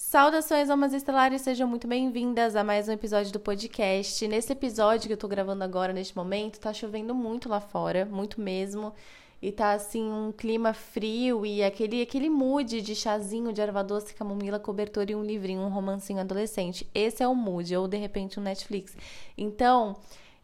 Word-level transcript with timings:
Saudações, 0.00 0.70
almas 0.70 0.92
estelares, 0.92 1.42
sejam 1.42 1.66
muito 1.66 1.88
bem-vindas 1.88 2.54
a 2.54 2.62
mais 2.62 2.88
um 2.88 2.92
episódio 2.92 3.32
do 3.32 3.40
podcast. 3.40 4.28
Nesse 4.28 4.52
episódio 4.52 5.08
que 5.08 5.12
eu 5.12 5.18
tô 5.18 5.26
gravando 5.26 5.64
agora, 5.64 5.92
neste 5.92 6.16
momento, 6.16 6.60
tá 6.60 6.72
chovendo 6.72 7.12
muito 7.12 7.48
lá 7.48 7.60
fora, 7.60 8.06
muito 8.06 8.40
mesmo. 8.40 8.94
E 9.42 9.50
tá 9.50 9.72
assim, 9.72 10.08
um 10.08 10.30
clima 10.30 10.72
frio 10.72 11.44
e 11.44 11.64
aquele, 11.64 12.00
aquele 12.00 12.30
mood 12.30 12.80
de 12.80 12.94
chazinho 12.94 13.52
de 13.52 13.60
erva 13.60 13.82
doce, 13.82 14.14
camomila, 14.14 14.60
cobertor 14.60 15.10
e 15.10 15.16
um 15.16 15.24
livrinho, 15.24 15.62
um 15.62 15.68
romancinho 15.68 16.20
adolescente. 16.20 16.88
Esse 16.94 17.24
é 17.24 17.26
o 17.26 17.34
mood, 17.34 17.76
ou 17.76 17.88
de 17.88 17.96
repente 17.96 18.38
um 18.38 18.42
Netflix. 18.42 18.96
Então, 19.36 19.96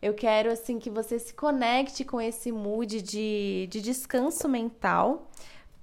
eu 0.03 0.15
quero 0.15 0.51
assim 0.51 0.81
que 0.81 0.91
você 0.91 1.17
se 1.17 1.33
conecte 1.33 2.05
com 2.05 2.21
esse 2.21 2.51
mood 2.51 3.01
de, 3.01 3.69
de 3.71 3.81
descanso 3.81 4.49
mental 4.49 5.31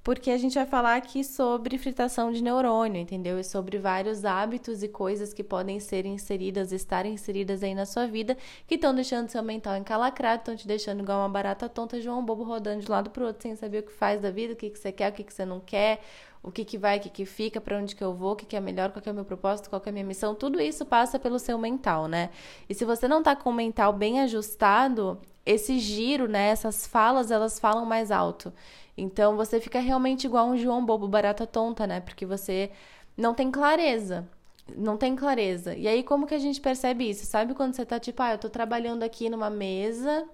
porque 0.04 0.32
a 0.32 0.38
gente 0.38 0.56
vai 0.56 0.66
falar 0.66 0.96
aqui 0.96 1.24
sobre 1.24 1.78
fritação 1.78 2.32
de 2.32 2.42
neurônio, 2.42 3.00
entendeu? 3.00 3.40
E 3.40 3.44
sobre 3.44 3.78
vários 3.78 4.26
hábitos 4.26 4.82
e 4.82 4.88
coisas 4.88 5.32
que 5.32 5.44
podem 5.44 5.80
ser 5.80 6.06
inseridas, 6.06 6.72
estar 6.72 7.06
inseridas 7.06 7.62
aí 7.62 7.76
na 7.76 7.86
sua 7.86 8.08
vida, 8.08 8.36
que 8.68 8.76
estão 8.76 8.96
deixando 8.96 9.30
seu 9.30 9.44
mental 9.44 9.78
encalacrado, 9.78 10.40
estão 10.40 10.56
te 10.56 10.68
deixando 10.68 11.02
igual 11.02 11.20
uma 11.20 11.30
barata 11.30 11.70
tonta, 11.70 12.02
João 12.02 12.26
Bobo 12.26 12.44
rodando 12.44 12.82
de 12.82 12.88
um 12.90 12.92
lado 12.92 13.12
pro 13.12 13.28
outro, 13.28 13.44
sem 13.44 13.56
saber 13.56 13.80
o 13.80 13.84
que 13.84 13.92
faz 13.92 14.20
da 14.20 14.32
vida, 14.32 14.54
o 14.54 14.56
que, 14.56 14.70
que 14.72 14.80
você 14.80 14.92
quer, 14.92 15.12
o 15.12 15.14
que, 15.14 15.24
que 15.24 15.34
você 15.34 15.46
não 15.46 15.60
quer, 15.60 16.02
o 16.42 16.52
que, 16.52 16.66
que 16.66 16.78
vai, 16.78 16.98
o 16.98 17.02
que, 17.02 17.10
que 17.10 17.26
fica, 17.26 17.62
para 17.62 17.78
onde 17.78 17.96
que 17.96 18.04
eu 18.04 18.14
vou, 18.14 18.32
o 18.32 18.36
que, 18.36 18.48
que 18.48 18.56
é 18.56 18.60
melhor, 18.60 18.92
qual 18.92 19.04
que 19.04 19.10
é 19.10 19.12
o 19.12 19.16
meu 19.16 19.26
propósito, 19.26 19.70
qual 19.70 19.80
que 19.80 19.90
é 19.90 19.92
a 19.92 19.94
minha 19.94 20.06
missão, 20.06 20.34
tudo 20.34 20.60
isso 20.60 20.84
passa 20.84 21.20
pelo 21.20 21.38
seu 21.38 21.60
mental, 21.60 22.08
né? 22.08 22.32
E 22.68 22.74
se 22.74 22.84
você 22.86 23.08
não 23.08 23.22
tá 23.22 23.36
com 23.36 23.52
o 23.52 23.54
mental 23.54 23.94
bem 23.94 24.20
ajustado, 24.22 25.20
esse 25.46 25.80
giro, 25.80 26.28
né, 26.28 26.50
essas 26.50 26.86
falas, 26.86 27.32
elas 27.32 27.60
falam 27.60 27.86
mais 27.86 28.12
alto. 28.12 28.54
Então 28.98 29.36
você 29.38 29.60
fica 29.60 29.80
realmente 29.80 30.26
igual 30.26 30.48
um 30.48 30.58
João 30.58 30.86
bobo, 30.86 31.08
barata 31.08 31.48
tonta, 31.48 31.88
né? 31.88 32.00
Porque 32.02 32.26
você 32.26 32.72
não 33.18 33.34
tem 33.34 33.52
clareza. 33.52 34.28
Não 34.76 34.98
tem 34.98 35.16
clareza. 35.16 35.76
E 35.76 35.88
aí, 35.88 36.04
como 36.04 36.28
que 36.28 36.36
a 36.36 36.40
gente 36.40 36.62
percebe 36.62 37.10
isso? 37.10 37.26
Sabe 37.26 37.54
quando 37.54 37.74
você 37.76 37.86
tá 37.86 38.00
tipo, 38.00 38.22
ah, 38.22 38.34
eu 38.34 38.38
tô 38.38 38.50
trabalhando 38.50 39.04
aqui 39.04 39.30
numa 39.30 39.50
mesa, 39.50 40.26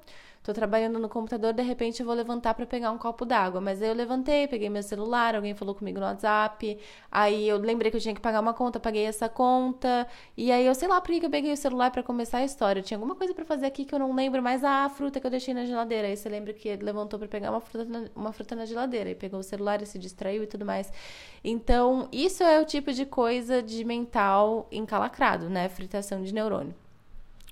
Tô 0.47 0.53
trabalhando 0.53 0.97
no 0.97 1.09
computador, 1.09 1.51
de 1.51 1.61
repente 1.61 1.99
eu 1.99 2.05
vou 2.05 2.15
levantar 2.15 2.53
para 2.53 2.65
pegar 2.65 2.89
um 2.91 2.97
copo 2.97 3.25
d'água. 3.25 3.59
Mas 3.59 3.81
aí 3.81 3.89
eu 3.89 3.93
levantei, 3.93 4.47
peguei 4.47 4.69
meu 4.69 4.81
celular, 4.81 5.35
alguém 5.35 5.53
falou 5.53 5.75
comigo 5.75 5.99
no 5.99 6.05
WhatsApp. 6.05 6.79
Aí 7.11 7.49
eu 7.49 7.57
lembrei 7.57 7.91
que 7.91 7.97
eu 7.97 8.01
tinha 8.01 8.15
que 8.15 8.21
pagar 8.21 8.39
uma 8.39 8.53
conta, 8.53 8.79
paguei 8.79 9.03
essa 9.03 9.27
conta. 9.27 10.07
E 10.37 10.49
aí 10.49 10.65
eu 10.65 10.73
sei 10.73 10.87
lá 10.87 11.01
por 11.01 11.11
que 11.11 11.25
eu 11.25 11.29
peguei 11.29 11.51
o 11.51 11.57
celular 11.57 11.91
para 11.91 12.01
começar 12.01 12.37
a 12.37 12.45
história. 12.45 12.81
tinha 12.81 12.97
alguma 12.97 13.13
coisa 13.13 13.33
para 13.33 13.43
fazer 13.43 13.65
aqui 13.65 13.83
que 13.83 13.93
eu 13.93 13.99
não 13.99 14.15
lembro, 14.15 14.41
mas 14.41 14.63
ah, 14.63 14.85
a 14.85 14.89
fruta 14.89 15.19
que 15.19 15.27
eu 15.27 15.31
deixei 15.31 15.53
na 15.53 15.65
geladeira. 15.65 16.07
Aí 16.07 16.15
você 16.15 16.29
lembra 16.29 16.53
que 16.53 16.69
ele 16.69 16.85
levantou 16.85 17.19
para 17.19 17.27
pegar 17.27 17.51
uma 17.51 17.59
fruta, 17.59 17.83
na, 17.83 18.05
uma 18.15 18.31
fruta 18.31 18.55
na 18.55 18.65
geladeira. 18.65 19.09
E 19.09 19.15
pegou 19.15 19.41
o 19.41 19.43
celular 19.43 19.81
e 19.81 19.85
se 19.85 19.99
distraiu 19.99 20.43
e 20.43 20.47
tudo 20.47 20.63
mais. 20.63 20.93
Então, 21.43 22.07
isso 22.09 22.41
é 22.41 22.61
o 22.61 22.63
tipo 22.63 22.93
de 22.93 23.05
coisa 23.05 23.61
de 23.61 23.83
mental 23.83 24.65
encalacrado, 24.71 25.49
né? 25.49 25.67
Fritação 25.67 26.23
de 26.23 26.33
neurônio. 26.33 26.86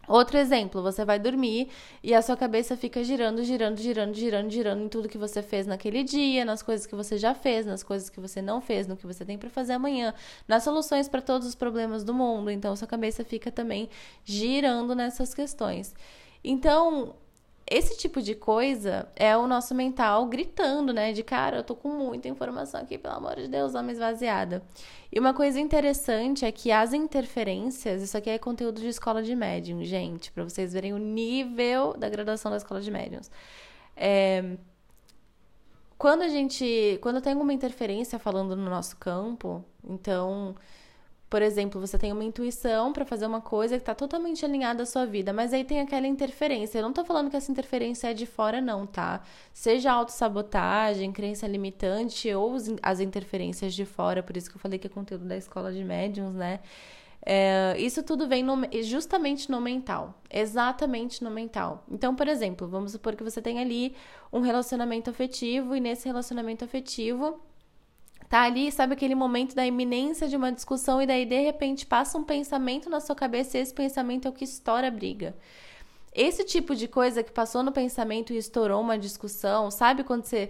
Outro 0.07 0.37
exemplo, 0.37 0.81
você 0.81 1.03
vai 1.03 1.19
dormir 1.19 1.69
e 2.03 2.13
a 2.13 2.21
sua 2.21 2.37
cabeça 2.37 2.77
fica 2.77 3.03
girando, 3.03 3.43
girando, 3.43 3.77
girando, 3.77 4.13
girando, 4.13 4.49
girando 4.49 4.83
em 4.83 4.89
tudo 4.89 5.09
que 5.09 5.17
você 5.17 5.41
fez 5.41 5.65
naquele 5.65 6.03
dia, 6.03 6.45
nas 6.45 6.61
coisas 6.61 6.85
que 6.85 6.95
você 6.95 7.17
já 7.17 7.33
fez, 7.33 7.65
nas 7.65 7.83
coisas 7.83 8.09
que 8.09 8.19
você 8.19 8.41
não 8.41 8.61
fez, 8.61 8.87
no 8.87 8.95
que 8.95 9.07
você 9.07 9.25
tem 9.25 9.37
para 9.37 9.49
fazer 9.49 9.73
amanhã, 9.73 10.13
nas 10.47 10.63
soluções 10.63 11.07
para 11.07 11.21
todos 11.21 11.47
os 11.47 11.55
problemas 11.55 12.03
do 12.03 12.13
mundo. 12.13 12.51
Então, 12.51 12.75
sua 12.75 12.87
cabeça 12.87 13.23
fica 13.23 13.51
também 13.51 13.89
girando 14.23 14.93
nessas 14.95 15.33
questões. 15.33 15.93
Então, 16.43 17.15
esse 17.67 17.97
tipo 17.97 18.21
de 18.21 18.35
coisa 18.35 19.07
é 19.15 19.35
o 19.35 19.47
nosso 19.47 19.73
mental 19.73 20.27
gritando, 20.27 20.93
né? 20.93 21.11
De 21.11 21.23
cara, 21.23 21.57
eu 21.57 21.63
tô 21.63 21.75
com 21.75 21.89
muita 21.89 22.27
informação 22.27 22.79
aqui, 22.79 22.95
pelo 22.97 23.15
amor 23.15 23.35
de 23.37 23.47
Deus, 23.47 23.73
dá 23.73 23.81
uma 23.81 23.91
esvaziada. 23.91 24.63
E 25.11 25.19
uma 25.19 25.33
coisa 25.33 25.59
interessante 25.59 26.45
é 26.45 26.51
que 26.51 26.71
as 26.71 26.93
interferências, 26.93 28.03
isso 28.03 28.15
aqui 28.15 28.29
é 28.29 28.37
conteúdo 28.37 28.79
de 28.79 28.87
escola 28.87 29.23
de 29.23 29.35
médium, 29.35 29.83
gente, 29.83 30.31
para 30.31 30.43
vocês 30.43 30.73
verem 30.73 30.93
o 30.93 30.97
nível 30.99 31.95
da 31.97 32.07
graduação 32.07 32.51
da 32.51 32.57
escola 32.57 32.81
de 32.81 32.91
médiums. 32.91 33.31
É, 33.97 34.57
quando 35.97 36.21
a 36.21 36.27
gente, 36.27 36.99
quando 37.01 37.19
tem 37.19 37.33
alguma 37.33 37.53
interferência 37.53 38.19
falando 38.19 38.55
no 38.55 38.69
nosso 38.69 38.95
campo, 38.97 39.65
então 39.83 40.55
por 41.29 41.41
exemplo, 41.41 41.81
você 41.81 41.97
tem 41.97 42.11
uma 42.11 42.23
intuição 42.23 42.93
para 42.93 43.03
fazer 43.03 43.25
uma 43.25 43.41
coisa 43.41 43.75
que 43.75 43.81
está 43.81 43.95
totalmente 43.95 44.45
alinhada 44.45 44.83
à 44.83 44.85
sua 44.85 45.05
vida, 45.05 45.33
mas 45.33 45.53
aí 45.53 45.63
tem 45.63 45.81
aquela 45.81 46.07
interferência. 46.07 46.77
Eu 46.77 46.83
não 46.83 46.91
estou 46.91 47.03
falando 47.03 47.29
que 47.29 47.35
essa 47.35 47.51
interferência 47.51 48.11
é 48.11 48.13
de 48.13 48.25
fora, 48.25 48.61
não, 48.61 48.85
tá? 48.85 49.21
Seja 49.51 49.91
autossabotagem, 49.91 51.11
crença 51.11 51.47
limitante 51.47 52.31
ou 52.33 52.55
as 52.81 52.99
interferências 52.99 53.73
de 53.73 53.85
fora, 53.85 54.21
por 54.21 54.37
isso 54.37 54.49
que 54.49 54.55
eu 54.55 54.59
falei 54.61 54.77
que 54.77 54.87
é 54.87 54.89
conteúdo 54.89 55.25
da 55.25 55.35
escola 55.35 55.73
de 55.73 55.83
médiums, 55.83 56.35
né? 56.35 56.59
É, 57.27 57.75
isso 57.79 58.03
tudo 58.03 58.27
vem 58.27 58.43
no, 58.43 58.55
justamente 58.83 59.49
no 59.49 59.59
mental, 59.59 60.13
exatamente 60.29 61.23
no 61.23 61.31
mental. 61.31 61.83
Então, 61.89 62.15
por 62.15 62.27
exemplo, 62.27 62.67
vamos 62.67 62.91
supor 62.91 63.15
que 63.15 63.23
você 63.23 63.41
tem 63.41 63.59
ali 63.59 63.95
um 64.31 64.41
relacionamento 64.41 65.09
afetivo 65.09 65.75
e 65.75 65.79
nesse 65.79 66.07
relacionamento 66.07 66.63
afetivo 66.63 67.41
tá 68.29 68.41
ali, 68.41 68.71
sabe 68.71 68.93
aquele 68.93 69.15
momento 69.15 69.55
da 69.55 69.65
iminência 69.65 70.27
de 70.27 70.35
uma 70.35 70.51
discussão 70.51 71.01
e 71.01 71.07
daí 71.07 71.25
de 71.25 71.39
repente 71.39 71.85
passa 71.85 72.17
um 72.17 72.23
pensamento 72.23 72.89
na 72.89 72.99
sua 72.99 73.15
cabeça 73.15 73.57
e 73.57 73.61
esse 73.61 73.73
pensamento 73.73 74.27
é 74.27 74.29
o 74.29 74.33
que 74.33 74.43
estoura 74.43 74.87
a 74.87 74.91
briga. 74.91 75.35
Esse 76.13 76.45
tipo 76.45 76.75
de 76.75 76.87
coisa 76.87 77.21
que 77.21 77.31
passou 77.31 77.61
no 77.61 77.71
pensamento 77.71 78.31
e 78.31 78.37
estourou 78.37 78.79
uma 78.81 78.97
discussão, 78.97 79.69
sabe 79.69 80.03
quando 80.03 80.23
você 80.23 80.49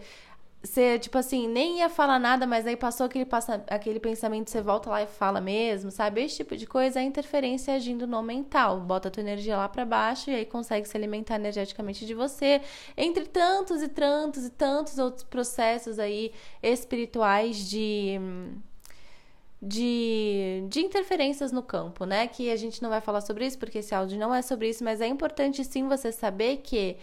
você, 0.66 0.98
tipo 0.98 1.18
assim, 1.18 1.48
nem 1.48 1.80
ia 1.80 1.90
falar 1.90 2.20
nada, 2.20 2.48
mas 2.48 2.66
aí 2.66 2.76
passou 2.76 3.06
aquele, 3.06 3.26
passa, 3.26 3.64
aquele 3.68 4.00
pensamento, 4.00 4.50
você 4.50 4.62
volta 4.62 4.90
lá 4.90 5.04
e 5.04 5.08
fala 5.08 5.40
mesmo, 5.40 5.92
sabe? 5.92 6.24
Esse 6.24 6.38
tipo 6.38 6.58
de 6.58 6.66
coisa 6.66 7.00
é 7.00 7.04
interferência 7.04 7.76
agindo 7.76 8.08
no 8.08 8.22
mental. 8.24 8.80
Bota 8.80 9.08
a 9.08 9.12
tua 9.12 9.22
energia 9.22 9.56
lá 9.58 9.70
para 9.70 9.86
baixo 9.86 10.30
e 10.30 10.36
aí 10.36 10.46
consegue 10.46 10.88
se 10.88 10.98
alimentar 10.98 11.36
energeticamente 11.36 12.06
de 12.06 12.14
você. 12.14 12.62
Entre 12.98 13.26
tantos 13.26 13.82
e 13.82 13.88
tantos 13.88 14.46
e 14.46 14.50
tantos 14.50 14.98
outros 14.98 15.24
processos 15.24 16.00
aí 16.00 16.32
espirituais 16.62 17.70
de. 17.70 18.20
De, 19.68 20.64
de 20.70 20.82
interferências 20.82 21.52
no 21.52 21.64
campo, 21.64 22.06
né? 22.06 22.28
Que 22.28 22.52
a 22.52 22.56
gente 22.56 22.84
não 22.84 22.90
vai 22.90 23.02
falar 23.02 23.22
sobre 23.22 23.48
isso, 23.48 23.58
porque 23.58 23.80
esse 23.80 23.96
áudio 23.96 24.20
não 24.20 24.36
é 24.36 24.42
sobre 24.42 24.70
isso, 24.70 24.84
mas 24.84 25.02
é 25.02 25.08
importante 25.08 25.64
sim 25.64 25.88
você 25.88 26.12
saber 26.12 26.58
que 26.58 26.98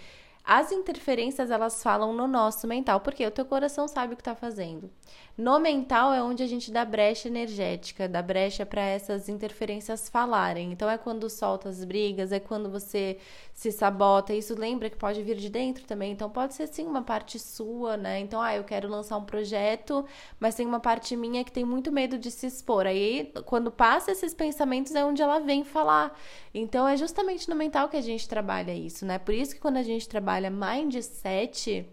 as 0.44 0.72
interferências 0.72 1.50
elas 1.50 1.82
falam 1.82 2.12
no 2.12 2.26
nosso 2.26 2.66
mental, 2.66 3.00
porque 3.00 3.24
o 3.24 3.30
teu 3.30 3.44
coração 3.44 3.86
sabe 3.86 4.14
o 4.14 4.16
que 4.16 4.22
está 4.22 4.34
fazendo. 4.34 4.90
No 5.38 5.58
mental 5.60 6.12
é 6.12 6.22
onde 6.22 6.42
a 6.42 6.46
gente 6.46 6.70
dá 6.70 6.84
brecha 6.84 7.28
energética, 7.28 8.08
dá 8.08 8.20
brecha 8.20 8.66
para 8.66 8.82
essas 8.82 9.28
interferências 9.28 10.08
falarem. 10.08 10.72
Então 10.72 10.90
é 10.90 10.98
quando 10.98 11.30
solta 11.30 11.68
as 11.68 11.84
brigas, 11.84 12.32
é 12.32 12.40
quando 12.40 12.70
você 12.70 13.18
se 13.62 13.70
sabota. 13.70 14.34
Isso 14.34 14.58
lembra 14.58 14.90
que 14.90 14.96
pode 14.96 15.22
vir 15.22 15.36
de 15.36 15.48
dentro 15.48 15.84
também. 15.84 16.12
Então 16.12 16.28
pode 16.28 16.54
ser 16.54 16.66
sim 16.66 16.84
uma 16.84 17.02
parte 17.02 17.38
sua, 17.38 17.96
né? 17.96 18.18
Então, 18.18 18.40
ah, 18.40 18.56
eu 18.56 18.64
quero 18.64 18.88
lançar 18.88 19.16
um 19.16 19.24
projeto, 19.24 20.04
mas 20.40 20.56
tem 20.56 20.66
uma 20.66 20.80
parte 20.80 21.14
minha 21.16 21.44
que 21.44 21.52
tem 21.52 21.64
muito 21.64 21.92
medo 21.92 22.18
de 22.18 22.30
se 22.30 22.46
expor. 22.46 22.86
Aí 22.86 23.32
quando 23.46 23.70
passa 23.70 24.10
esses 24.10 24.34
pensamentos 24.34 24.94
é 24.94 25.04
onde 25.04 25.22
ela 25.22 25.38
vem 25.38 25.62
falar. 25.62 26.18
Então 26.52 26.88
é 26.88 26.96
justamente 26.96 27.48
no 27.48 27.54
mental 27.54 27.88
que 27.88 27.96
a 27.96 28.00
gente 28.00 28.28
trabalha 28.28 28.74
isso, 28.74 29.06
né? 29.06 29.18
Por 29.18 29.32
isso 29.34 29.54
que 29.54 29.60
quando 29.60 29.76
a 29.76 29.82
gente 29.82 30.08
trabalha 30.08 30.50
mindset, 30.50 31.86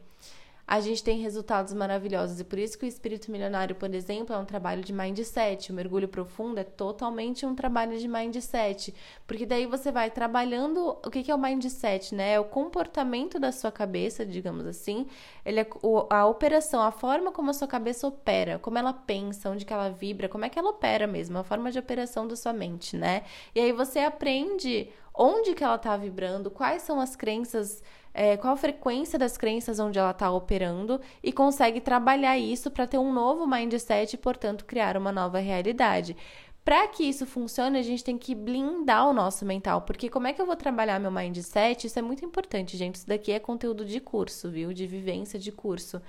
a 0.71 0.79
gente 0.81 1.03
tem 1.03 1.17
resultados 1.17 1.73
maravilhosos. 1.73 2.39
E 2.39 2.43
por 2.43 2.59
isso 2.59 2.77
que 2.77 2.85
o 2.85 2.87
espírito 2.87 3.31
milionário, 3.31 3.75
por 3.75 3.91
exemplo, 3.91 4.35
é 4.35 4.37
um 4.37 4.45
trabalho 4.45 4.83
de 4.83 4.93
mindset. 4.93 5.71
O 5.71 5.73
mergulho 5.73 6.07
profundo 6.07 6.59
é 6.59 6.63
totalmente 6.63 7.43
um 7.43 7.55
trabalho 7.55 7.97
de 7.97 8.07
mindset. 8.07 8.93
Porque 9.25 9.47
daí 9.47 9.65
você 9.65 9.91
vai 9.91 10.11
trabalhando. 10.11 10.95
O 11.03 11.09
que 11.09 11.31
é 11.31 11.33
o 11.33 11.39
mindset, 11.39 12.13
né? 12.13 12.33
É 12.33 12.39
o 12.39 12.43
comportamento 12.43 13.39
da 13.39 13.51
sua 13.51 13.71
cabeça, 13.71 14.23
digamos 14.23 14.67
assim. 14.67 15.07
Ele 15.43 15.59
é 15.59 15.67
a 16.07 16.27
operação, 16.27 16.83
a 16.83 16.91
forma 16.91 17.31
como 17.31 17.49
a 17.49 17.53
sua 17.53 17.67
cabeça 17.67 18.05
opera, 18.05 18.59
como 18.59 18.77
ela 18.77 18.93
pensa, 18.93 19.49
onde 19.49 19.65
que 19.65 19.73
ela 19.73 19.89
vibra, 19.89 20.29
como 20.29 20.45
é 20.45 20.49
que 20.49 20.59
ela 20.59 20.69
opera 20.69 21.07
mesmo, 21.07 21.39
a 21.39 21.43
forma 21.43 21.71
de 21.71 21.79
operação 21.79 22.27
da 22.27 22.35
sua 22.35 22.53
mente, 22.53 22.95
né? 22.95 23.23
E 23.55 23.59
aí 23.59 23.71
você 23.71 24.01
aprende 24.01 24.87
onde 25.21 25.53
que 25.53 25.63
ela 25.63 25.75
está 25.75 25.97
vibrando, 25.97 26.49
quais 26.49 26.81
são 26.81 27.01
as 27.01 27.13
crenças 27.15 27.83
é, 28.13 28.37
qual 28.37 28.53
a 28.53 28.57
frequência 28.57 29.19
das 29.19 29.37
crenças 29.37 29.79
onde 29.79 29.99
ela 29.99 30.11
está 30.11 30.31
operando 30.31 30.99
e 31.21 31.31
consegue 31.31 31.79
trabalhar 31.79 32.37
isso 32.37 32.71
para 32.71 32.87
ter 32.87 32.97
um 32.97 33.13
novo 33.13 33.45
mindset 33.45 34.15
e, 34.15 34.17
portanto, 34.17 34.65
criar 34.65 34.97
uma 34.97 35.11
nova 35.11 35.37
realidade. 35.37 36.17
Para 36.65 36.87
que 36.87 37.03
isso 37.03 37.25
funcione, 37.25 37.77
a 37.79 37.81
gente 37.83 38.03
tem 38.03 38.17
que 38.17 38.35
blindar 38.35 39.07
o 39.07 39.13
nosso 39.13 39.45
mental, 39.45 39.81
porque 39.81 40.09
como 40.09 40.27
é 40.27 40.33
que 40.33 40.41
eu 40.41 40.45
vou 40.45 40.55
trabalhar 40.55 40.99
meu 40.99 41.11
mindset? 41.11 41.85
Isso 41.87 41.97
é 41.97 42.01
muito 42.01 42.25
importante, 42.25 42.77
gente. 42.77 42.95
Isso 42.95 43.07
daqui 43.07 43.31
é 43.31 43.39
conteúdo 43.39 43.85
de 43.85 43.99
curso, 43.99 44.49
viu? 44.49 44.73
De 44.73 44.85
vivência 44.85 45.39
de 45.39 45.51
curso. 45.51 46.01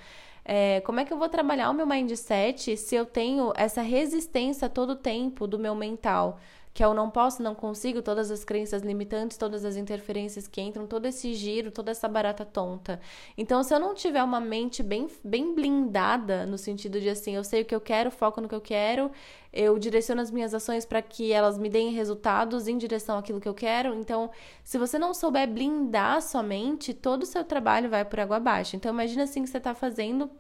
É, 0.45 0.81
como 0.81 1.01
é 1.01 1.05
que 1.05 1.13
eu 1.13 1.19
vou 1.19 1.29
trabalhar 1.29 1.71
o 1.71 1.75
meu 1.75 1.87
mindset 1.87 2.77
se 2.77 2.95
eu 2.95 3.07
tenho 3.07 3.53
essa 3.57 3.83
resistência 3.83 4.69
todo 4.69 4.91
o 4.91 4.97
tempo 4.97 5.47
do 5.47 5.59
meu 5.59 5.75
mental? 5.75 6.39
Que 6.81 6.85
é 6.85 6.89
o 6.89 6.95
não 6.95 7.11
posso, 7.11 7.43
não 7.43 7.55
consigo, 7.55 8.01
todas 8.01 8.31
as 8.31 8.43
crenças 8.43 8.81
limitantes, 8.81 9.37
todas 9.37 9.67
as 9.67 9.77
interferências 9.77 10.49
que 10.49 10.63
entram, 10.63 10.87
todo 10.87 11.05
esse 11.05 11.35
giro, 11.35 11.71
toda 11.71 11.91
essa 11.91 12.09
barata 12.09 12.43
tonta. 12.43 12.99
Então, 13.37 13.63
se 13.63 13.75
eu 13.75 13.79
não 13.79 13.93
tiver 13.93 14.23
uma 14.23 14.41
mente 14.41 14.83
bem, 14.83 15.07
bem 15.23 15.55
blindada, 15.55 16.47
no 16.47 16.57
sentido 16.57 16.99
de 16.99 17.11
assim, 17.11 17.37
eu 17.37 17.45
sei 17.45 17.61
o 17.61 17.65
que 17.67 17.75
eu 17.75 17.83
quero, 17.83 18.11
foco 18.11 18.41
no 18.41 18.49
que 18.49 18.55
eu 18.55 18.63
quero, 18.63 19.11
eu 19.53 19.79
direciono 19.79 20.23
as 20.23 20.31
minhas 20.31 20.55
ações 20.55 20.87
para 20.87 21.03
que 21.03 21.31
elas 21.31 21.59
me 21.59 21.69
deem 21.69 21.93
resultados 21.93 22.67
em 22.67 22.79
direção 22.79 23.19
àquilo 23.19 23.43
que 23.43 23.49
eu 23.49 23.53
quero. 23.53 23.95
Então, 23.95 24.31
se 24.65 24.79
você 24.79 24.99
não 24.99 25.13
souber 25.13 25.47
blindar 25.47 26.23
sua 26.23 26.43
mente, 26.43 26.95
todo 26.95 27.25
o 27.25 27.27
seu 27.27 27.45
trabalho 27.45 27.91
vai 27.91 28.07
por 28.07 28.21
água 28.21 28.39
abaixo. 28.39 28.75
Então, 28.75 28.91
imagina 28.91 29.25
assim 29.25 29.43
que 29.43 29.51
você 29.51 29.59
está 29.59 29.75
fazendo 29.75 30.31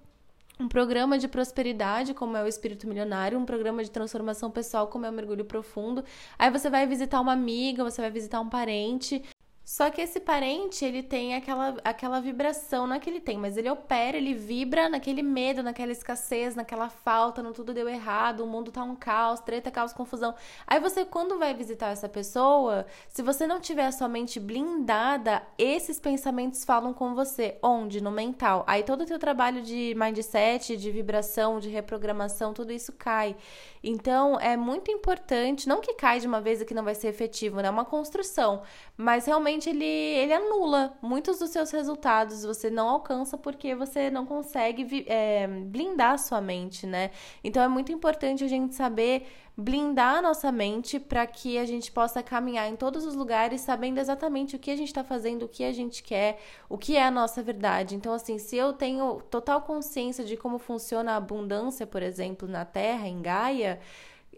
um 0.61 0.69
programa 0.69 1.19
de 1.19 1.27
prosperidade, 1.27 2.13
como 2.13 2.37
é 2.37 2.45
o 2.45 2.47
Espírito 2.47 2.87
Milionário, 2.87 3.39
um 3.39 3.47
programa 3.47 3.83
de 3.83 3.91
transformação 3.91 4.51
pessoal, 4.51 4.89
como 4.89 5.07
é 5.07 5.11
o 5.11 5.13
Mergulho 5.13 5.45
Profundo. 5.45 6.05
Aí 6.39 6.51
você 6.51 6.69
vai 6.69 6.87
visitar 6.87 7.21
uma 7.21 7.33
amiga, 7.33 7.83
você 7.83 8.03
vai 8.03 8.11
visitar 8.11 8.41
um 8.41 8.49
parente, 8.49 9.23
só 9.71 9.89
que 9.89 10.01
esse 10.01 10.19
parente, 10.19 10.85
ele 10.85 11.01
tem 11.01 11.37
aquela, 11.37 11.77
aquela 11.85 12.21
vibração, 12.21 12.89
não 12.89 12.97
é 12.97 12.99
que 12.99 13.09
ele 13.09 13.21
tem, 13.21 13.39
mas 13.39 13.57
ele 13.57 13.71
opera, 13.71 14.17
ele 14.17 14.35
vibra 14.35 14.89
naquele 14.89 15.23
medo, 15.23 15.63
naquela 15.63 15.93
escassez, 15.93 16.57
naquela 16.57 16.89
falta, 16.89 17.41
no 17.41 17.53
tudo 17.53 17.73
deu 17.73 17.89
errado, 17.89 18.41
o 18.41 18.49
mundo 18.49 18.73
tá 18.73 18.83
um 18.83 18.97
caos, 18.97 19.39
treta, 19.39 19.71
caos, 19.71 19.93
confusão. 19.93 20.35
Aí 20.67 20.81
você, 20.81 21.05
quando 21.05 21.39
vai 21.39 21.55
visitar 21.55 21.91
essa 21.91 22.09
pessoa, 22.09 22.85
se 23.09 23.23
você 23.23 23.47
não 23.47 23.61
tiver 23.61 23.87
a 23.87 23.93
sua 23.93 24.09
mente 24.09 24.41
blindada, 24.41 25.41
esses 25.57 26.01
pensamentos 26.01 26.65
falam 26.65 26.93
com 26.93 27.15
você. 27.15 27.57
Onde? 27.63 28.01
No 28.01 28.11
mental. 28.11 28.65
Aí 28.67 28.83
todo 28.83 29.03
o 29.03 29.07
teu 29.07 29.21
trabalho 29.21 29.63
de 29.63 29.95
mindset, 29.97 30.77
de 30.77 30.91
vibração, 30.91 31.61
de 31.61 31.69
reprogramação, 31.69 32.53
tudo 32.53 32.73
isso 32.73 32.93
cai. 32.93 33.37
Então, 33.85 34.39
é 34.41 34.57
muito 34.57 34.91
importante, 34.91 35.69
não 35.69 35.81
que 35.81 35.95
cai 35.95 36.19
de 36.19 36.27
uma 36.27 36.41
vez 36.41 36.61
e 36.61 36.65
que 36.65 36.75
não 36.75 36.83
vai 36.83 36.95
ser 36.97 37.07
efetivo, 37.07 37.63
né? 37.63 37.69
É 37.69 37.71
uma 37.71 37.85
construção, 37.85 38.63
mas 38.97 39.27
realmente 39.27 39.60
ele, 39.69 39.85
ele 39.85 40.33
anula 40.33 40.97
muitos 41.03 41.39
dos 41.39 41.51
seus 41.51 41.71
resultados, 41.71 42.45
você 42.45 42.71
não 42.71 42.89
alcança 42.89 43.37
porque 43.37 43.75
você 43.75 44.11
não 44.11 44.25
consegue 44.25 45.05
é, 45.07 45.47
blindar 45.47 46.13
a 46.13 46.19
sua 46.19 46.41
mente, 46.41 46.87
né? 46.87 47.11
Então, 47.45 47.63
é 47.63 47.69
muito 47.69 47.93
importante 47.93 48.45
a 48.45 48.49
gente 48.49 48.75
saber 48.75 49.27
blindar 49.57 50.17
a 50.17 50.23
nossa 50.23 50.51
mente 50.51 50.99
para 50.99 51.27
que 51.27 51.59
a 51.59 51.67
gente 51.67 51.93
possa 51.93 52.23
caminhar 52.23 52.69
em 52.69 52.77
todos 52.77 53.05
os 53.05 53.15
lugares 53.15 53.61
sabendo 53.61 53.99
exatamente 53.99 54.57
o 54.57 54.59
que 54.59 54.71
a 54.71 54.77
gente 54.77 54.89
está 54.89 55.05
fazendo, 55.05 55.43
o 55.45 55.49
que 55.49 55.65
a 55.65 55.73
gente 55.73 56.03
quer, 56.03 56.41
o 56.69 56.79
que 56.79 56.97
é 56.97 57.05
a 57.05 57.11
nossa 57.11 57.43
verdade. 57.43 57.95
Então, 57.95 58.15
assim, 58.15 58.39
se 58.39 58.57
eu 58.57 58.73
tenho 58.73 59.21
total 59.31 59.61
consciência 59.63 60.25
de 60.25 60.37
como 60.37 60.59
funciona 60.59 61.13
a 61.13 61.17
abundância, 61.17 61.87
por 61.87 62.03
exemplo, 62.03 62.49
na 62.49 62.65
Terra, 62.65 63.07
em 63.07 63.21
Gaia, 63.21 63.81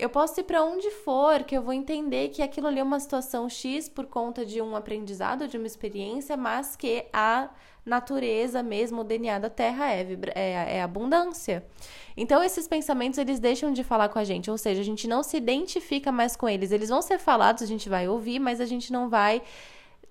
eu 0.03 0.09
posso 0.09 0.41
ir 0.41 0.43
para 0.43 0.65
onde 0.65 0.91
for, 0.91 1.45
que 1.45 1.57
eu 1.57 1.63
vou 1.63 1.73
entender 1.73 2.31
que 2.31 2.43
aquilo 2.43 2.67
ali 2.67 2.81
é 2.81 2.83
uma 2.83 2.99
situação 2.99 3.49
X 3.49 3.89
por 3.89 4.05
conta 4.07 4.45
de 4.45 4.61
um 4.61 4.75
aprendizado, 4.75 5.47
de 5.47 5.57
uma 5.57 5.67
experiência, 5.67 6.37
mas 6.37 6.75
que 6.75 7.07
a 7.13 7.49
natureza 7.87 8.65
mesmo, 8.65 9.03
o 9.03 9.05
DNA 9.05 9.39
da 9.39 9.49
Terra 9.49 9.93
é, 9.93 10.19
é, 10.35 10.77
é 10.79 10.83
abundância. 10.83 11.65
Então 12.17 12.43
esses 12.43 12.67
pensamentos 12.67 13.17
eles 13.17 13.39
deixam 13.39 13.73
de 13.73 13.85
falar 13.85 14.09
com 14.09 14.19
a 14.19 14.25
gente, 14.25 14.51
ou 14.51 14.59
seja, 14.59 14.81
a 14.81 14.85
gente 14.85 15.07
não 15.07 15.23
se 15.23 15.37
identifica 15.37 16.11
mais 16.11 16.35
com 16.35 16.49
eles. 16.49 16.73
Eles 16.73 16.89
vão 16.89 17.01
ser 17.01 17.21
falados, 17.21 17.63
a 17.63 17.67
gente 17.67 17.89
vai 17.89 18.09
ouvir, 18.09 18.41
mas 18.41 18.61
a 18.61 18.67
gente 18.67 18.93
não 18.93 19.09
vai 19.09 19.41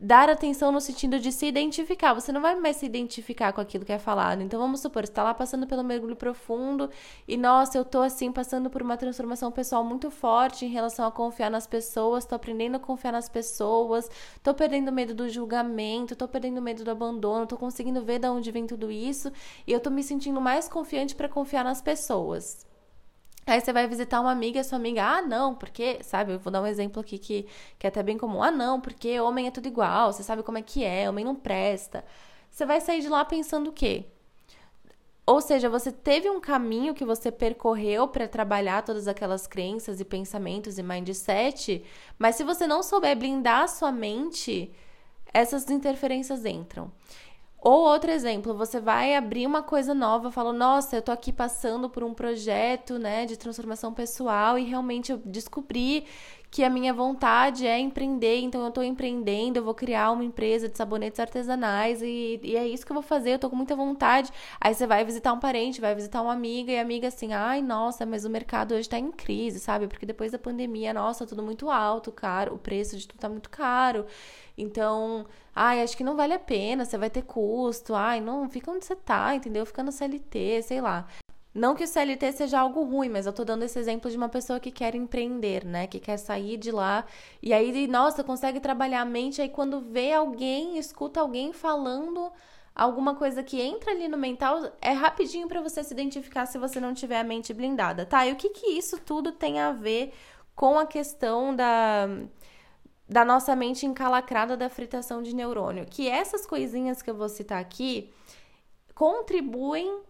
dar 0.02 0.32
atenção 0.32 0.72
no 0.72 0.82
sentido 0.82 1.20
de 1.20 1.32
se 1.32 1.46
identificar. 1.46 2.16
Você 2.16 2.32
não 2.32 2.42
vai 2.42 2.56
mais 2.56 2.78
se 2.78 2.86
identificar 2.88 3.54
com 3.54 3.62
aquilo 3.62 3.86
que 3.86 3.92
é 3.92 4.00
falado. 4.00 4.42
Então, 4.42 4.60
vamos 4.60 4.80
supor, 4.80 5.06
você 5.06 5.12
está 5.12 5.22
lá 5.22 5.32
passando 5.32 5.68
pelo 5.68 5.84
mergulho 5.84 6.16
profundo 6.16 6.90
e, 7.28 7.38
nossa, 7.38 7.78
eu 7.78 7.86
tô 7.86 8.02
assim, 8.02 8.32
passando 8.32 8.68
por 8.68 8.82
uma 8.82 8.98
transformação 8.98 9.52
pessoal 9.52 9.84
muito 9.84 10.10
forte 10.10 10.66
em 10.66 10.70
relação 10.70 11.06
a 11.06 11.12
confiar 11.12 11.52
nas 11.52 11.68
pessoas, 11.68 12.26
tô 12.26 12.34
aprendendo 12.34 12.76
a 12.78 12.80
confiar 12.80 13.12
nas 13.12 13.30
pessoas, 13.30 14.10
tô 14.42 14.56
perdendo 14.56 14.92
medo 14.92 15.14
do 15.14 15.30
julgamento, 15.30 16.16
tô 16.16 16.28
perdendo 16.28 16.62
medo 16.62 16.84
do 16.84 16.90
abandono, 16.90 17.46
tô 17.46 17.56
conseguindo 17.56 18.04
ver 18.04 18.18
de 18.18 18.28
onde 18.28 18.52
vem 18.52 18.66
tudo 18.66 18.92
isso 18.92 19.32
e 19.68 19.72
eu 19.72 19.80
tô 19.80 19.92
me 19.92 20.02
sentindo 20.02 20.42
mais 20.42 20.68
confiante 20.68 21.16
para 21.16 21.30
confiar 21.30 21.64
nas 21.64 21.80
pessoas. 21.80 22.71
Aí 23.46 23.60
você 23.60 23.74
vai 23.74 23.88
visitar 23.88 24.22
uma 24.22 24.32
amiga, 24.32 24.64
sua 24.64 24.78
amiga, 24.78 25.04
ah, 25.04 25.22
não, 25.22 25.56
porque, 25.56 26.00
sabe, 26.04 26.34
eu 26.34 26.40
vou 26.40 26.52
dar 26.52 26.62
um 26.62 26.68
exemplo 26.68 27.02
aqui 27.02 27.18
que, 27.18 27.48
que 27.80 27.88
é 27.88 27.90
até 27.90 28.04
bem 28.04 28.18
comum. 28.18 28.44
Ah, 28.44 28.52
não, 28.52 28.80
porque 28.80 29.20
homem 29.20 29.48
é 29.48 29.52
tudo 29.52 29.68
igual, 29.68 30.14
você 30.14 30.24
sabe 30.24 30.44
como 30.44 30.58
é 30.58 30.62
que 30.62 30.84
é, 30.84 31.10
homem 31.10 31.26
não 31.26 31.36
presta. 31.36 32.06
Você 32.50 32.66
vai 32.66 32.80
sair 32.82 33.02
de 33.02 33.10
lá 33.10 33.26
pensando 33.26 33.70
o 33.70 33.74
quê? 33.74 34.06
Ou 35.26 35.40
seja, 35.40 35.70
você 35.70 35.92
teve 35.92 36.30
um 36.30 36.40
caminho 36.42 36.94
que 36.94 37.06
você 37.06 37.32
percorreu 37.32 38.08
para 38.08 38.28
trabalhar 38.28 38.84
todas 38.84 39.08
aquelas 39.08 39.48
crenças 39.48 40.00
e 40.00 40.06
pensamentos 40.06 40.78
e 40.78 40.84
mindset, 40.84 41.84
mas 42.18 42.36
se 42.36 42.44
você 42.44 42.68
não 42.68 42.84
souber 42.84 43.18
blindar 43.18 43.64
a 43.64 43.68
sua 43.68 43.92
mente, 43.92 44.72
essas 45.34 45.70
interferências 45.70 46.46
entram. 46.46 46.92
Ou 47.62 47.82
outro 47.82 48.10
exemplo, 48.10 48.56
você 48.56 48.80
vai 48.80 49.16
abrir 49.16 49.46
uma 49.46 49.62
coisa 49.62 49.94
nova, 49.94 50.32
fala, 50.32 50.52
nossa, 50.52 50.96
eu 50.96 51.02
tô 51.02 51.12
aqui 51.12 51.32
passando 51.32 51.88
por 51.88 52.04
um 52.04 52.12
projeto, 52.12 52.98
né, 52.98 53.28
de 53.28 53.38
transformação 53.38 53.94
pessoal 53.94 54.58
e 54.58 54.64
realmente 54.64 55.12
eu 55.12 55.20
descobri 55.24 56.08
que 56.52 56.66
a 56.66 56.70
minha 56.70 56.94
vontade 56.94 57.66
é 57.66 57.80
empreender, 57.80 58.42
então 58.42 58.62
eu 58.62 58.68
estou 58.68 58.84
empreendendo, 58.84 59.58
eu 59.58 59.64
vou 59.64 59.74
criar 59.74 60.12
uma 60.12 60.26
empresa 60.26 60.68
de 60.68 60.78
sabonetes 60.78 61.18
artesanais 61.18 62.02
e, 62.02 62.42
e, 62.44 62.58
é 62.58 62.68
isso 62.68 62.86
que 62.86 62.92
eu 62.92 62.94
vou 62.94 63.02
fazer, 63.02 63.32
eu 63.32 63.40
tô 63.40 63.50
com 63.50 63.56
muita 63.56 63.74
vontade. 63.74 64.30
Aí 64.60 64.74
você 64.74 64.86
vai 64.86 65.06
visitar 65.06 65.32
um 65.32 65.40
parente, 65.40 65.80
vai 65.80 65.96
visitar 65.96 66.22
uma 66.22 66.34
amiga 66.34 66.70
e 66.70 66.78
a 66.78 66.82
amiga 66.82 67.08
assim, 67.08 67.32
ai, 67.32 67.62
nossa, 67.62 68.06
mas 68.06 68.26
o 68.26 68.30
mercado 68.30 68.74
hoje 68.74 68.82
está 68.82 69.00
em 69.00 69.12
crise, 69.12 69.62
sabe? 69.62 69.88
Porque 69.88 70.06
depois 70.06 70.34
da 70.34 70.38
pandemia, 70.38 70.94
nossa, 70.94 71.26
tudo 71.26 71.42
muito 71.42 71.70
alto, 71.70 72.12
caro, 72.12 72.56
o 72.56 72.58
preço 72.60 72.98
de 72.98 73.08
tudo 73.08 73.20
tá 73.20 73.30
muito 73.30 73.50
caro. 73.50 74.06
Então, 74.58 75.26
ai, 75.56 75.82
acho 75.82 75.96
que 75.96 76.04
não 76.04 76.18
vale 76.18 76.34
a 76.34 76.40
pena, 76.40 76.84
você 76.84 76.98
vai 76.98 77.10
ter 77.10 77.24
custo, 77.24 77.96
ai, 77.96 78.20
não, 78.20 78.50
fica 78.50 78.70
onde 78.70 78.86
você 78.86 78.96
tá, 78.96 79.34
entendeu? 79.34 79.66
Fica 79.66 79.82
no 79.84 79.92
CLT, 79.92 80.62
sei 80.64 80.82
lá. 80.82 81.08
Não 81.54 81.76
que 81.76 81.84
o 81.84 81.88
CLT 81.88 82.32
seja 82.32 82.60
algo 82.60 82.84
ruim, 82.84 83.10
mas 83.10 83.26
eu 83.26 83.34
tô 83.34 83.44
dando 83.44 83.64
esse 83.64 83.78
exemplo 83.78 84.10
de 84.10 84.16
uma 84.16 84.30
pessoa 84.30 84.60
que 84.60 84.72
quer 84.72 84.96
empreender, 84.96 85.66
né? 85.66 85.86
Que 85.86 86.00
quer 86.00 86.18
sair 86.18 86.58
de 86.58 86.72
lá 86.72 87.06
e 87.42 87.54
aí, 87.54 87.88
nossa, 87.88 88.24
consegue 88.24 88.60
trabalhar 88.62 89.02
a 89.02 89.06
mente. 89.06 89.42
Aí 89.42 89.50
quando 89.50 89.82
vê 89.82 90.14
alguém, 90.14 90.78
escuta 90.78 91.20
alguém 91.20 91.52
falando 91.52 92.32
alguma 92.74 93.16
coisa 93.16 93.44
que 93.44 93.60
entra 93.62 93.92
ali 93.92 94.08
no 94.08 94.18
mental, 94.18 94.72
é 94.82 94.92
rapidinho 94.92 95.48
para 95.48 95.62
você 95.62 95.84
se 95.84 95.94
identificar 95.94 96.46
se 96.46 96.58
você 96.58 96.80
não 96.80 96.94
tiver 96.94 97.20
a 97.20 97.24
mente 97.24 97.54
blindada, 97.54 98.06
tá? 98.06 98.26
E 98.26 98.32
o 98.32 98.36
que 98.38 98.50
que 98.50 98.68
isso 98.68 98.98
tudo 99.00 99.34
tem 99.34 99.60
a 99.60 99.74
ver 99.74 100.14
com 100.56 100.80
a 100.80 100.86
questão 100.86 101.56
da 101.56 102.08
da 103.10 103.26
nossa 103.26 103.54
mente 103.58 103.86
encalacrada 103.86 104.56
da 104.56 104.70
fritação 104.70 105.22
de 105.22 105.36
neurônio? 105.36 105.86
Que 105.86 106.08
essas 106.08 106.46
coisinhas 106.46 107.02
que 107.02 107.10
eu 107.10 107.16
vou 107.16 107.28
citar 107.28 107.60
aqui 107.60 108.10
contribuem 108.96 110.02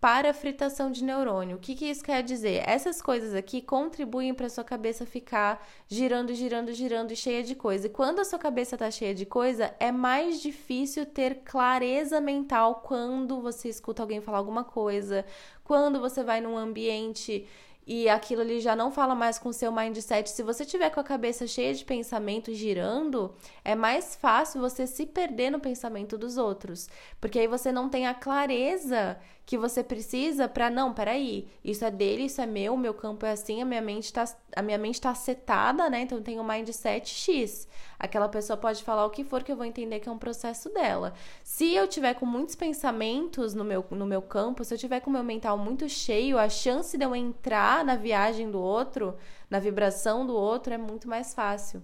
para 0.00 0.32
fritação 0.32 0.90
de 0.90 1.04
neurônio. 1.04 1.56
O 1.56 1.60
que, 1.60 1.74
que 1.74 1.84
isso 1.84 2.02
quer 2.02 2.22
dizer? 2.22 2.62
Essas 2.66 3.02
coisas 3.02 3.34
aqui 3.34 3.60
contribuem 3.60 4.32
para 4.32 4.48
sua 4.48 4.64
cabeça 4.64 5.04
ficar 5.04 5.64
girando, 5.86 6.32
girando, 6.34 6.72
girando 6.72 7.12
e 7.12 7.16
cheia 7.16 7.42
de 7.42 7.54
coisa. 7.54 7.86
E 7.86 7.90
quando 7.90 8.20
a 8.20 8.24
sua 8.24 8.38
cabeça 8.38 8.76
está 8.76 8.90
cheia 8.90 9.14
de 9.14 9.26
coisa, 9.26 9.74
é 9.78 9.92
mais 9.92 10.40
difícil 10.40 11.04
ter 11.04 11.42
clareza 11.44 12.18
mental 12.18 12.76
quando 12.76 13.42
você 13.42 13.68
escuta 13.68 14.02
alguém 14.02 14.22
falar 14.22 14.38
alguma 14.38 14.64
coisa, 14.64 15.24
quando 15.62 16.00
você 16.00 16.24
vai 16.24 16.40
num 16.40 16.56
ambiente 16.56 17.46
e 17.86 18.08
aquilo 18.08 18.42
ali 18.42 18.60
já 18.60 18.76
não 18.76 18.90
fala 18.90 19.14
mais 19.14 19.38
com 19.38 19.48
o 19.48 19.52
seu 19.52 19.72
mindset. 19.72 20.30
Se 20.30 20.42
você 20.42 20.64
tiver 20.64 20.90
com 20.90 21.00
a 21.00 21.04
cabeça 21.04 21.46
cheia 21.46 21.74
de 21.74 21.84
pensamento 21.84 22.54
girando, 22.54 23.34
é 23.64 23.74
mais 23.74 24.14
fácil 24.14 24.60
você 24.60 24.86
se 24.86 25.06
perder 25.06 25.50
no 25.50 25.58
pensamento 25.58 26.16
dos 26.16 26.36
outros, 26.36 26.88
porque 27.20 27.38
aí 27.38 27.48
você 27.48 27.72
não 27.72 27.88
tem 27.88 28.06
a 28.06 28.14
clareza 28.14 29.18
que 29.50 29.58
você 29.58 29.82
precisa 29.82 30.46
para 30.46 30.70
não, 30.70 30.94
peraí, 30.94 31.48
isso 31.64 31.84
é 31.84 31.90
dele, 31.90 32.26
isso 32.26 32.40
é 32.40 32.46
meu, 32.46 32.76
meu 32.76 32.94
campo 32.94 33.26
é 33.26 33.32
assim, 33.32 33.60
a 33.60 33.64
minha 33.64 33.82
mente 33.82 34.12
tá, 34.12 34.24
a 34.54 34.62
minha 34.62 34.78
mente 34.78 35.00
tá 35.00 35.12
setada, 35.12 35.90
né? 35.90 36.02
Então 36.02 36.22
tem 36.22 36.38
um 36.38 36.44
mindset 36.44 37.12
X. 37.12 37.66
Aquela 37.98 38.28
pessoa 38.28 38.56
pode 38.56 38.80
falar 38.84 39.04
o 39.04 39.10
que 39.10 39.24
for 39.24 39.42
que 39.42 39.50
eu 39.50 39.56
vou 39.56 39.64
entender 39.64 39.98
que 39.98 40.08
é 40.08 40.12
um 40.12 40.18
processo 40.18 40.68
dela. 40.68 41.14
Se 41.42 41.74
eu 41.74 41.88
tiver 41.88 42.14
com 42.14 42.24
muitos 42.24 42.54
pensamentos 42.54 43.52
no 43.52 43.64
meu, 43.64 43.84
no 43.90 44.06
meu 44.06 44.22
campo, 44.22 44.62
se 44.62 44.72
eu 44.72 44.78
tiver 44.78 45.00
com 45.00 45.10
o 45.10 45.12
meu 45.12 45.24
mental 45.24 45.58
muito 45.58 45.88
cheio, 45.88 46.38
a 46.38 46.48
chance 46.48 46.96
de 46.96 47.04
eu 47.04 47.12
entrar 47.16 47.84
na 47.84 47.96
viagem 47.96 48.48
do 48.48 48.60
outro, 48.60 49.16
na 49.50 49.58
vibração 49.58 50.24
do 50.24 50.36
outro 50.36 50.72
é 50.72 50.78
muito 50.78 51.08
mais 51.08 51.34
fácil. 51.34 51.82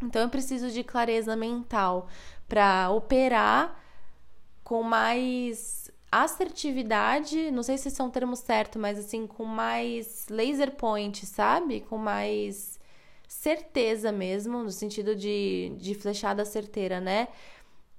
Então 0.00 0.22
eu 0.22 0.28
preciso 0.28 0.70
de 0.70 0.84
clareza 0.84 1.34
mental 1.34 2.06
para 2.48 2.88
operar 2.90 3.80
com 4.62 4.84
mais 4.84 5.83
assertividade, 6.22 7.50
não 7.50 7.62
sei 7.62 7.76
se 7.78 7.90
são 7.90 8.10
termos 8.10 8.40
certos, 8.40 8.80
mas 8.80 8.98
assim, 8.98 9.26
com 9.26 9.44
mais 9.44 10.26
laser 10.30 10.72
point, 10.76 11.24
sabe? 11.26 11.80
Com 11.80 11.98
mais 11.98 12.78
certeza 13.26 14.12
mesmo, 14.12 14.62
no 14.62 14.70
sentido 14.70 15.16
de, 15.16 15.72
de 15.78 15.94
flechada 15.94 16.44
certeira, 16.44 17.00
né? 17.00 17.28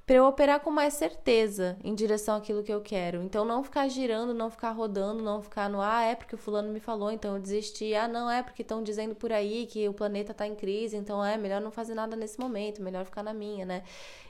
Para 0.05 0.17
eu 0.17 0.25
operar 0.25 0.59
com 0.59 0.69
mais 0.69 0.93
certeza 0.93 1.77
em 1.83 1.95
direção 1.95 2.35
àquilo 2.35 2.62
que 2.62 2.71
eu 2.71 2.79
quero. 2.79 3.24
Então, 3.24 3.43
não 3.43 3.63
ficar 3.63 3.88
girando, 3.88 4.35
não 4.35 4.51
ficar 4.51 4.69
rodando, 4.69 5.24
não 5.24 5.41
ficar 5.41 5.67
no 5.67 5.81
ah, 5.81 6.03
é 6.03 6.13
porque 6.13 6.35
o 6.35 6.38
fulano 6.38 6.71
me 6.71 6.79
falou, 6.79 7.12
então 7.12 7.35
eu 7.35 7.41
desisti. 7.41 7.95
Ah, 7.95 8.07
não 8.07 8.29
é 8.29 8.43
porque 8.43 8.62
estão 8.62 8.83
dizendo 8.83 9.15
por 9.15 9.31
aí 9.31 9.65
que 9.65 9.89
o 9.89 9.93
planeta 9.93 10.31
está 10.31 10.45
em 10.45 10.53
crise, 10.53 10.95
então 10.95 11.25
é 11.25 11.38
melhor 11.38 11.59
não 11.59 11.71
fazer 11.71 11.95
nada 11.95 12.15
nesse 12.15 12.39
momento, 12.39 12.83
melhor 12.83 13.03
ficar 13.03 13.24
na 13.24 13.33
minha, 13.33 13.65
né? 13.65 13.83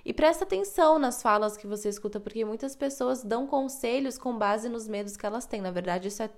E 0.05 0.13
presta 0.13 0.46
atenção 0.46 0.98
nas 0.98 1.22
falas 1.22 1.58
que 1.58 1.67
você 1.67 1.89
escuta, 1.89 2.22
porque 2.22 2.46
muitas 2.46 2.74
pessoas 2.74 3.22
dão 3.22 3.46
conselhos 3.46 4.17
com 4.17 4.38
base 4.38 4.70
nos 4.70 4.88
medos 4.88 5.17
que 5.17 5.25
elas 5.25 5.46
têm. 5.46 5.60
Na 5.60 5.72
verdade, 5.72 6.08
isso 6.08 6.24
é 6.24 6.29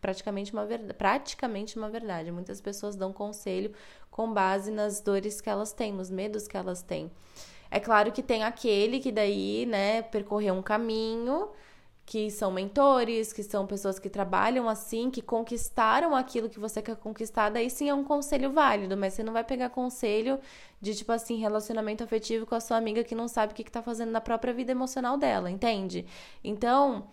praticamente 0.00 0.54
uma 0.54 0.64
verdade, 0.64 0.94
praticamente 0.94 1.76
uma 1.76 1.90
verdade. 1.90 2.30
Muitas 2.30 2.62
pessoas 2.62 2.96
dão 2.96 3.12
conselho 3.12 3.72
com 4.10 4.32
base 4.32 4.70
nas 4.70 5.02
dores 5.02 5.42
que 5.42 5.50
elas 5.50 5.74
têm, 5.74 5.92
nos 5.92 6.10
medos 6.10 6.48
que 6.48 6.56
elas 6.56 6.80
têm. 6.80 7.10
É 7.76 7.80
claro 7.80 8.10
que 8.10 8.22
tem 8.22 8.42
aquele 8.42 8.98
que 9.00 9.12
daí, 9.12 9.66
né, 9.66 10.00
percorreu 10.00 10.54
um 10.54 10.62
caminho, 10.62 11.50
que 12.06 12.30
são 12.30 12.50
mentores, 12.50 13.34
que 13.34 13.42
são 13.42 13.66
pessoas 13.66 13.98
que 13.98 14.08
trabalham 14.08 14.66
assim, 14.66 15.10
que 15.10 15.20
conquistaram 15.20 16.16
aquilo 16.16 16.48
que 16.48 16.58
você 16.58 16.80
quer 16.80 16.96
conquistar, 16.96 17.50
daí 17.50 17.68
sim 17.68 17.90
é 17.90 17.94
um 17.94 18.02
conselho 18.02 18.50
válido, 18.50 18.96
mas 18.96 19.12
você 19.12 19.22
não 19.22 19.30
vai 19.34 19.44
pegar 19.44 19.68
conselho 19.68 20.40
de 20.80 20.94
tipo 20.94 21.12
assim, 21.12 21.36
relacionamento 21.36 22.02
afetivo 22.02 22.46
com 22.46 22.54
a 22.54 22.60
sua 22.60 22.78
amiga 22.78 23.04
que 23.04 23.14
não 23.14 23.28
sabe 23.28 23.52
o 23.52 23.54
que, 23.54 23.64
que 23.64 23.70
tá 23.70 23.82
fazendo 23.82 24.10
na 24.10 24.22
própria 24.22 24.54
vida 24.54 24.72
emocional 24.72 25.18
dela, 25.18 25.50
entende? 25.50 26.06
Então, 26.42 27.06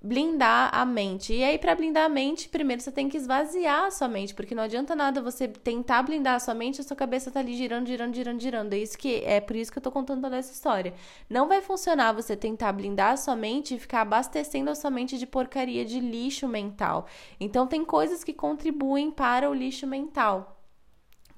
blindar 0.00 0.70
a 0.72 0.84
mente. 0.84 1.34
E 1.34 1.42
aí, 1.42 1.58
para 1.58 1.74
blindar 1.74 2.04
a 2.06 2.08
mente, 2.08 2.48
primeiro 2.48 2.80
você 2.80 2.92
tem 2.92 3.08
que 3.08 3.16
esvaziar 3.16 3.84
a 3.84 3.90
sua 3.90 4.08
mente, 4.08 4.34
porque 4.34 4.54
não 4.54 4.62
adianta 4.62 4.94
nada 4.94 5.20
você 5.20 5.48
tentar 5.48 6.02
blindar 6.02 6.36
a 6.36 6.38
sua 6.38 6.54
mente, 6.54 6.80
a 6.80 6.84
sua 6.84 6.96
cabeça 6.96 7.30
tá 7.30 7.40
ali 7.40 7.56
girando, 7.56 7.86
girando, 7.86 8.14
girando, 8.14 8.40
girando. 8.40 8.72
É 8.72 8.78
isso 8.78 8.96
que 8.96 9.22
é 9.24 9.40
por 9.40 9.56
isso 9.56 9.72
que 9.72 9.78
eu 9.78 9.82
tô 9.82 9.90
contando 9.90 10.22
toda 10.22 10.36
essa 10.36 10.52
história. 10.52 10.94
Não 11.28 11.48
vai 11.48 11.60
funcionar 11.60 12.12
você 12.12 12.36
tentar 12.36 12.72
blindar 12.72 13.12
a 13.12 13.16
sua 13.16 13.36
mente 13.36 13.74
e 13.74 13.78
ficar 13.78 14.02
abastecendo 14.02 14.70
a 14.70 14.74
sua 14.74 14.90
mente 14.90 15.18
de 15.18 15.26
porcaria, 15.26 15.84
de 15.84 16.00
lixo 16.00 16.46
mental. 16.46 17.06
Então 17.40 17.66
tem 17.66 17.84
coisas 17.84 18.22
que 18.22 18.32
contribuem 18.32 19.10
para 19.10 19.50
o 19.50 19.54
lixo 19.54 19.86
mental. 19.86 20.57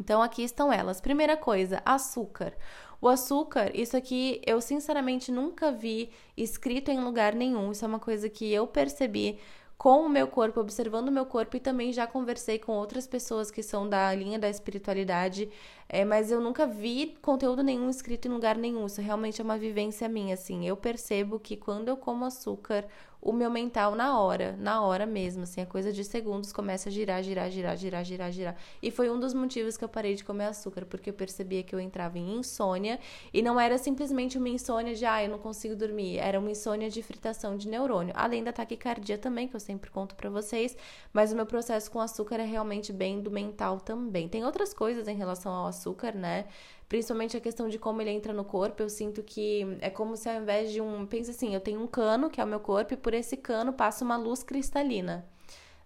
Então 0.00 0.22
aqui 0.22 0.42
estão 0.42 0.72
elas. 0.72 1.00
Primeira 1.00 1.36
coisa, 1.36 1.82
açúcar. 1.84 2.54
O 3.02 3.08
açúcar, 3.08 3.70
isso 3.74 3.96
aqui 3.96 4.40
eu 4.46 4.60
sinceramente 4.60 5.30
nunca 5.30 5.70
vi 5.70 6.10
escrito 6.36 6.90
em 6.90 7.00
lugar 7.00 7.34
nenhum. 7.34 7.70
Isso 7.70 7.84
é 7.84 7.88
uma 7.88 8.00
coisa 8.00 8.28
que 8.28 8.50
eu 8.50 8.66
percebi 8.66 9.38
com 9.76 10.04
o 10.04 10.10
meu 10.10 10.26
corpo, 10.26 10.60
observando 10.60 11.08
o 11.08 11.12
meu 11.12 11.24
corpo 11.24 11.56
e 11.56 11.60
também 11.60 11.90
já 11.90 12.06
conversei 12.06 12.58
com 12.58 12.72
outras 12.72 13.06
pessoas 13.06 13.50
que 13.50 13.62
são 13.62 13.88
da 13.88 14.14
linha 14.14 14.38
da 14.38 14.50
espiritualidade, 14.50 15.48
é, 15.88 16.04
mas 16.04 16.30
eu 16.30 16.38
nunca 16.38 16.66
vi 16.66 17.16
conteúdo 17.22 17.62
nenhum 17.62 17.88
escrito 17.88 18.28
em 18.28 18.30
lugar 18.30 18.58
nenhum. 18.58 18.84
Isso 18.84 19.00
realmente 19.00 19.40
é 19.40 19.44
uma 19.44 19.56
vivência 19.56 20.06
minha, 20.06 20.34
assim. 20.34 20.68
Eu 20.68 20.76
percebo 20.76 21.40
que 21.40 21.56
quando 21.56 21.88
eu 21.88 21.96
como 21.96 22.26
açúcar, 22.26 22.86
o 23.22 23.32
meu 23.32 23.50
mental 23.50 23.94
na 23.94 24.18
hora, 24.18 24.56
na 24.58 24.82
hora 24.82 25.04
mesmo, 25.04 25.42
assim, 25.42 25.60
a 25.60 25.66
coisa 25.66 25.92
de 25.92 26.02
segundos 26.04 26.52
começa 26.52 26.88
a 26.88 26.92
girar, 26.92 27.22
girar, 27.22 27.50
girar, 27.50 27.76
girar, 27.76 28.04
girar, 28.04 28.32
girar. 28.32 28.56
E 28.82 28.90
foi 28.90 29.10
um 29.10 29.20
dos 29.20 29.34
motivos 29.34 29.76
que 29.76 29.84
eu 29.84 29.88
parei 29.88 30.14
de 30.14 30.24
comer 30.24 30.46
açúcar, 30.46 30.86
porque 30.86 31.10
eu 31.10 31.14
percebia 31.14 31.62
que 31.62 31.74
eu 31.74 31.80
entrava 31.80 32.18
em 32.18 32.38
insônia 32.38 32.98
e 33.32 33.42
não 33.42 33.60
era 33.60 33.76
simplesmente 33.76 34.38
uma 34.38 34.48
insônia 34.48 34.94
de, 34.94 35.04
ah, 35.04 35.22
eu 35.22 35.28
não 35.28 35.38
consigo 35.38 35.76
dormir, 35.76 36.18
era 36.18 36.38
uma 36.38 36.50
insônia 36.50 36.88
de 36.88 37.02
fritação 37.02 37.56
de 37.56 37.68
neurônio, 37.68 38.14
além 38.16 38.42
da 38.42 38.52
taquicardia 38.52 39.18
também, 39.18 39.46
que 39.46 39.54
eu 39.56 39.60
sempre 39.60 39.90
conto 39.90 40.14
para 40.14 40.30
vocês, 40.30 40.76
mas 41.12 41.32
o 41.32 41.36
meu 41.36 41.46
processo 41.46 41.90
com 41.90 42.00
açúcar 42.00 42.36
é 42.36 42.44
realmente 42.44 42.92
bem 42.92 43.20
do 43.20 43.30
mental 43.30 43.80
também. 43.80 44.28
Tem 44.28 44.44
outras 44.44 44.72
coisas 44.72 45.06
em 45.08 45.14
relação 45.14 45.52
ao 45.52 45.66
açúcar, 45.66 46.14
né? 46.14 46.46
Principalmente 46.90 47.36
a 47.36 47.40
questão 47.40 47.68
de 47.68 47.78
como 47.78 48.02
ele 48.02 48.10
entra 48.10 48.32
no 48.32 48.44
corpo, 48.44 48.82
eu 48.82 48.88
sinto 48.88 49.22
que 49.22 49.78
é 49.80 49.88
como 49.88 50.16
se 50.16 50.28
ao 50.28 50.42
invés 50.42 50.72
de 50.72 50.80
um. 50.80 51.06
Pensa 51.06 51.30
assim, 51.30 51.54
eu 51.54 51.60
tenho 51.60 51.80
um 51.80 51.86
cano, 51.86 52.28
que 52.28 52.40
é 52.40 52.44
o 52.44 52.46
meu 52.48 52.58
corpo, 52.58 52.92
e 52.92 52.96
por 52.96 53.14
esse 53.14 53.36
cano 53.36 53.72
passa 53.72 54.04
uma 54.04 54.16
luz 54.16 54.42
cristalina. 54.42 55.24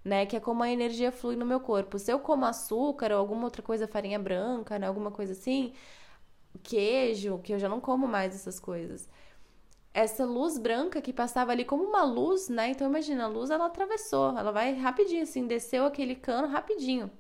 Né, 0.02 0.24
que 0.26 0.36
é 0.36 0.40
como 0.40 0.62
a 0.62 0.70
energia 0.70 1.12
flui 1.12 1.36
no 1.36 1.44
meu 1.44 1.60
corpo. 1.60 1.98
Se 1.98 2.10
eu 2.10 2.18
como 2.18 2.46
açúcar 2.46 3.12
ou 3.12 3.18
alguma 3.18 3.44
outra 3.44 3.62
coisa, 3.62 3.86
farinha 3.86 4.18
branca, 4.18 4.78
né, 4.78 4.86
alguma 4.86 5.10
coisa 5.10 5.32
assim, 5.32 5.74
queijo, 6.62 7.38
que 7.42 7.52
eu 7.52 7.58
já 7.58 7.68
não 7.68 7.80
como 7.80 8.06
mais 8.08 8.34
essas 8.34 8.58
coisas. 8.58 9.08
Essa 9.92 10.24
luz 10.24 10.58
branca 10.58 11.02
que 11.02 11.12
passava 11.12 11.52
ali 11.52 11.64
como 11.66 11.84
uma 11.84 12.04
luz, 12.04 12.48
né? 12.48 12.70
Então 12.70 12.88
imagina, 12.88 13.24
a 13.24 13.28
luz 13.28 13.50
ela 13.50 13.66
atravessou, 13.66 14.36
ela 14.38 14.52
vai 14.52 14.74
rapidinho 14.74 15.22
assim, 15.22 15.46
desceu 15.46 15.84
aquele 15.86 16.14
cano 16.16 16.48
rapidinho. 16.48 17.10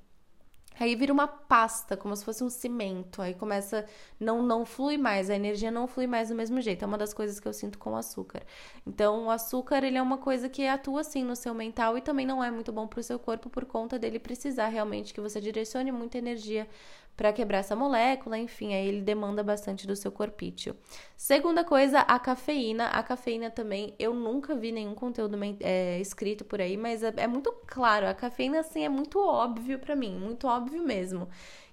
Aí 0.78 0.96
vira 0.96 1.12
uma 1.12 1.28
pasta, 1.28 1.96
como 1.96 2.14
se 2.16 2.24
fosse 2.24 2.42
um 2.42 2.50
cimento. 2.50 3.22
Aí 3.22 3.34
começa, 3.34 3.86
não 4.18 4.42
não 4.42 4.64
flui 4.64 4.96
mais, 4.98 5.30
a 5.30 5.34
energia 5.34 5.70
não 5.70 5.86
flui 5.86 6.06
mais 6.06 6.28
do 6.28 6.34
mesmo 6.34 6.60
jeito. 6.60 6.82
É 6.84 6.86
uma 6.86 6.98
das 6.98 7.14
coisas 7.14 7.38
que 7.38 7.46
eu 7.46 7.52
sinto 7.52 7.78
com 7.78 7.92
o 7.92 7.96
açúcar. 7.96 8.42
Então, 8.86 9.26
o 9.26 9.30
açúcar, 9.30 9.84
ele 9.84 9.96
é 9.96 10.02
uma 10.02 10.18
coisa 10.18 10.48
que 10.48 10.66
atua 10.66 11.00
assim 11.02 11.22
no 11.24 11.36
seu 11.36 11.54
mental 11.54 11.96
e 11.96 12.00
também 12.00 12.26
não 12.26 12.42
é 12.42 12.50
muito 12.50 12.72
bom 12.72 12.86
para 12.86 13.00
o 13.00 13.02
seu 13.02 13.18
corpo 13.18 13.48
por 13.48 13.64
conta 13.64 13.98
dele 13.98 14.18
precisar 14.18 14.68
realmente 14.68 15.14
que 15.14 15.20
você 15.20 15.40
direcione 15.40 15.92
muita 15.92 16.18
energia 16.18 16.68
para 17.16 17.32
quebrar 17.32 17.58
essa 17.58 17.76
molécula, 17.76 18.36
enfim, 18.36 18.74
aí 18.74 18.88
ele 18.88 19.00
demanda 19.00 19.42
bastante 19.42 19.86
do 19.86 19.94
seu 19.94 20.10
corpício. 20.10 20.76
Segunda 21.16 21.62
coisa, 21.64 22.00
a 22.00 22.18
cafeína. 22.18 22.86
A 22.86 23.02
cafeína 23.02 23.50
também, 23.50 23.94
eu 23.98 24.12
nunca 24.12 24.54
vi 24.54 24.72
nenhum 24.72 24.94
conteúdo 24.94 25.38
é, 25.60 26.00
escrito 26.00 26.44
por 26.44 26.60
aí, 26.60 26.76
mas 26.76 27.02
é, 27.02 27.12
é, 27.16 27.26
muito 27.26 27.52
claro, 27.66 28.08
a 28.08 28.14
cafeína, 28.14 28.60
assim, 28.60 28.84
é 28.84 28.88
muito 28.88 29.18
óbvio 29.20 29.78
para 29.78 29.94
mim, 29.94 30.18
muito 30.18 30.46
óbvio 30.48 30.82
mesmo. 30.82 31.28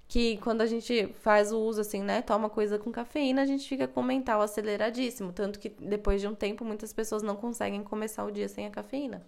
Que 0.08 0.38
quando 0.38 0.62
a 0.62 0.66
gente 0.66 1.08
faz 1.22 1.52
o 1.54 1.60
uso, 1.60 1.82
assim, 1.82 2.04
né, 2.04 2.22
toma 2.22 2.50
coisa 2.50 2.78
com 2.78 2.92
cafeína, 2.92 3.42
a 3.42 3.46
gente 3.46 3.68
fica 3.68 3.88
com 3.88 4.02
o 4.02 4.04
mental 4.04 4.42
aceleradíssimo. 4.42 5.32
Tanto 5.32 5.58
que 5.58 5.70
depois 5.70 6.22
de 6.22 6.28
um 6.28 6.36
tempo, 6.36 6.66
muitas 6.66 6.92
pessoas 6.92 7.24
não 7.24 7.36
conseguem 7.36 7.82
começar 7.82 8.26
o 8.26 8.32
dia 8.32 8.50
sem 8.50 8.68
a 8.68 8.70
cafeína. 8.70 9.26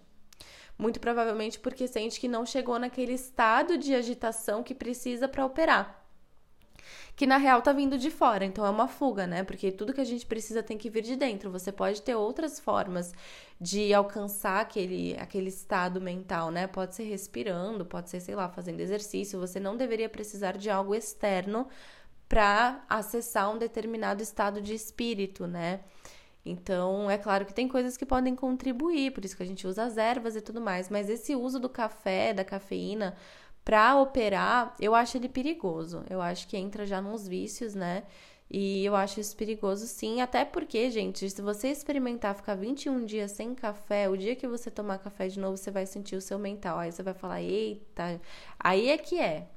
Muito 0.76 1.00
provavelmente 1.00 1.58
porque 1.58 1.88
sente 1.88 2.20
que 2.20 2.28
não 2.28 2.44
chegou 2.44 2.78
naquele 2.78 3.14
estado 3.14 3.78
de 3.78 3.94
agitação 3.94 4.62
que 4.62 4.74
precisa 4.74 5.26
para 5.26 5.46
operar 5.46 6.03
que 7.16 7.26
na 7.26 7.36
real 7.36 7.62
tá 7.62 7.72
vindo 7.72 7.96
de 7.96 8.10
fora. 8.10 8.44
Então 8.44 8.64
é 8.64 8.70
uma 8.70 8.88
fuga, 8.88 9.26
né? 9.26 9.44
Porque 9.44 9.70
tudo 9.70 9.92
que 9.92 10.00
a 10.00 10.04
gente 10.04 10.26
precisa 10.26 10.62
tem 10.62 10.76
que 10.76 10.90
vir 10.90 11.02
de 11.02 11.16
dentro. 11.16 11.50
Você 11.50 11.70
pode 11.70 12.02
ter 12.02 12.14
outras 12.14 12.58
formas 12.58 13.12
de 13.60 13.94
alcançar 13.94 14.60
aquele, 14.60 15.16
aquele 15.18 15.48
estado 15.48 16.00
mental, 16.00 16.50
né? 16.50 16.66
Pode 16.66 16.94
ser 16.94 17.04
respirando, 17.04 17.84
pode 17.84 18.10
ser, 18.10 18.20
sei 18.20 18.34
lá, 18.34 18.48
fazendo 18.48 18.80
exercício. 18.80 19.40
Você 19.40 19.60
não 19.60 19.76
deveria 19.76 20.08
precisar 20.08 20.56
de 20.56 20.70
algo 20.70 20.94
externo 20.94 21.68
para 22.28 22.84
acessar 22.88 23.50
um 23.52 23.58
determinado 23.58 24.22
estado 24.22 24.60
de 24.60 24.74
espírito, 24.74 25.46
né? 25.46 25.80
Então, 26.44 27.10
é 27.10 27.16
claro 27.16 27.46
que 27.46 27.54
tem 27.54 27.66
coisas 27.66 27.96
que 27.96 28.04
podem 28.04 28.36
contribuir, 28.36 29.12
por 29.12 29.24
isso 29.24 29.36
que 29.36 29.42
a 29.42 29.46
gente 29.46 29.66
usa 29.66 29.84
as 29.84 29.96
ervas 29.96 30.36
e 30.36 30.42
tudo 30.42 30.60
mais, 30.60 30.90
mas 30.90 31.08
esse 31.08 31.34
uso 31.34 31.58
do 31.58 31.70
café, 31.70 32.34
da 32.34 32.44
cafeína, 32.44 33.16
para 33.64 33.96
operar, 33.96 34.74
eu 34.78 34.94
acho 34.94 35.16
ele 35.16 35.28
perigoso. 35.28 36.04
Eu 36.10 36.20
acho 36.20 36.46
que 36.48 36.56
entra 36.56 36.84
já 36.86 37.00
nos 37.00 37.26
vícios, 37.26 37.74
né? 37.74 38.04
E 38.50 38.84
eu 38.84 38.94
acho 38.94 39.20
isso 39.20 39.34
perigoso 39.36 39.86
sim, 39.86 40.20
até 40.20 40.44
porque, 40.44 40.90
gente, 40.90 41.28
se 41.28 41.42
você 41.42 41.68
experimentar 41.68 42.34
ficar 42.34 42.54
21 42.54 43.04
dias 43.04 43.32
sem 43.32 43.54
café, 43.54 44.08
o 44.08 44.16
dia 44.16 44.36
que 44.36 44.46
você 44.46 44.70
tomar 44.70 44.98
café 44.98 45.28
de 45.28 45.40
novo, 45.40 45.56
você 45.56 45.70
vai 45.70 45.86
sentir 45.86 46.14
o 46.14 46.20
seu 46.20 46.38
mental. 46.38 46.78
Aí 46.78 46.92
você 46.92 47.02
vai 47.02 47.14
falar, 47.14 47.42
eita, 47.42 48.20
aí 48.58 48.90
é 48.90 48.98
que 48.98 49.18
é. 49.18 49.48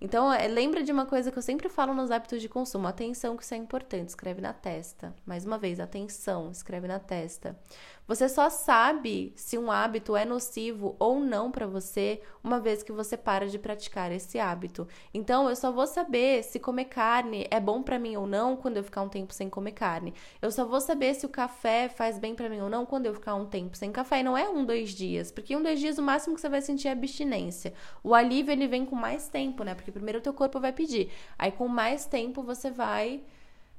Então, 0.00 0.32
é, 0.32 0.48
lembra 0.48 0.82
de 0.82 0.90
uma 0.90 1.06
coisa 1.06 1.30
que 1.30 1.38
eu 1.38 1.42
sempre 1.42 1.68
falo 1.68 1.94
nos 1.94 2.10
hábitos 2.10 2.42
de 2.42 2.48
consumo: 2.48 2.88
atenção, 2.88 3.36
que 3.36 3.44
isso 3.44 3.54
é 3.54 3.56
importante, 3.56 4.08
escreve 4.08 4.40
na 4.40 4.52
testa. 4.52 5.14
Mais 5.24 5.46
uma 5.46 5.56
vez, 5.56 5.78
atenção, 5.78 6.50
escreve 6.50 6.88
na 6.88 6.98
testa. 6.98 7.56
Você 8.06 8.28
só 8.28 8.50
sabe 8.50 9.32
se 9.36 9.56
um 9.56 9.70
hábito 9.70 10.16
é 10.16 10.24
nocivo 10.24 10.96
ou 10.98 11.20
não 11.20 11.50
para 11.50 11.66
você 11.66 12.20
uma 12.42 12.58
vez 12.58 12.82
que 12.82 12.90
você 12.90 13.16
para 13.16 13.46
de 13.46 13.58
praticar 13.58 14.10
esse 14.10 14.38
hábito. 14.40 14.88
Então, 15.14 15.48
eu 15.48 15.54
só 15.54 15.70
vou 15.70 15.86
saber 15.86 16.42
se 16.42 16.58
comer 16.58 16.86
carne 16.86 17.46
é 17.50 17.60
bom 17.60 17.80
para 17.82 17.98
mim 17.98 18.16
ou 18.16 18.26
não 18.26 18.56
quando 18.56 18.76
eu 18.76 18.82
ficar 18.82 19.02
um 19.02 19.08
tempo 19.08 19.32
sem 19.32 19.48
comer 19.48 19.72
carne. 19.72 20.12
Eu 20.40 20.50
só 20.50 20.64
vou 20.64 20.80
saber 20.80 21.14
se 21.14 21.24
o 21.24 21.28
café 21.28 21.88
faz 21.88 22.18
bem 22.18 22.34
para 22.34 22.48
mim 22.48 22.60
ou 22.60 22.68
não 22.68 22.84
quando 22.84 23.06
eu 23.06 23.14
ficar 23.14 23.34
um 23.36 23.46
tempo 23.46 23.76
sem 23.76 23.92
café. 23.92 24.20
E 24.20 24.22
não 24.24 24.36
é 24.36 24.48
um, 24.48 24.64
dois 24.64 24.90
dias, 24.90 25.30
porque 25.30 25.56
um, 25.56 25.62
dois 25.62 25.78
dias 25.78 25.96
o 25.96 26.02
máximo 26.02 26.34
que 26.34 26.40
você 26.40 26.48
vai 26.48 26.60
sentir 26.60 26.88
é 26.88 26.92
abstinência. 26.92 27.72
O 28.02 28.14
alívio 28.14 28.52
ele 28.52 28.66
vem 28.66 28.84
com 28.84 28.96
mais 28.96 29.28
tempo, 29.28 29.62
né? 29.62 29.74
Porque 29.74 29.92
primeiro 29.92 30.18
o 30.18 30.22
teu 30.22 30.34
corpo 30.34 30.58
vai 30.58 30.72
pedir. 30.72 31.10
Aí 31.38 31.52
com 31.52 31.68
mais 31.68 32.04
tempo 32.04 32.42
você 32.42 32.70
vai 32.70 33.22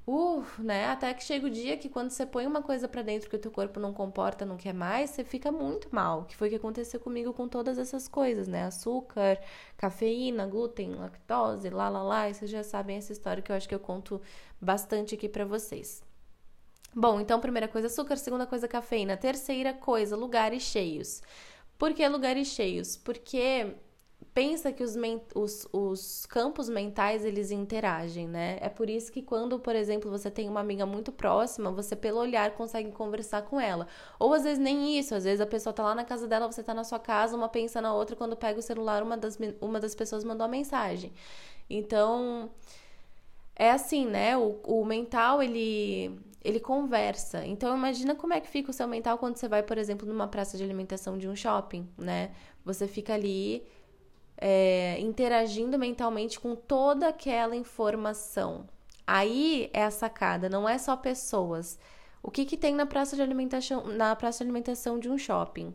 Uh, 0.06 0.44
né? 0.60 0.88
Até 0.88 1.14
que 1.14 1.24
chega 1.24 1.48
o 1.48 1.50
dia 1.50 1.78
que 1.78 1.88
quando 1.88 2.10
você 2.10 2.26
põe 2.26 2.46
uma 2.46 2.62
coisa 2.62 2.90
para 2.90 3.02
dentro 3.02 3.30
que 3.30 3.38
o 3.38 3.40
teu 3.40 3.52
corpo 3.52 3.80
não 3.80 3.94
comporta, 3.94 4.46
não 4.46 4.58
quer 4.58 4.74
mais, 4.74 5.12
você 5.12 5.24
fica 5.24 5.50
muito 5.50 5.88
mal. 5.96 6.26
Que 6.26 6.36
foi 6.36 6.48
o 6.48 6.52
que 6.52 6.58
aconteceu 6.58 7.00
comigo 7.00 7.32
com 7.34 7.48
todas 7.48 7.78
essas 7.78 8.08
coisas, 8.08 8.48
né? 8.48 8.66
Açúcar, 8.66 9.40
cafeína, 9.78 10.46
glúten, 10.46 10.96
lactose, 10.96 11.70
lá 11.70 11.88
lá 11.88 12.04
lá. 12.04 12.30
E 12.30 12.34
vocês 12.34 12.52
já 12.52 12.64
sabem 12.64 12.98
essa 12.98 13.14
história 13.14 13.42
que 13.42 13.52
eu 13.52 13.56
acho 13.56 13.68
que 13.68 13.76
eu 13.76 13.80
conto 13.80 14.22
bastante 14.60 15.16
aqui 15.16 15.30
para 15.30 15.46
vocês. 15.46 16.04
Bom, 16.96 17.20
então 17.22 17.40
primeira 17.40 17.68
coisa 17.68 17.88
açúcar, 17.88 18.18
segunda 18.18 18.46
coisa 18.46 18.68
cafeína, 18.68 19.18
terceira 19.18 19.74
coisa 19.74 20.16
lugares 20.16 20.64
cheios. 20.64 21.24
Por 21.78 21.94
que 21.94 22.08
lugares 22.08 22.50
cheios? 22.50 22.98
Porque 22.98 23.74
pensa 24.34 24.72
que 24.72 24.84
os, 24.84 24.96
os, 25.36 25.68
os, 25.72 26.26
campos 26.26 26.68
mentais 26.68 27.24
eles 27.24 27.52
interagem, 27.52 28.28
né? 28.28 28.58
É 28.62 28.68
por 28.68 28.90
isso 28.90 29.12
que 29.12 29.22
quando, 29.22 29.60
por 29.60 29.76
exemplo, 29.76 30.10
você 30.10 30.32
tem 30.32 30.50
uma 30.50 30.60
amiga 30.60 30.86
muito 30.86 31.12
próxima, 31.12 31.72
você 31.72 31.96
pelo 31.96 32.20
olhar 32.20 32.52
consegue 32.52 32.92
conversar 32.92 33.44
com 33.44 33.60
ela. 33.60 33.88
Ou 34.20 34.34
às 34.34 34.44
vezes 34.44 34.60
nem 34.60 34.98
isso, 34.98 35.14
às 35.14 35.24
vezes 35.24 35.40
a 35.40 35.46
pessoa 35.46 35.72
tá 35.74 35.84
lá 35.84 35.94
na 35.94 36.04
casa 36.04 36.28
dela, 36.28 36.52
você 36.52 36.64
tá 36.64 36.74
na 36.74 36.84
sua 36.84 37.00
casa, 37.00 37.36
uma 37.36 37.48
pensa 37.48 37.80
na 37.80 37.94
outra, 37.94 38.16
quando 38.16 38.36
pega 38.36 38.60
o 38.60 38.64
celular, 38.64 39.04
uma 39.04 39.18
das, 39.18 39.38
uma 39.62 39.80
das 39.80 39.94
pessoas 39.94 40.24
mandou 40.24 40.46
uma 40.46 40.52
mensagem. 40.52 41.14
Então, 41.70 42.50
é 43.56 43.72
assim, 43.72 44.06
né? 44.06 44.36
O, 44.38 44.60
o 44.64 44.86
mental, 44.86 45.42
ele 45.44 46.20
ele 46.44 46.60
conversa. 46.60 47.46
Então 47.46 47.76
imagina 47.76 48.16
como 48.16 48.34
é 48.34 48.42
que 48.42 48.50
fica 48.50 48.70
o 48.70 48.74
seu 48.74 48.88
mental 48.88 49.18
quando 49.18 49.38
você 49.38 49.48
vai, 49.48 49.64
por 49.64 49.78
exemplo, 49.78 50.06
numa 50.06 50.28
praça 50.28 50.58
de 50.58 50.64
alimentação 50.64 51.18
de 51.18 51.28
um 51.28 51.36
shopping, 51.36 51.88
né? 51.98 52.32
Você 52.66 52.86
fica 52.86 53.14
ali 53.14 53.66
é, 54.46 55.00
interagindo 55.00 55.80
mentalmente 55.80 56.38
com 56.38 56.54
toda 56.54 57.08
aquela 57.08 57.56
informação. 57.56 58.68
Aí 59.08 59.70
é 59.72 59.86
a 59.86 59.92
sacada, 59.92 60.50
não 60.50 60.68
é 60.68 60.78
só 60.78 60.98
pessoas. 60.98 61.80
O 62.22 62.30
que, 62.30 62.44
que 62.44 62.58
tem 62.58 62.76
na 62.76 62.86
praça 62.86 63.16
de 63.16 63.22
alimentação, 63.22 63.88
na 63.88 64.14
praça 64.18 64.40
de 64.40 64.44
alimentação 64.44 65.00
de 65.00 65.10
um 65.10 65.18
shopping? 65.18 65.74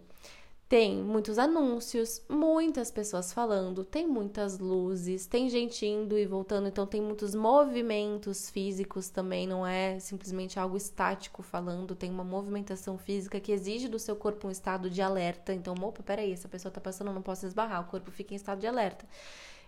Tem 0.69 1.03
muitos 1.03 1.39
anúncios, 1.39 2.23
muitas 2.29 2.91
pessoas 2.91 3.33
falando, 3.33 3.83
tem 3.83 4.07
muitas 4.07 4.59
luzes, 4.59 5.27
tem 5.27 5.49
gente 5.49 5.87
indo 5.87 6.19
e 6.19 6.27
voltando, 6.27 6.69
então 6.69 6.87
tem 6.87 7.01
muitos 7.01 7.35
movimentos 7.35 8.51
físicos 8.51 9.09
também, 9.09 9.47
não 9.47 9.67
é 9.67 9.99
simplesmente 9.99 10.61
algo 10.61 10.77
estático 10.77 11.43
falando, 11.43 11.95
tem 11.97 12.11
uma 12.11 12.23
movimentação 12.23 12.99
física 12.99 13.41
que 13.41 13.51
exige 13.51 13.89
do 13.89 13.99
seu 13.99 14.15
corpo 14.15 14.47
um 14.47 14.51
estado 14.51 14.91
de 14.91 15.01
alerta. 15.01 15.55
Então, 15.55 15.75
opa, 15.81 16.03
peraí, 16.03 16.33
essa 16.33 16.51
pessoa 16.51 16.71
tá 16.71 16.83
passando, 16.83 17.15
não 17.15 17.23
posso 17.23 17.47
esbarrar, 17.47 17.81
o 17.81 17.91
corpo 17.91 18.11
fica 18.11 18.35
em 18.35 18.37
estado 18.37 18.61
de 18.61 18.67
alerta. 18.67 19.07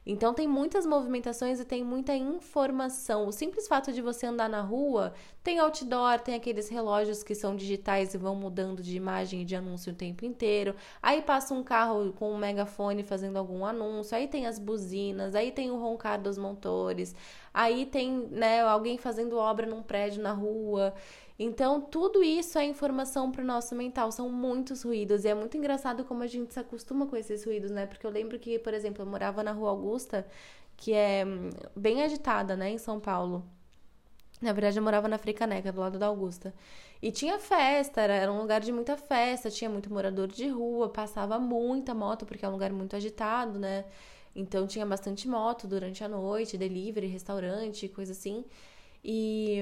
Então 0.04 0.32
tem 0.32 0.48
muitas 0.48 0.86
movimentações 0.86 1.60
e 1.60 1.64
tem 1.64 1.84
muita 1.84 2.14
informação. 2.14 3.26
O 3.26 3.32
simples 3.32 3.68
fato 3.68 3.92
de 3.92 4.00
você 4.00 4.26
andar 4.26 4.48
na 4.48 4.62
rua, 4.62 5.12
tem 5.42 5.58
outdoor, 5.58 6.20
tem 6.20 6.34
aqueles 6.34 6.68
relógios 6.68 7.22
que 7.22 7.34
são 7.34 7.54
digitais 7.54 8.14
e 8.14 8.18
vão 8.18 8.34
mudando 8.34 8.82
de 8.82 8.96
imagem 8.96 9.42
e 9.42 9.44
de 9.44 9.54
anúncio 9.54 9.92
o 9.92 9.96
tempo 9.96 10.24
inteiro. 10.24 10.74
Aí 11.02 11.22
passa 11.22 11.54
um 11.54 11.62
carro 11.62 12.12
com 12.14 12.32
um 12.32 12.38
megafone 12.38 13.02
fazendo 13.02 13.36
algum 13.36 13.64
anúncio, 13.64 14.16
aí 14.16 14.26
tem 14.26 14.46
as 14.46 14.58
buzinas, 14.58 15.34
aí 15.34 15.52
tem 15.52 15.70
o 15.70 15.76
roncar 15.76 16.20
dos 16.20 16.38
motores, 16.38 17.14
aí 17.52 17.84
tem, 17.86 18.28
né, 18.30 18.62
alguém 18.62 18.96
fazendo 18.98 19.36
obra 19.36 19.66
num 19.66 19.82
prédio 19.82 20.22
na 20.22 20.32
rua. 20.32 20.94
Então, 21.42 21.80
tudo 21.80 22.22
isso 22.22 22.58
é 22.58 22.64
informação 22.66 23.32
para 23.32 23.42
o 23.42 23.46
nosso 23.46 23.74
mental, 23.74 24.12
são 24.12 24.28
muitos 24.28 24.82
ruídos. 24.82 25.24
E 25.24 25.28
é 25.28 25.34
muito 25.34 25.56
engraçado 25.56 26.04
como 26.04 26.22
a 26.22 26.26
gente 26.26 26.52
se 26.52 26.60
acostuma 26.60 27.06
com 27.06 27.16
esses 27.16 27.44
ruídos, 27.44 27.70
né? 27.70 27.86
Porque 27.86 28.06
eu 28.06 28.10
lembro 28.10 28.38
que, 28.38 28.58
por 28.58 28.74
exemplo, 28.74 29.02
eu 29.02 29.06
morava 29.06 29.42
na 29.42 29.52
Rua 29.52 29.70
Augusta, 29.70 30.26
que 30.76 30.92
é 30.92 31.24
hum, 31.26 31.48
bem 31.74 32.02
agitada, 32.02 32.56
né, 32.56 32.70
em 32.70 32.78
São 32.78 33.00
Paulo. 33.00 33.42
Na 34.42 34.52
verdade, 34.52 34.78
eu 34.78 34.82
morava 34.82 35.08
na 35.08 35.18
Fricaneca, 35.18 35.72
do 35.72 35.80
lado 35.80 35.98
da 35.98 36.06
Augusta. 36.06 36.54
E 37.02 37.10
tinha 37.12 37.38
festa, 37.38 38.00
era, 38.02 38.14
era 38.14 38.32
um 38.32 38.40
lugar 38.40 38.60
de 38.60 38.72
muita 38.72 38.96
festa, 38.96 39.50
tinha 39.50 39.70
muito 39.70 39.92
morador 39.92 40.28
de 40.28 40.48
rua, 40.48 40.88
passava 40.90 41.38
muita 41.38 41.94
moto, 41.94 42.26
porque 42.26 42.44
é 42.44 42.48
um 42.48 42.52
lugar 42.52 42.72
muito 42.72 42.96
agitado, 42.96 43.58
né? 43.58 43.84
Então 44.36 44.66
tinha 44.66 44.86
bastante 44.86 45.26
moto 45.28 45.66
durante 45.66 46.04
a 46.04 46.08
noite, 46.08 46.58
delivery, 46.58 47.06
restaurante, 47.06 47.88
coisa 47.88 48.12
assim. 48.12 48.44
E, 49.02 49.58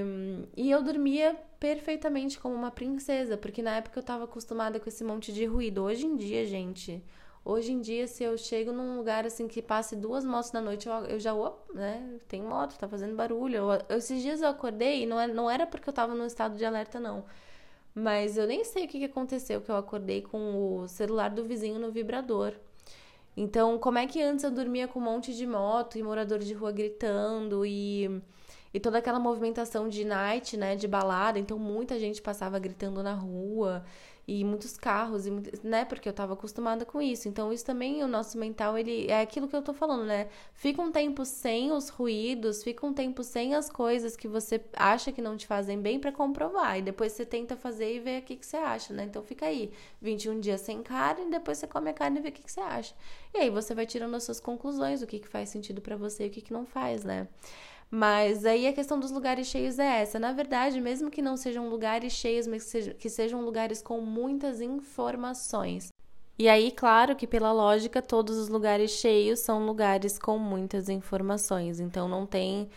e 0.56 0.70
eu 0.70 0.82
dormia 0.82 1.36
perfeitamente 1.60 2.38
como 2.38 2.54
uma 2.54 2.70
princesa, 2.70 3.36
porque 3.36 3.62
na 3.62 3.76
época 3.76 3.98
eu 3.98 4.02
tava 4.02 4.24
acostumada 4.24 4.80
com 4.80 4.88
esse 4.88 5.04
monte 5.04 5.32
de 5.32 5.44
ruído. 5.44 5.82
Hoje 5.82 6.06
em 6.06 6.16
dia, 6.16 6.44
gente, 6.46 7.02
hoje 7.44 7.72
em 7.72 7.80
dia, 7.80 8.06
se 8.06 8.24
eu 8.24 8.36
chego 8.36 8.72
num 8.72 8.96
lugar 8.96 9.26
assim 9.26 9.46
que 9.48 9.62
passe 9.62 9.96
duas 9.96 10.24
motos 10.24 10.52
na 10.52 10.60
noite, 10.60 10.88
eu, 10.88 10.94
eu 11.04 11.20
já, 11.20 11.34
opa, 11.34 11.72
né? 11.72 12.18
Tem 12.28 12.42
moto, 12.42 12.76
tá 12.78 12.88
fazendo 12.88 13.14
barulho. 13.14 13.56
Eu, 13.56 13.96
esses 13.96 14.22
dias 14.22 14.42
eu 14.42 14.48
acordei 14.48 15.06
não 15.06 15.18
era, 15.20 15.32
não 15.32 15.50
era 15.50 15.66
porque 15.66 15.88
eu 15.88 15.92
tava 15.92 16.14
no 16.14 16.26
estado 16.26 16.56
de 16.56 16.64
alerta, 16.64 17.00
não. 17.00 17.24
Mas 17.94 18.36
eu 18.38 18.46
nem 18.46 18.64
sei 18.64 18.84
o 18.86 18.88
que, 18.88 18.98
que 18.98 19.04
aconteceu, 19.06 19.60
que 19.60 19.70
eu 19.70 19.76
acordei 19.76 20.22
com 20.22 20.82
o 20.82 20.88
celular 20.88 21.30
do 21.30 21.44
vizinho 21.44 21.78
no 21.80 21.90
vibrador. 21.90 22.54
Então, 23.36 23.78
como 23.78 23.98
é 23.98 24.06
que 24.06 24.20
antes 24.22 24.44
eu 24.44 24.50
dormia 24.50 24.88
com 24.88 24.98
um 24.98 25.02
monte 25.02 25.34
de 25.34 25.46
moto 25.46 25.96
e 25.98 26.02
morador 26.02 26.40
de 26.40 26.52
rua 26.54 26.72
gritando 26.72 27.64
e 27.64 28.20
e 28.72 28.80
toda 28.80 28.98
aquela 28.98 29.18
movimentação 29.18 29.88
de 29.88 30.04
night, 30.04 30.56
né, 30.56 30.76
de 30.76 30.86
balada, 30.86 31.38
então 31.38 31.58
muita 31.58 31.98
gente 31.98 32.20
passava 32.20 32.58
gritando 32.58 33.02
na 33.02 33.14
rua 33.14 33.84
e 34.28 34.44
muitos 34.44 34.76
carros, 34.76 35.26
e, 35.26 35.30
né, 35.64 35.86
porque 35.86 36.06
eu 36.06 36.10
estava 36.10 36.34
acostumada 36.34 36.84
com 36.84 37.00
isso. 37.00 37.26
Então 37.26 37.50
isso 37.50 37.64
também, 37.64 38.04
o 38.04 38.06
nosso 38.06 38.36
mental, 38.36 38.76
ele 38.76 39.06
é 39.10 39.22
aquilo 39.22 39.48
que 39.48 39.56
eu 39.56 39.62
tô 39.62 39.72
falando, 39.72 40.04
né? 40.04 40.28
Fica 40.52 40.82
um 40.82 40.92
tempo 40.92 41.24
sem 41.24 41.72
os 41.72 41.88
ruídos, 41.88 42.62
fica 42.62 42.84
um 42.84 42.92
tempo 42.92 43.24
sem 43.24 43.54
as 43.54 43.70
coisas 43.70 44.16
que 44.16 44.28
você 44.28 44.62
acha 44.74 45.10
que 45.10 45.22
não 45.22 45.34
te 45.34 45.46
fazem 45.46 45.80
bem 45.80 45.98
para 45.98 46.12
comprovar. 46.12 46.78
E 46.78 46.82
depois 46.82 47.12
você 47.12 47.24
tenta 47.24 47.56
fazer 47.56 47.96
e 47.96 48.00
ver 48.00 48.20
o 48.20 48.24
que, 48.26 48.36
que 48.36 48.44
você 48.44 48.58
acha, 48.58 48.92
né? 48.92 49.04
Então 49.04 49.22
fica 49.22 49.46
aí, 49.46 49.72
21 50.02 50.40
dias 50.40 50.60
sem 50.60 50.82
carne, 50.82 51.24
e 51.26 51.30
depois 51.30 51.56
você 51.56 51.66
come 51.66 51.88
a 51.88 51.94
carne 51.94 52.18
e 52.18 52.22
vê 52.22 52.28
o 52.28 52.32
que, 52.32 52.42
que 52.42 52.52
você 52.52 52.60
acha. 52.60 52.94
E 53.32 53.38
aí 53.38 53.48
você 53.48 53.74
vai 53.74 53.86
tirando 53.86 54.14
as 54.14 54.24
suas 54.24 54.38
conclusões, 54.40 55.00
o 55.00 55.06
que, 55.06 55.20
que 55.20 55.28
faz 55.28 55.48
sentido 55.48 55.80
para 55.80 55.96
você 55.96 56.24
e 56.24 56.28
o 56.28 56.30
que, 56.30 56.42
que 56.42 56.52
não 56.52 56.66
faz, 56.66 57.02
né? 57.02 57.26
Mas 57.90 58.44
aí 58.44 58.66
a 58.66 58.72
questão 58.72 59.00
dos 59.00 59.10
lugares 59.10 59.46
cheios 59.46 59.78
é 59.78 60.02
essa. 60.02 60.18
Na 60.18 60.32
verdade, 60.32 60.80
mesmo 60.80 61.10
que 61.10 61.22
não 61.22 61.36
sejam 61.36 61.68
lugares 61.68 62.12
cheios, 62.12 62.46
mas 62.46 62.70
que 62.98 63.08
sejam, 63.08 63.40
lugares 63.42 63.80
com 63.80 64.00
muitas 64.00 64.60
informações. 64.60 65.88
E 66.38 66.48
aí, 66.48 66.70
claro 66.70 67.16
que 67.16 67.26
pela 67.26 67.50
lógica, 67.50 68.00
todos 68.02 68.36
os 68.36 68.48
lugares 68.48 68.92
cheios 68.92 69.40
são 69.40 69.64
lugares 69.66 70.18
com 70.18 70.38
muitas 70.38 70.88
informações. 70.88 71.80
Então 71.80 72.06
não 72.08 72.26
tem 72.26 72.68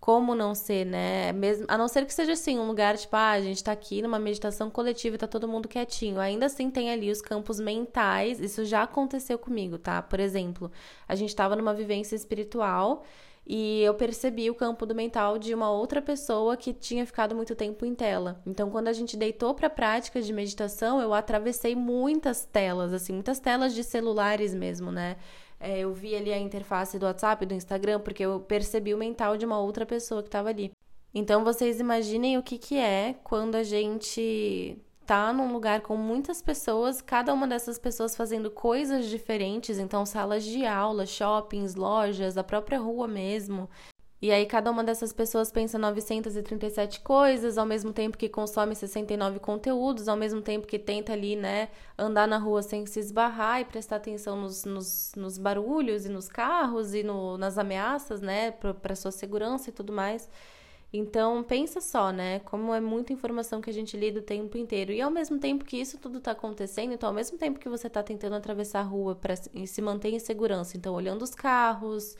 como 0.00 0.34
não 0.34 0.54
ser, 0.54 0.84
né? 0.84 1.32
Mesmo, 1.32 1.64
a 1.68 1.78
não 1.78 1.88
ser 1.88 2.04
que 2.04 2.12
seja 2.12 2.32
assim, 2.32 2.58
um 2.58 2.66
lugar 2.66 2.96
tipo, 2.98 3.16
ah, 3.16 3.30
a 3.30 3.40
gente 3.40 3.64
tá 3.64 3.72
aqui 3.72 4.02
numa 4.02 4.18
meditação 4.18 4.68
coletiva 4.68 5.14
e 5.14 5.18
tá 5.18 5.26
todo 5.26 5.48
mundo 5.48 5.68
quietinho. 5.68 6.20
Ainda 6.20 6.46
assim 6.46 6.70
tem 6.70 6.90
ali 6.90 7.10
os 7.10 7.22
campos 7.22 7.60
mentais. 7.60 8.40
Isso 8.40 8.64
já 8.64 8.82
aconteceu 8.82 9.38
comigo, 9.38 9.78
tá? 9.78 10.02
Por 10.02 10.20
exemplo, 10.20 10.70
a 11.08 11.14
gente 11.14 11.34
tava 11.34 11.56
numa 11.56 11.72
vivência 11.72 12.16
espiritual 12.16 13.02
e 13.46 13.82
eu 13.82 13.94
percebi 13.94 14.48
o 14.48 14.54
campo 14.54 14.86
do 14.86 14.94
mental 14.94 15.38
de 15.38 15.52
uma 15.52 15.70
outra 15.70 16.00
pessoa 16.00 16.56
que 16.56 16.72
tinha 16.72 17.04
ficado 17.04 17.34
muito 17.34 17.54
tempo 17.54 17.84
em 17.84 17.94
tela. 17.94 18.40
Então, 18.46 18.70
quando 18.70 18.88
a 18.88 18.92
gente 18.92 19.16
deitou 19.16 19.54
para 19.54 19.68
prática 19.68 20.22
de 20.22 20.32
meditação, 20.32 21.00
eu 21.00 21.12
atravessei 21.12 21.76
muitas 21.76 22.46
telas, 22.46 22.92
assim, 22.92 23.12
muitas 23.12 23.38
telas 23.38 23.74
de 23.74 23.84
celulares 23.84 24.54
mesmo, 24.54 24.90
né? 24.90 25.16
É, 25.60 25.80
eu 25.80 25.92
vi 25.92 26.14
ali 26.14 26.32
a 26.32 26.38
interface 26.38 26.98
do 26.98 27.06
WhatsApp, 27.06 27.44
do 27.44 27.54
Instagram, 27.54 28.00
porque 28.00 28.24
eu 28.24 28.40
percebi 28.40 28.94
o 28.94 28.98
mental 28.98 29.36
de 29.36 29.44
uma 29.44 29.60
outra 29.60 29.84
pessoa 29.84 30.22
que 30.22 30.28
estava 30.28 30.48
ali. 30.48 30.72
Então, 31.14 31.44
vocês 31.44 31.78
imaginem 31.78 32.38
o 32.38 32.42
que, 32.42 32.58
que 32.58 32.76
é 32.76 33.14
quando 33.22 33.54
a 33.56 33.62
gente 33.62 34.78
tá 35.06 35.32
num 35.32 35.52
lugar 35.52 35.80
com 35.82 35.96
muitas 35.96 36.40
pessoas, 36.40 37.00
cada 37.00 37.32
uma 37.32 37.46
dessas 37.46 37.78
pessoas 37.78 38.16
fazendo 38.16 38.50
coisas 38.50 39.06
diferentes, 39.06 39.78
então 39.78 40.04
salas 40.06 40.44
de 40.44 40.64
aula, 40.64 41.06
shoppings, 41.06 41.74
lojas, 41.74 42.36
a 42.38 42.44
própria 42.44 42.78
rua 42.78 43.06
mesmo. 43.06 43.68
E 44.24 44.32
aí 44.32 44.46
cada 44.46 44.70
uma 44.70 44.82
dessas 44.82 45.12
pessoas 45.12 45.52
pensa 45.52 45.78
937 45.78 47.00
coisas, 47.00 47.58
ao 47.58 47.66
mesmo 47.66 47.92
tempo 47.92 48.16
que 48.16 48.26
consome 48.26 48.74
69 48.74 49.38
conteúdos, 49.38 50.08
ao 50.08 50.16
mesmo 50.16 50.40
tempo 50.40 50.66
que 50.66 50.78
tenta 50.78 51.12
ali, 51.12 51.36
né, 51.36 51.68
andar 51.98 52.26
na 52.26 52.38
rua 52.38 52.62
sem 52.62 52.86
se 52.86 53.00
esbarrar 53.00 53.60
e 53.60 53.66
prestar 53.66 53.96
atenção 53.96 54.40
nos, 54.40 54.64
nos, 54.64 55.12
nos 55.14 55.36
barulhos 55.36 56.06
e 56.06 56.08
nos 56.08 56.26
carros 56.26 56.94
e 56.94 57.02
no, 57.02 57.36
nas 57.36 57.58
ameaças, 57.58 58.22
né, 58.22 58.50
para 58.50 58.96
sua 58.96 59.10
segurança 59.10 59.68
e 59.68 59.72
tudo 59.74 59.92
mais. 59.92 60.26
Então, 60.96 61.42
pensa 61.42 61.80
só, 61.80 62.12
né? 62.12 62.38
Como 62.40 62.72
é 62.72 62.80
muita 62.80 63.12
informação 63.12 63.60
que 63.60 63.68
a 63.68 63.72
gente 63.72 63.96
lida 63.96 64.20
o 64.20 64.22
tempo 64.22 64.56
inteiro. 64.56 64.92
E 64.92 65.00
ao 65.02 65.10
mesmo 65.10 65.40
tempo 65.40 65.64
que 65.64 65.76
isso 65.76 65.98
tudo 65.98 66.18
está 66.18 66.30
acontecendo, 66.30 66.92
então, 66.92 67.08
ao 67.08 67.14
mesmo 67.14 67.36
tempo 67.36 67.58
que 67.58 67.68
você 67.68 67.88
está 67.88 68.00
tentando 68.00 68.36
atravessar 68.36 68.78
a 68.78 68.82
rua 68.84 69.16
para 69.16 69.34
se 69.34 69.82
manter 69.82 70.10
em 70.10 70.20
segurança, 70.20 70.76
então, 70.76 70.94
olhando 70.94 71.22
os 71.22 71.34
carros, 71.34 72.16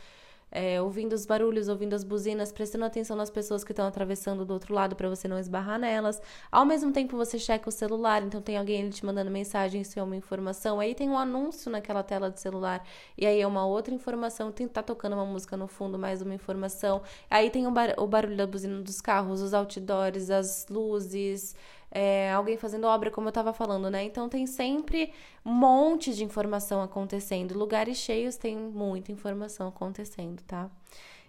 é, 0.54 0.80
ouvindo 0.80 1.12
os 1.12 1.26
barulhos, 1.26 1.68
ouvindo 1.68 1.94
as 1.94 2.04
buzinas, 2.04 2.52
prestando 2.52 2.84
atenção 2.84 3.16
nas 3.16 3.28
pessoas 3.28 3.64
que 3.64 3.72
estão 3.72 3.86
atravessando 3.88 4.44
do 4.44 4.54
outro 4.54 4.72
lado 4.72 4.94
para 4.94 5.08
você 5.08 5.26
não 5.26 5.36
esbarrar 5.36 5.80
nelas. 5.80 6.22
Ao 6.50 6.64
mesmo 6.64 6.92
tempo 6.92 7.16
você 7.16 7.40
checa 7.40 7.68
o 7.68 7.72
celular, 7.72 8.22
então 8.22 8.40
tem 8.40 8.56
alguém 8.56 8.88
te 8.88 9.04
mandando 9.04 9.32
mensagem, 9.32 9.80
isso 9.80 9.98
é 9.98 10.02
uma 10.02 10.14
informação. 10.14 10.78
Aí 10.78 10.94
tem 10.94 11.10
um 11.10 11.18
anúncio 11.18 11.70
naquela 11.72 12.04
tela 12.04 12.30
de 12.30 12.40
celular 12.40 12.86
e 13.18 13.26
aí 13.26 13.40
é 13.40 13.46
uma 13.46 13.66
outra 13.66 13.92
informação. 13.92 14.52
Tem 14.52 14.68
tá 14.68 14.82
tocando 14.82 15.14
uma 15.14 15.26
música 15.26 15.56
no 15.56 15.66
fundo, 15.66 15.98
mais 15.98 16.22
uma 16.22 16.34
informação. 16.34 17.02
Aí 17.28 17.50
tem 17.50 17.66
o, 17.66 17.72
bar 17.72 17.92
o 17.98 18.06
barulho 18.06 18.36
da 18.36 18.46
buzina 18.46 18.80
dos 18.80 19.00
carros, 19.00 19.42
os 19.42 19.52
outdoors, 19.52 20.30
as 20.30 20.66
luzes 20.70 21.56
é, 21.94 22.32
alguém 22.32 22.56
fazendo 22.56 22.88
obra, 22.88 23.10
como 23.10 23.28
eu 23.28 23.30
estava 23.30 23.52
falando, 23.52 23.88
né? 23.88 24.02
Então 24.02 24.28
tem 24.28 24.46
sempre 24.46 25.12
um 25.46 25.52
monte 25.52 26.12
de 26.12 26.24
informação 26.24 26.82
acontecendo. 26.82 27.56
Lugares 27.56 27.96
cheios 27.98 28.36
tem 28.36 28.56
muita 28.56 29.12
informação 29.12 29.68
acontecendo, 29.68 30.42
tá? 30.42 30.68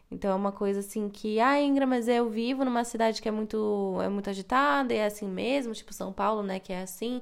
Então 0.09 0.31
é 0.31 0.35
uma 0.35 0.51
coisa 0.51 0.79
assim 0.79 1.07
que, 1.07 1.39
ah, 1.39 1.61
Ingra, 1.61 1.85
mas 1.85 2.07
eu 2.07 2.29
vivo 2.29 2.65
numa 2.65 2.83
cidade 2.83 3.21
que 3.21 3.27
é 3.27 3.31
muito, 3.31 3.99
é 4.01 4.09
muito 4.09 4.29
agitada, 4.29 4.93
e 4.93 4.97
é 4.97 5.05
assim 5.05 5.27
mesmo, 5.27 5.73
tipo 5.73 5.93
São 5.93 6.11
Paulo, 6.11 6.41
né, 6.43 6.59
que 6.59 6.73
é 6.73 6.81
assim. 6.81 7.21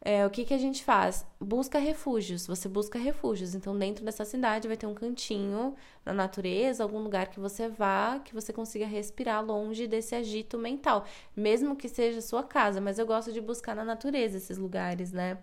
É, 0.00 0.24
o 0.24 0.30
que, 0.30 0.44
que 0.44 0.54
a 0.54 0.58
gente 0.58 0.84
faz? 0.84 1.26
Busca 1.40 1.78
refúgios. 1.78 2.46
Você 2.46 2.68
busca 2.68 2.98
refúgios. 2.98 3.54
Então, 3.54 3.76
dentro 3.76 4.04
dessa 4.04 4.24
cidade 4.24 4.68
vai 4.68 4.76
ter 4.76 4.86
um 4.86 4.94
cantinho 4.94 5.74
na 6.04 6.12
natureza, 6.12 6.82
algum 6.82 7.00
lugar 7.00 7.28
que 7.28 7.40
você 7.40 7.68
vá, 7.68 8.20
que 8.24 8.32
você 8.32 8.52
consiga 8.52 8.86
respirar 8.86 9.44
longe 9.44 9.86
desse 9.86 10.14
agito 10.14 10.58
mental. 10.58 11.04
Mesmo 11.34 11.74
que 11.74 11.88
seja 11.88 12.20
sua 12.20 12.44
casa, 12.44 12.80
mas 12.80 12.98
eu 12.98 13.06
gosto 13.06 13.32
de 13.32 13.40
buscar 13.40 13.74
na 13.74 13.84
natureza 13.84 14.36
esses 14.36 14.58
lugares, 14.58 15.12
né? 15.12 15.38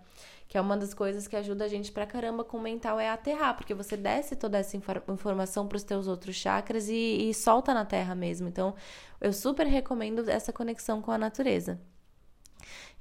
Que 0.48 0.58
é 0.58 0.62
uma 0.62 0.78
das 0.78 0.94
coisas 0.94 1.28
que 1.28 1.36
ajuda 1.36 1.66
a 1.66 1.68
gente 1.68 1.92
pra 1.92 2.06
caramba 2.06 2.44
com 2.44 2.58
o 2.58 2.62
mental 2.62 3.00
é 3.00 3.10
aterrar, 3.10 3.58
porque 3.58 3.74
você 3.74 3.98
desce 3.98 4.36
toda 4.36 4.60
essa 4.60 4.78
informação 4.78 5.68
para 5.68 5.78
os 5.78 5.84
teus 5.84 6.08
outros 6.08 6.36
chakras 6.36 6.88
e, 6.90 7.30
e 7.30 7.34
solta 7.34 7.74
na 7.74 7.86
terra 7.86 8.14
mesmo. 8.14 8.48
Então, 8.48 8.76
eu 9.20 9.34
super 9.34 9.66
recomendo 9.68 10.30
essa 10.30 10.54
conexão 10.54 11.02
com 11.02 11.12
a 11.12 11.18
natureza. 11.18 11.82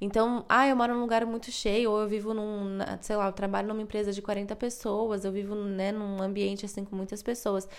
Então, 0.03 0.43
ah, 0.49 0.67
eu 0.67 0.75
moro 0.75 0.93
num 0.93 0.99
lugar 0.99 1.25
muito 1.25 1.49
cheio, 1.49 1.89
ou 1.89 2.01
eu 2.01 2.07
vivo 2.09 2.33
num, 2.33 2.77
sei 2.99 3.15
lá, 3.15 3.27
eu 3.27 3.31
trabalho 3.31 3.69
numa 3.69 3.81
empresa 3.81 4.11
de 4.11 4.21
40 4.21 4.53
pessoas, 4.53 5.23
eu 5.23 5.31
vivo, 5.31 5.55
né, 5.55 5.93
num 5.93 6.21
ambiente 6.21 6.65
assim 6.65 6.83
com 6.83 6.93
muitas 6.93 7.23
pessoas. 7.23 7.69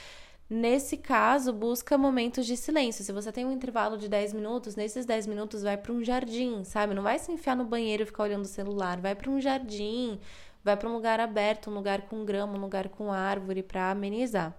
Nesse 0.48 0.96
caso, 0.96 1.52
busca 1.52 1.98
momentos 1.98 2.46
de 2.46 2.56
silêncio. 2.56 3.04
Se 3.04 3.12
você 3.12 3.30
tem 3.30 3.44
um 3.44 3.52
intervalo 3.52 3.98
de 3.98 4.08
10 4.08 4.32
minutos, 4.32 4.74
nesses 4.74 5.04
10 5.04 5.26
minutos 5.26 5.62
vai 5.62 5.76
para 5.76 5.92
um 5.92 6.02
jardim, 6.02 6.64
sabe? 6.64 6.94
Não 6.94 7.02
vai 7.02 7.18
se 7.18 7.30
enfiar 7.30 7.56
no 7.56 7.64
banheiro 7.64 8.02
e 8.02 8.06
ficar 8.06 8.22
olhando 8.22 8.44
o 8.44 8.48
celular, 8.48 8.98
vai 9.00 9.14
para 9.14 9.30
um 9.30 9.38
jardim, 9.38 10.18
vai 10.62 10.76
para 10.78 10.88
um 10.88 10.94
lugar 10.94 11.20
aberto, 11.20 11.70
um 11.70 11.74
lugar 11.74 12.02
com 12.02 12.24
grama, 12.24 12.56
um 12.56 12.60
lugar 12.60 12.88
com 12.88 13.12
árvore 13.12 13.62
para 13.62 13.90
amenizar. 13.90 14.54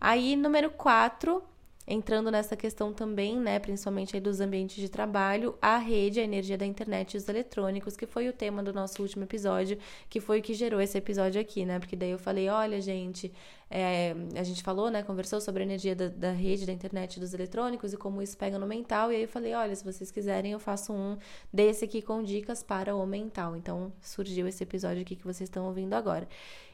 Aí, 0.00 0.36
número 0.36 0.70
4, 0.70 1.42
entrando 1.90 2.30
nessa 2.30 2.54
questão 2.54 2.92
também, 2.92 3.40
né, 3.40 3.58
principalmente 3.58 4.14
aí 4.14 4.20
dos 4.20 4.40
ambientes 4.40 4.76
de 4.76 4.90
trabalho, 4.90 5.56
a 5.60 5.78
rede, 5.78 6.20
a 6.20 6.22
energia 6.22 6.58
da 6.58 6.66
internet 6.66 7.14
e 7.14 7.16
os 7.16 7.26
eletrônicos, 7.26 7.96
que 7.96 8.06
foi 8.06 8.28
o 8.28 8.32
tema 8.32 8.62
do 8.62 8.74
nosso 8.74 9.00
último 9.00 9.24
episódio, 9.24 9.78
que 10.10 10.20
foi 10.20 10.40
o 10.40 10.42
que 10.42 10.52
gerou 10.52 10.82
esse 10.82 10.98
episódio 10.98 11.40
aqui, 11.40 11.64
né? 11.64 11.78
Porque 11.78 11.96
daí 11.96 12.10
eu 12.10 12.18
falei, 12.18 12.50
olha, 12.50 12.78
gente, 12.78 13.32
é, 13.70 14.14
a 14.36 14.42
gente 14.42 14.62
falou, 14.62 14.90
né, 14.90 15.02
conversou 15.02 15.40
sobre 15.40 15.62
a 15.62 15.66
energia 15.66 15.96
da, 15.96 16.08
da 16.08 16.30
rede, 16.30 16.66
da 16.66 16.72
internet 16.72 17.18
dos 17.18 17.32
eletrônicos 17.32 17.94
e 17.94 17.96
como 17.96 18.20
isso 18.20 18.36
pega 18.36 18.58
no 18.58 18.66
mental. 18.66 19.10
E 19.10 19.16
aí 19.16 19.22
eu 19.22 19.28
falei, 19.28 19.54
olha, 19.54 19.74
se 19.74 19.82
vocês 19.82 20.10
quiserem, 20.10 20.52
eu 20.52 20.60
faço 20.60 20.92
um 20.92 21.16
desse 21.50 21.86
aqui 21.86 22.02
com 22.02 22.22
dicas 22.22 22.62
para 22.62 22.94
o 22.94 23.06
mental. 23.06 23.56
Então 23.56 23.90
surgiu 24.02 24.46
esse 24.46 24.62
episódio 24.62 25.00
aqui 25.00 25.16
que 25.16 25.24
vocês 25.24 25.48
estão 25.48 25.64
ouvindo 25.64 25.94
agora. 25.94 26.28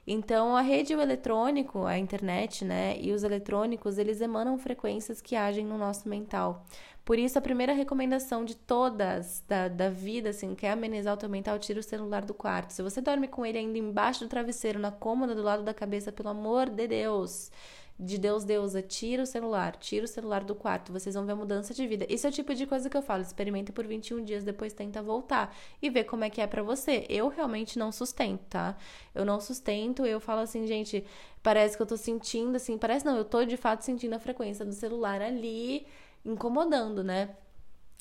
Então, 0.06 0.56
a 0.56 0.60
rede 0.60 0.94
o 0.94 1.00
eletrônico, 1.00 1.84
a 1.84 1.98
internet, 1.98 2.64
né, 2.64 2.98
e 3.00 3.12
os 3.12 3.22
eletrônicos, 3.22 3.96
eles 3.96 4.20
emanam 4.20 4.58
frequências 4.58 5.20
que 5.20 5.34
agem 5.34 5.64
no 5.64 5.78
nosso 5.78 6.08
mental. 6.08 6.64
Por 7.04 7.18
isso, 7.18 7.38
a 7.38 7.42
primeira 7.42 7.74
recomendação 7.74 8.44
de 8.44 8.56
todas 8.56 9.42
da, 9.46 9.68
da 9.68 9.90
vida, 9.90 10.30
assim, 10.30 10.54
quer 10.54 10.70
amenizar 10.70 11.14
o 11.14 11.16
teu 11.18 11.28
mental, 11.28 11.58
tira 11.58 11.80
o 11.80 11.82
celular 11.82 12.24
do 12.24 12.32
quarto. 12.32 12.72
Se 12.72 12.82
você 12.82 13.00
dorme 13.00 13.28
com 13.28 13.44
ele 13.44 13.58
ainda 13.58 13.78
embaixo 13.78 14.20
do 14.20 14.28
travesseiro, 14.28 14.78
na 14.78 14.90
cômoda 14.90 15.34
do 15.34 15.42
lado 15.42 15.62
da 15.62 15.74
cabeça, 15.74 16.10
pelo 16.10 16.30
amor 16.30 16.70
de 16.70 16.86
Deus, 16.88 17.50
de 17.98 18.18
Deus 18.18 18.44
deusa, 18.44 18.82
tira 18.82 19.22
o 19.22 19.26
celular, 19.26 19.76
tira 19.76 20.04
o 20.04 20.08
celular 20.08 20.42
do 20.42 20.54
quarto, 20.54 20.92
vocês 20.92 21.14
vão 21.14 21.24
ver 21.24 21.32
a 21.32 21.36
mudança 21.36 21.72
de 21.72 21.86
vida. 21.86 22.04
Isso 22.08 22.26
é 22.26 22.30
o 22.30 22.32
tipo 22.32 22.54
de 22.54 22.66
coisa 22.66 22.90
que 22.90 22.96
eu 22.96 23.02
falo, 23.02 23.22
experimenta 23.22 23.72
por 23.72 23.86
21 23.86 24.24
dias, 24.24 24.42
depois 24.42 24.72
tenta 24.72 25.00
voltar 25.02 25.54
e 25.80 25.88
ver 25.88 26.04
como 26.04 26.24
é 26.24 26.30
que 26.30 26.40
é 26.40 26.46
para 26.46 26.62
você. 26.62 27.06
Eu 27.08 27.28
realmente 27.28 27.78
não 27.78 27.92
sustento, 27.92 28.42
tá? 28.48 28.76
Eu 29.14 29.24
não 29.24 29.40
sustento, 29.40 30.04
eu 30.04 30.18
falo 30.18 30.40
assim, 30.40 30.66
gente, 30.66 31.04
parece 31.42 31.76
que 31.76 31.82
eu 31.82 31.86
tô 31.86 31.96
sentindo 31.96 32.56
assim, 32.56 32.76
parece 32.76 33.04
não, 33.04 33.16
eu 33.16 33.24
tô 33.24 33.44
de 33.44 33.56
fato 33.56 33.82
sentindo 33.82 34.14
a 34.14 34.18
frequência 34.18 34.64
do 34.64 34.72
celular 34.72 35.22
ali 35.22 35.86
incomodando, 36.24 37.04
né? 37.04 37.36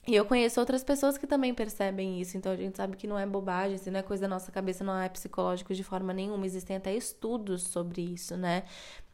E 0.05 0.13
eu 0.13 0.25
conheço 0.25 0.59
outras 0.59 0.83
pessoas 0.83 1.17
que 1.17 1.25
também 1.25 1.53
percebem 1.53 2.19
isso, 2.19 2.35
então 2.35 2.51
a 2.51 2.57
gente 2.57 2.75
sabe 2.75 2.97
que 2.97 3.07
não 3.07 3.17
é 3.17 3.25
bobagem, 3.25 3.77
se 3.77 3.89
não 3.89 4.01
é 4.01 4.03
coisa 4.03 4.23
da 4.23 4.27
nossa 4.27 4.51
cabeça, 4.51 4.83
não 4.83 4.99
é 4.99 5.07
psicológico 5.07 5.73
de 5.73 5.81
forma 5.81 6.11
nenhuma. 6.13 6.45
Existem 6.45 6.75
até 6.75 6.93
estudos 6.93 7.63
sobre 7.63 8.01
isso, 8.01 8.35
né? 8.35 8.63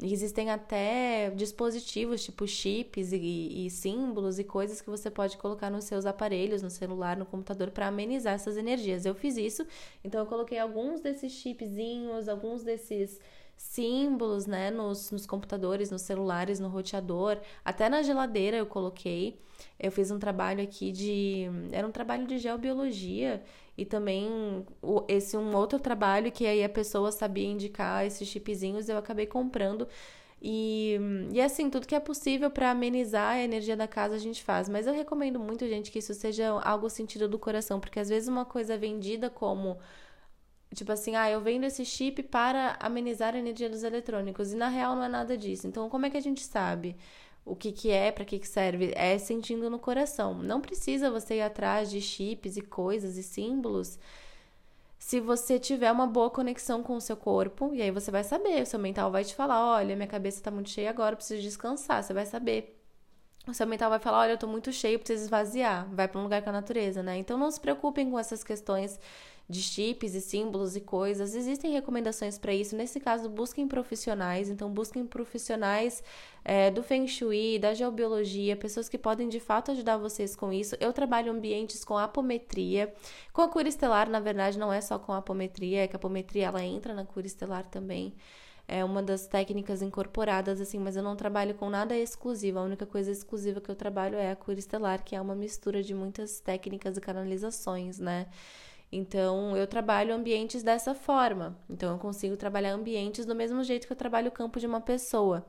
Existem 0.01 0.49
até 0.49 1.29
dispositivos, 1.29 2.23
tipo 2.23 2.47
chips 2.47 3.11
e, 3.11 3.67
e, 3.67 3.69
símbolos 3.69 4.39
e 4.39 4.43
coisas 4.43 4.81
que 4.81 4.89
você 4.89 5.11
pode 5.11 5.37
colocar 5.37 5.69
nos 5.69 5.83
seus 5.83 6.07
aparelhos, 6.07 6.63
no 6.63 6.71
celular, 6.71 7.15
no 7.15 7.25
computador, 7.25 7.69
para 7.69 7.85
amenizar 7.87 8.33
essas 8.33 8.57
energias. 8.57 9.05
Eu 9.05 9.13
fiz 9.13 9.37
isso, 9.37 9.67
então 10.03 10.19
eu 10.19 10.25
coloquei 10.25 10.57
alguns 10.57 11.01
desses 11.01 11.31
chipzinhos, 11.33 12.27
alguns 12.27 12.63
desses 12.63 13.19
símbolos, 13.59 14.47
né, 14.47 14.71
nos, 14.71 15.11
nos 15.11 15.25
computadores, 15.25 15.91
nos 15.91 16.01
celulares, 16.03 16.61
no 16.61 16.69
roteador, 16.69 17.37
até 17.63 17.89
na 17.89 18.01
geladeira 18.01 18.55
eu 18.55 18.65
coloquei. 18.65 19.37
Eu 19.77 19.91
fiz 19.91 20.09
um 20.11 20.17
trabalho 20.17 20.63
aqui 20.63 20.93
de. 20.93 21.47
Era 21.73 21.85
um 21.85 21.91
trabalho 21.91 22.25
de 22.25 22.37
geobiologia 22.37 23.43
e 23.77 23.83
também 23.83 24.65
esse 25.09 25.35
um 25.35 25.53
outro 25.53 25.77
trabalho 25.77 26.31
que 26.31 26.47
aí 26.47 26.63
a 26.63 26.69
pessoa 26.69 27.11
sabia 27.11 27.47
indicar 27.47 28.05
esses 28.05 28.25
chipzinhos, 28.29 28.87
eu 28.87 28.97
acabei 28.97 29.25
comprando. 29.25 29.85
E, 30.41 30.97
e 31.33 31.41
assim, 31.41 31.69
tudo 31.69 31.85
que 31.85 31.95
é 31.95 31.99
possível 31.99 32.49
para 32.49 32.71
amenizar 32.71 33.33
a 33.33 33.43
energia 33.43 33.75
da 33.75 33.89
casa 33.89 34.15
a 34.15 34.19
gente 34.19 34.41
faz. 34.41 34.69
Mas 34.69 34.87
eu 34.87 34.93
recomendo 34.93 35.37
muito, 35.37 35.67
gente, 35.67 35.91
que 35.91 35.99
isso 35.99 36.13
seja 36.13 36.47
algo 36.61 36.89
sentido 36.89 37.27
do 37.27 37.37
coração, 37.37 37.77
porque 37.77 37.99
às 37.99 38.07
vezes 38.07 38.29
uma 38.29 38.45
coisa 38.45 38.77
vendida 38.77 39.29
como 39.29 39.77
Tipo 40.73 40.91
assim, 40.91 41.15
ah, 41.15 41.29
eu 41.29 41.41
vendo 41.41 41.65
esse 41.65 41.83
chip 41.83 42.21
para 42.23 42.77
amenizar 42.79 43.33
a 43.35 43.39
energia 43.39 43.69
dos 43.69 43.83
eletrônicos. 43.83 44.53
E 44.53 44.55
na 44.55 44.69
real 44.69 44.95
não 44.95 45.03
é 45.03 45.09
nada 45.09 45.37
disso. 45.37 45.67
Então, 45.67 45.89
como 45.89 46.05
é 46.05 46.09
que 46.09 46.17
a 46.17 46.21
gente 46.21 46.43
sabe 46.43 46.95
o 47.45 47.55
que, 47.55 47.71
que 47.71 47.89
é, 47.89 48.11
para 48.11 48.25
que, 48.25 48.37
que 48.39 48.47
serve? 48.47 48.93
É 48.95 49.17
sentindo 49.17 49.69
no 49.69 49.79
coração. 49.79 50.35
Não 50.35 50.61
precisa 50.61 51.09
você 51.09 51.37
ir 51.37 51.41
atrás 51.41 51.89
de 51.89 51.99
chips 52.01 52.57
e 52.57 52.61
coisas 52.61 53.17
e 53.17 53.23
símbolos 53.23 53.97
se 54.99 55.19
você 55.19 55.57
tiver 55.57 55.91
uma 55.91 56.05
boa 56.05 56.29
conexão 56.29 56.83
com 56.83 56.95
o 56.95 57.01
seu 57.01 57.17
corpo. 57.17 57.73
E 57.73 57.81
aí 57.81 57.89
você 57.91 58.11
vai 58.11 58.23
saber. 58.23 58.61
O 58.61 58.65
seu 58.65 58.79
mental 58.79 59.09
vai 59.11 59.23
te 59.23 59.33
falar: 59.35 59.75
olha, 59.75 59.95
minha 59.95 60.07
cabeça 60.07 60.43
tá 60.43 60.51
muito 60.51 60.69
cheia 60.69 60.89
agora, 60.89 61.15
preciso 61.15 61.41
descansar. 61.41 62.03
Você 62.03 62.13
vai 62.13 62.25
saber. 62.25 62.78
O 63.47 63.53
seu 63.53 63.65
mental 63.65 63.89
vai 63.89 63.99
falar: 63.99 64.19
olha, 64.19 64.31
eu 64.31 64.37
tô 64.37 64.47
muito 64.47 64.71
cheio, 64.71 64.99
preciso 64.99 65.23
esvaziar. 65.23 65.87
Vai 65.91 66.07
para 66.07 66.19
um 66.19 66.23
lugar 66.23 66.41
com 66.41 66.49
a 66.49 66.53
natureza, 66.53 67.01
né? 67.01 67.17
Então 67.17 67.37
não 67.37 67.49
se 67.49 67.59
preocupem 67.59 68.09
com 68.09 68.19
essas 68.19 68.43
questões 68.43 68.99
de 69.49 69.63
chips 69.63 70.13
e 70.13 70.21
símbolos 70.21 70.75
e 70.75 70.81
coisas. 70.81 71.33
Existem 71.33 71.71
recomendações 71.71 72.37
para 72.37 72.53
isso. 72.53 72.75
Nesse 72.75 72.99
caso, 72.99 73.27
busquem 73.27 73.67
profissionais. 73.67 74.47
Então, 74.47 74.69
busquem 74.69 75.05
profissionais 75.07 76.03
é, 76.45 76.69
do 76.69 76.83
Feng 76.83 77.07
Shui, 77.07 77.57
da 77.57 77.73
geobiologia, 77.73 78.55
pessoas 78.55 78.87
que 78.87 78.97
podem 78.97 79.27
de 79.27 79.39
fato 79.39 79.71
ajudar 79.71 79.97
vocês 79.97 80.35
com 80.35 80.53
isso. 80.53 80.75
Eu 80.79 80.93
trabalho 80.93 81.31
ambientes 81.31 81.83
com 81.83 81.97
apometria. 81.97 82.93
Com 83.33 83.41
a 83.41 83.47
cura 83.47 83.67
estelar, 83.67 84.07
na 84.07 84.19
verdade, 84.19 84.59
não 84.59 84.71
é 84.71 84.81
só 84.81 84.99
com 84.99 85.13
apometria, 85.13 85.81
é 85.81 85.87
que 85.87 85.95
a 85.95 85.97
apometria 85.97 86.45
ela 86.45 86.63
entra 86.63 86.93
na 86.93 87.03
cura 87.03 87.25
estelar 87.25 87.67
também 87.69 88.13
é 88.69 88.85
uma 88.85 89.01
das 89.01 89.25
técnicas 89.27 89.81
incorporadas, 89.81 90.61
assim, 90.61 90.77
mas 90.77 90.95
eu 90.95 91.01
não 91.01 91.15
trabalho 91.15 91.55
com 91.55 91.69
nada 91.69 91.97
exclusivo. 91.97 92.59
A 92.59 92.63
única 92.63 92.85
coisa 92.85 93.11
exclusiva 93.11 93.59
que 93.59 93.69
eu 93.69 93.75
trabalho 93.75 94.15
é 94.15 94.31
a 94.31 94.35
cura 94.35 94.59
estelar, 94.59 95.03
que 95.03 95.15
é 95.15 95.21
uma 95.21 95.33
mistura 95.35 95.81
de 95.81 95.93
muitas 95.95 96.39
técnicas 96.39 96.95
e 96.95 97.01
canalizações, 97.01 97.99
né? 97.99 98.27
Então, 98.91 99.57
eu 99.57 99.67
trabalho 99.67 100.13
ambientes 100.13 100.61
dessa 100.63 100.93
forma. 100.93 101.57
Então, 101.69 101.93
eu 101.93 101.97
consigo 101.97 102.37
trabalhar 102.37 102.71
ambientes 102.73 103.25
do 103.25 103.35
mesmo 103.35 103.63
jeito 103.63 103.87
que 103.87 103.93
eu 103.93 103.97
trabalho 103.97 104.29
o 104.29 104.31
campo 104.31 104.59
de 104.59 104.67
uma 104.67 104.81
pessoa. 104.81 105.45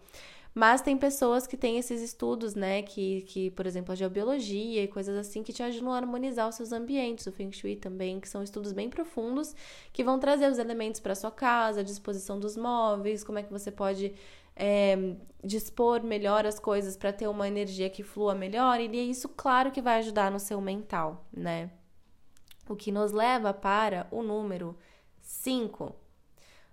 Mas 0.55 0.83
tem 0.83 0.97
pessoas 0.97 1.47
que 1.47 1.57
têm 1.57 1.79
esses 1.79 2.03
estudos, 2.03 2.55
né? 2.55 2.83
Que, 2.83 3.23
que, 3.23 3.51
por 3.53 3.67
exemplo, 3.67 3.93
a 3.93 3.95
geobiologia 3.95 4.83
e 4.83 4.89
coisas 4.89 5.17
assim, 5.17 5.43
que 5.43 5.53
te 5.53 5.63
ajudam 5.63 5.93
a 5.93 5.97
harmonizar 5.97 6.49
os 6.49 6.57
seus 6.57 6.73
ambientes, 6.73 7.27
o 7.27 7.33
Feng 7.33 7.53
Shui 7.53 7.77
também, 7.77 8.19
que 8.19 8.29
são 8.29 8.43
estudos 8.43 8.73
bem 8.73 8.91
profundos, 8.91 9.55
que 9.93 10.03
vão 10.03 10.19
trazer 10.19 10.51
os 10.51 10.59
elementos 10.59 11.01
para 11.01 11.15
sua 11.15 11.31
casa, 11.31 11.81
a 11.81 11.85
disposição 11.85 12.39
dos 12.39 12.57
móveis, 12.57 13.23
como 13.23 13.39
é 13.39 13.43
que 13.43 13.53
você 13.53 13.71
pode 13.71 14.13
é, 14.57 15.17
dispor 15.43 16.03
melhor 16.03 16.45
as 16.45 16.59
coisas 16.59 16.97
para 16.97 17.13
ter 17.13 17.29
uma 17.29 17.47
energia 17.47 17.89
que 17.89 18.03
flua 18.03 18.35
melhor. 18.35 18.81
E 18.81 19.11
isso, 19.11 19.29
claro, 19.29 19.71
que 19.71 19.81
vai 19.81 19.99
ajudar 19.99 20.31
no 20.31 20.41
seu 20.41 20.61
mental, 20.61 21.27
né? 21.33 21.71
O 22.69 22.75
que 22.75 22.91
nos 22.91 23.13
leva 23.13 23.55
para 23.55 24.07
o 24.11 24.23
número 24.23 24.77
5. 25.21 25.95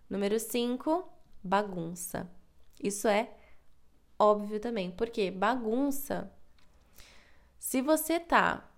Número 0.09 0.39
5, 0.39 1.07
bagunça. 1.43 2.29
Isso 2.81 3.07
é 3.07 3.31
óbvio 4.19 4.59
também, 4.59 4.91
porque 4.91 5.31
bagunça. 5.31 6.31
Se 7.59 7.81
você 7.81 8.19
tá 8.19 8.69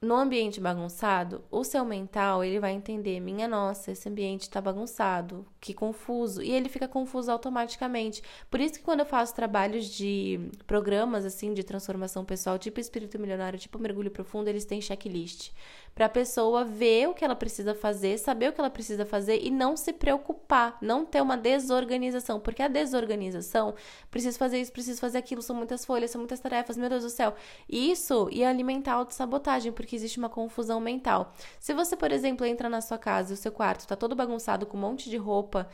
no 0.00 0.14
ambiente 0.14 0.60
bagunçado, 0.60 1.44
o 1.50 1.64
seu 1.64 1.84
mental 1.84 2.44
ele 2.44 2.60
vai 2.60 2.72
entender, 2.72 3.20
minha 3.20 3.48
nossa, 3.48 3.92
esse 3.92 4.08
ambiente 4.08 4.50
tá 4.50 4.60
bagunçado. 4.60 5.46
Que 5.66 5.74
confuso. 5.74 6.40
E 6.40 6.52
ele 6.52 6.68
fica 6.68 6.86
confuso 6.86 7.28
automaticamente. 7.28 8.22
Por 8.48 8.60
isso 8.60 8.74
que 8.74 8.84
quando 8.84 9.00
eu 9.00 9.04
faço 9.04 9.34
trabalhos 9.34 9.86
de 9.86 10.38
programas, 10.64 11.24
assim, 11.24 11.52
de 11.52 11.64
transformação 11.64 12.24
pessoal, 12.24 12.56
tipo 12.56 12.78
Espírito 12.78 13.18
Milionário, 13.18 13.58
tipo 13.58 13.76
Mergulho 13.76 14.12
Profundo, 14.12 14.46
eles 14.46 14.64
têm 14.64 14.80
checklist. 14.80 15.50
Pra 15.92 16.08
pessoa 16.08 16.62
ver 16.62 17.08
o 17.08 17.14
que 17.14 17.24
ela 17.24 17.34
precisa 17.34 17.74
fazer, 17.74 18.16
saber 18.18 18.50
o 18.50 18.52
que 18.52 18.60
ela 18.60 18.70
precisa 18.70 19.04
fazer 19.04 19.42
e 19.42 19.50
não 19.50 19.76
se 19.76 19.92
preocupar, 19.94 20.78
não 20.80 21.04
ter 21.04 21.20
uma 21.20 21.36
desorganização. 21.36 22.38
Porque 22.38 22.62
a 22.62 22.68
desorganização, 22.68 23.74
preciso 24.08 24.38
fazer 24.38 24.60
isso, 24.60 24.70
preciso 24.70 25.00
fazer 25.00 25.18
aquilo, 25.18 25.40
são 25.40 25.56
muitas 25.56 25.84
folhas, 25.84 26.12
são 26.12 26.20
muitas 26.20 26.38
tarefas, 26.38 26.76
meu 26.76 26.88
Deus 26.88 27.02
do 27.02 27.10
céu. 27.10 27.34
Isso 27.66 28.28
ia 28.30 28.48
alimentar 28.48 28.92
a 28.92 28.96
autossabotagem, 28.96 29.72
porque 29.72 29.96
existe 29.96 30.18
uma 30.18 30.28
confusão 30.28 30.78
mental. 30.78 31.32
Se 31.58 31.72
você, 31.72 31.96
por 31.96 32.12
exemplo, 32.12 32.46
entra 32.46 32.68
na 32.68 32.82
sua 32.82 32.98
casa 32.98 33.32
e 33.32 33.34
o 33.34 33.36
seu 33.36 33.50
quarto 33.50 33.88
tá 33.88 33.96
todo 33.96 34.14
bagunçado 34.14 34.66
com 34.66 34.76
um 34.76 34.80
monte 34.80 35.08
de 35.08 35.16
roupa, 35.16 35.55
roupa, 35.56 35.68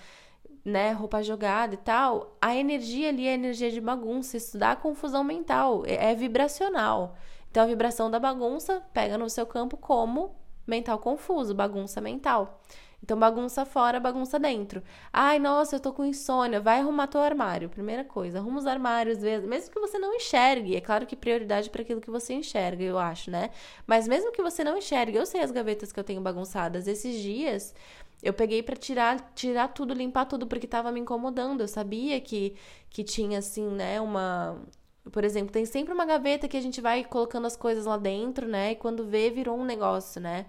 né, 0.64 0.92
roupa 0.92 1.22
jogada 1.22 1.74
e 1.74 1.78
tal, 1.78 2.36
a 2.40 2.54
energia 2.54 3.08
ali 3.08 3.26
é 3.26 3.34
energia 3.34 3.70
de 3.70 3.80
bagunça, 3.80 4.36
isso 4.36 4.56
dá 4.56 4.76
confusão 4.76 5.24
mental, 5.24 5.82
é, 5.86 6.12
é 6.12 6.14
vibracional. 6.14 7.16
Então 7.50 7.64
a 7.64 7.66
vibração 7.66 8.10
da 8.10 8.20
bagunça 8.20 8.82
pega 8.92 9.18
no 9.18 9.28
seu 9.28 9.44
campo 9.44 9.76
como 9.76 10.36
mental 10.66 10.98
confuso, 10.98 11.54
bagunça 11.54 12.00
mental. 12.00 12.62
Então, 13.02 13.18
bagunça 13.18 13.64
fora, 13.64 13.98
bagunça 13.98 14.38
dentro. 14.38 14.82
Ai, 15.12 15.38
nossa, 15.38 15.76
eu 15.76 15.80
tô 15.80 15.92
com 15.92 16.04
insônia. 16.04 16.60
Vai 16.60 16.80
arrumar 16.80 17.08
teu 17.08 17.20
armário. 17.20 17.68
Primeira 17.68 18.04
coisa, 18.04 18.38
arruma 18.38 18.58
os 18.58 18.66
armários, 18.66 19.18
mesmo 19.18 19.72
que 19.72 19.80
você 19.80 19.98
não 19.98 20.14
enxergue. 20.14 20.76
É 20.76 20.80
claro 20.80 21.04
que 21.06 21.16
prioridade 21.16 21.68
para 21.70 21.82
aquilo 21.82 22.00
que 22.00 22.10
você 22.10 22.34
enxerga, 22.34 22.82
eu 22.84 22.98
acho, 22.98 23.30
né? 23.30 23.50
Mas 23.86 24.06
mesmo 24.06 24.30
que 24.32 24.40
você 24.42 24.62
não 24.62 24.76
enxergue, 24.76 25.16
eu 25.16 25.26
sei 25.26 25.40
as 25.40 25.50
gavetas 25.50 25.90
que 25.90 25.98
eu 25.98 26.04
tenho 26.04 26.20
bagunçadas 26.20 26.86
esses 26.86 27.20
dias. 27.20 27.74
Eu 28.22 28.32
peguei 28.32 28.62
para 28.62 28.76
tirar, 28.76 29.32
tirar 29.34 29.68
tudo, 29.68 29.92
limpar 29.94 30.26
tudo 30.26 30.46
porque 30.46 30.66
tava 30.66 30.92
me 30.92 31.00
incomodando. 31.00 31.60
Eu 31.62 31.68
sabia 31.68 32.20
que 32.20 32.54
que 32.90 33.02
tinha 33.02 33.38
assim, 33.38 33.66
né, 33.70 34.00
uma 34.00 34.60
por 35.10 35.24
exemplo, 35.24 35.52
tem 35.52 35.66
sempre 35.66 35.92
uma 35.92 36.04
gaveta 36.04 36.46
que 36.46 36.56
a 36.56 36.60
gente 36.60 36.80
vai 36.80 37.02
colocando 37.04 37.46
as 37.46 37.56
coisas 37.56 37.86
lá 37.86 37.96
dentro, 37.96 38.46
né? 38.46 38.72
E 38.72 38.76
quando 38.76 39.04
vê, 39.04 39.30
virou 39.30 39.58
um 39.58 39.64
negócio, 39.64 40.20
né? 40.20 40.46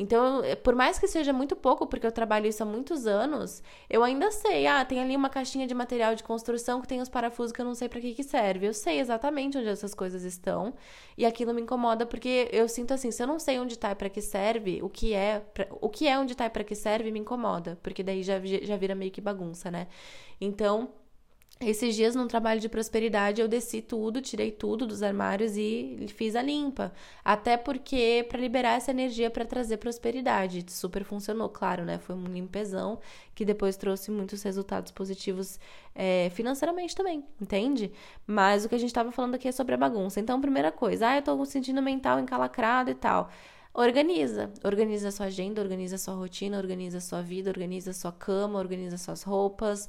Então, 0.00 0.40
por 0.64 0.74
mais 0.74 0.98
que 0.98 1.06
seja 1.06 1.30
muito 1.30 1.54
pouco, 1.54 1.86
porque 1.86 2.06
eu 2.06 2.10
trabalho 2.10 2.46
isso 2.46 2.62
há 2.62 2.66
muitos 2.66 3.06
anos, 3.06 3.62
eu 3.88 4.02
ainda 4.02 4.30
sei, 4.30 4.66
ah, 4.66 4.82
tem 4.82 4.98
ali 4.98 5.14
uma 5.14 5.28
caixinha 5.28 5.66
de 5.66 5.74
material 5.74 6.14
de 6.14 6.22
construção 6.24 6.80
que 6.80 6.88
tem 6.88 7.02
os 7.02 7.08
parafusos 7.10 7.52
que 7.52 7.60
eu 7.60 7.66
não 7.66 7.74
sei 7.74 7.86
para 7.86 8.00
que 8.00 8.14
que 8.14 8.22
serve. 8.22 8.66
Eu 8.66 8.72
sei 8.72 8.98
exatamente 8.98 9.58
onde 9.58 9.68
essas 9.68 9.92
coisas 9.92 10.22
estão, 10.24 10.72
e 11.18 11.26
aquilo 11.26 11.52
me 11.52 11.60
incomoda 11.60 12.06
porque 12.06 12.48
eu 12.50 12.66
sinto 12.66 12.94
assim, 12.94 13.10
se 13.10 13.22
eu 13.22 13.26
não 13.26 13.38
sei 13.38 13.60
onde 13.60 13.78
tá 13.78 13.90
e 13.90 13.94
para 13.94 14.08
que 14.08 14.22
serve, 14.22 14.80
o 14.82 14.88
que 14.88 15.12
é, 15.12 15.40
pra, 15.52 15.66
o 15.82 15.90
que 15.90 16.08
é 16.08 16.18
onde 16.18 16.34
tá 16.34 16.46
e 16.46 16.50
para 16.50 16.64
que 16.64 16.74
serve 16.74 17.10
me 17.12 17.18
incomoda, 17.18 17.78
porque 17.82 18.02
daí 18.02 18.22
já 18.22 18.40
já 18.42 18.76
vira 18.78 18.94
meio 18.94 19.10
que 19.10 19.20
bagunça, 19.20 19.70
né? 19.70 19.86
Então, 20.40 20.88
esses 21.62 21.94
dias, 21.94 22.14
num 22.14 22.26
trabalho 22.26 22.58
de 22.58 22.70
prosperidade, 22.70 23.42
eu 23.42 23.46
desci 23.46 23.82
tudo, 23.82 24.22
tirei 24.22 24.50
tudo 24.50 24.86
dos 24.86 25.02
armários 25.02 25.58
e 25.58 26.06
fiz 26.08 26.34
a 26.34 26.40
limpa. 26.40 26.90
Até 27.22 27.58
porque, 27.58 28.24
para 28.30 28.40
liberar 28.40 28.78
essa 28.78 28.90
energia 28.90 29.30
para 29.30 29.44
trazer 29.44 29.76
prosperidade. 29.76 30.64
Super 30.72 31.04
funcionou, 31.04 31.50
claro, 31.50 31.84
né? 31.84 31.98
Foi 31.98 32.16
um 32.16 32.24
limpezão 32.24 32.98
que 33.34 33.44
depois 33.44 33.76
trouxe 33.76 34.10
muitos 34.10 34.42
resultados 34.42 34.90
positivos 34.90 35.60
é, 35.94 36.30
financeiramente 36.30 36.96
também, 36.96 37.22
entende? 37.38 37.92
Mas 38.26 38.64
o 38.64 38.68
que 38.68 38.74
a 38.74 38.78
gente 38.78 38.88
estava 38.88 39.12
falando 39.12 39.34
aqui 39.34 39.46
é 39.46 39.52
sobre 39.52 39.74
a 39.74 39.78
bagunça. 39.78 40.18
Então, 40.18 40.40
primeira 40.40 40.72
coisa, 40.72 41.08
ah, 41.08 41.16
eu 41.16 41.22
tô 41.22 41.44
sentindo 41.44 41.82
mental 41.82 42.18
encalacrado 42.18 42.90
e 42.90 42.94
tal. 42.94 43.28
Organiza. 43.74 44.50
Organiza 44.64 45.10
sua 45.10 45.26
agenda, 45.26 45.60
organiza 45.60 45.98
sua 45.98 46.14
rotina, 46.14 46.56
organiza 46.56 47.00
sua 47.00 47.20
vida, 47.20 47.50
organiza 47.50 47.92
sua 47.92 48.12
cama, 48.12 48.58
organiza 48.58 48.96
suas 48.96 49.22
roupas 49.22 49.88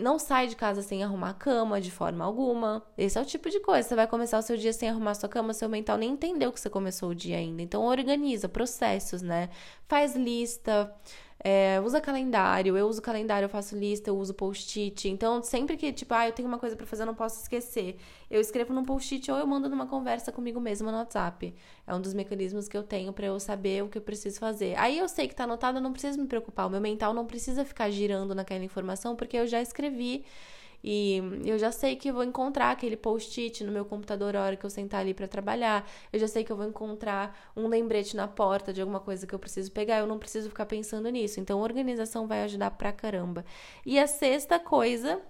não 0.00 0.18
sai 0.18 0.48
de 0.48 0.56
casa 0.56 0.82
sem 0.82 1.04
arrumar 1.04 1.30
a 1.30 1.34
cama 1.34 1.80
de 1.80 1.90
forma 1.90 2.24
alguma. 2.24 2.82
Esse 2.98 3.18
é 3.18 3.20
o 3.20 3.24
tipo 3.24 3.48
de 3.48 3.60
coisa. 3.60 3.88
Você 3.88 3.94
vai 3.94 4.06
começar 4.06 4.38
o 4.38 4.42
seu 4.42 4.56
dia 4.56 4.72
sem 4.72 4.88
arrumar 4.88 5.14
sua 5.14 5.28
cama, 5.28 5.54
seu 5.54 5.68
mental 5.68 5.96
nem 5.96 6.10
entendeu 6.10 6.52
que 6.52 6.60
você 6.60 6.68
começou 6.68 7.10
o 7.10 7.14
dia 7.14 7.36
ainda. 7.36 7.62
Então 7.62 7.84
organiza 7.84 8.48
processos, 8.48 9.22
né? 9.22 9.48
Faz 9.86 10.16
lista. 10.16 10.92
É, 11.38 11.80
usa 11.84 12.00
calendário, 12.00 12.76
eu 12.76 12.88
uso 12.88 13.00
calendário, 13.00 13.46
eu 13.46 13.48
faço 13.48 13.76
lista, 13.76 14.10
eu 14.10 14.16
uso 14.16 14.34
post-it. 14.34 15.08
Então, 15.08 15.42
sempre 15.42 15.76
que, 15.76 15.92
tipo, 15.92 16.12
ah, 16.14 16.26
eu 16.26 16.32
tenho 16.32 16.48
uma 16.48 16.58
coisa 16.58 16.74
para 16.74 16.86
fazer, 16.86 17.02
eu 17.02 17.06
não 17.06 17.14
posso 17.14 17.40
esquecer. 17.42 17.96
Eu 18.30 18.40
escrevo 18.40 18.72
num 18.72 18.84
post-it 18.84 19.30
ou 19.30 19.38
eu 19.38 19.46
mando 19.46 19.68
numa 19.68 19.86
conversa 19.86 20.32
comigo 20.32 20.58
mesma 20.60 20.90
no 20.90 20.98
WhatsApp. 20.98 21.54
É 21.86 21.94
um 21.94 22.00
dos 22.00 22.14
mecanismos 22.14 22.68
que 22.68 22.76
eu 22.76 22.82
tenho 22.82 23.12
para 23.12 23.26
eu 23.26 23.38
saber 23.38 23.84
o 23.84 23.88
que 23.88 23.98
eu 23.98 24.02
preciso 24.02 24.40
fazer. 24.40 24.76
Aí 24.78 24.98
eu 24.98 25.08
sei 25.08 25.28
que 25.28 25.34
tá 25.34 25.44
anotado, 25.44 25.78
eu 25.78 25.82
não 25.82 25.92
preciso 25.92 26.20
me 26.20 26.26
preocupar. 26.26 26.66
O 26.66 26.70
meu 26.70 26.80
mental 26.80 27.14
não 27.14 27.26
precisa 27.26 27.64
ficar 27.64 27.90
girando 27.90 28.34
naquela 28.34 28.64
informação, 28.64 29.14
porque 29.14 29.36
eu 29.36 29.46
já 29.46 29.60
escrevi 29.60 30.24
e 30.88 31.20
eu 31.44 31.58
já 31.58 31.72
sei 31.72 31.96
que 31.96 32.12
vou 32.12 32.22
encontrar 32.22 32.70
aquele 32.70 32.96
post-it 32.96 33.64
no 33.64 33.72
meu 33.72 33.84
computador 33.84 34.36
a 34.36 34.44
hora 34.44 34.54
que 34.54 34.64
eu 34.64 34.70
sentar 34.70 35.00
ali 35.00 35.12
para 35.12 35.26
trabalhar. 35.26 35.84
Eu 36.12 36.20
já 36.20 36.28
sei 36.28 36.44
que 36.44 36.52
eu 36.52 36.56
vou 36.56 36.64
encontrar 36.64 37.50
um 37.56 37.66
lembrete 37.66 38.14
na 38.14 38.28
porta 38.28 38.72
de 38.72 38.80
alguma 38.80 39.00
coisa 39.00 39.26
que 39.26 39.34
eu 39.34 39.38
preciso 39.40 39.72
pegar. 39.72 39.98
Eu 39.98 40.06
não 40.06 40.16
preciso 40.16 40.48
ficar 40.48 40.64
pensando 40.64 41.08
nisso. 41.08 41.40
Então, 41.40 41.58
organização 41.58 42.28
vai 42.28 42.44
ajudar 42.44 42.70
pra 42.70 42.92
caramba. 42.92 43.44
E 43.84 43.98
a 43.98 44.06
sexta 44.06 44.60
coisa 44.60 45.20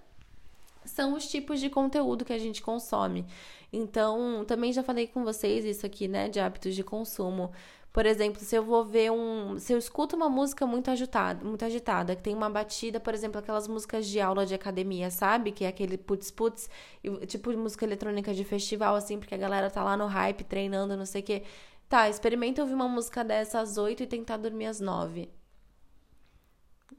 são 0.85 1.15
os 1.15 1.27
tipos 1.27 1.59
de 1.59 1.71
conteúdo 1.71 2.23
que 2.23 2.33
a 2.33 2.37
gente 2.37 2.61
consome. 2.61 3.25
Então, 3.71 4.45
também 4.45 4.71
já 4.71 4.83
falei 4.83 5.07
com 5.07 5.23
vocês 5.23 5.65
isso 5.65 5.85
aqui, 5.85 6.07
né, 6.07 6.29
de 6.29 6.39
hábitos 6.39 6.75
de 6.75 6.83
consumo. 6.83 7.51
Por 7.91 8.05
exemplo, 8.05 8.39
se 8.41 8.55
eu 8.55 8.63
vou 8.63 8.85
ver 8.85 9.11
um. 9.11 9.57
Se 9.59 9.73
eu 9.73 9.77
escuto 9.77 10.15
uma 10.15 10.29
música 10.29 10.67
muito 10.67 10.91
agitada, 10.91 11.43
muito 11.43 11.65
agitada, 11.65 12.15
que 12.15 12.21
tem 12.21 12.35
uma 12.35 12.49
batida, 12.49 12.99
por 12.99 13.13
exemplo, 13.13 13.39
aquelas 13.39 13.67
músicas 13.67 14.05
de 14.07 14.19
aula 14.21 14.45
de 14.45 14.53
academia, 14.53 15.09
sabe? 15.09 15.51
Que 15.51 15.65
é 15.65 15.67
aquele 15.67 15.97
putz-putz, 15.97 16.69
tipo 17.27 17.51
música 17.57 17.85
eletrônica 17.85 18.33
de 18.33 18.43
festival, 18.43 18.95
assim, 18.95 19.17
porque 19.19 19.33
a 19.33 19.37
galera 19.37 19.69
tá 19.71 19.83
lá 19.83 19.97
no 19.97 20.05
hype, 20.05 20.43
treinando, 20.43 20.95
não 20.95 21.05
sei 21.05 21.21
o 21.21 21.23
quê. 21.23 21.43
Tá, 21.89 22.07
experimenta 22.09 22.61
ouvir 22.61 22.75
uma 22.75 22.87
música 22.87 23.23
dessa 23.23 23.61
às 23.61 23.77
oito 23.77 24.03
e 24.03 24.07
tentar 24.07 24.37
dormir 24.37 24.67
às 24.67 24.79
nove 24.79 25.29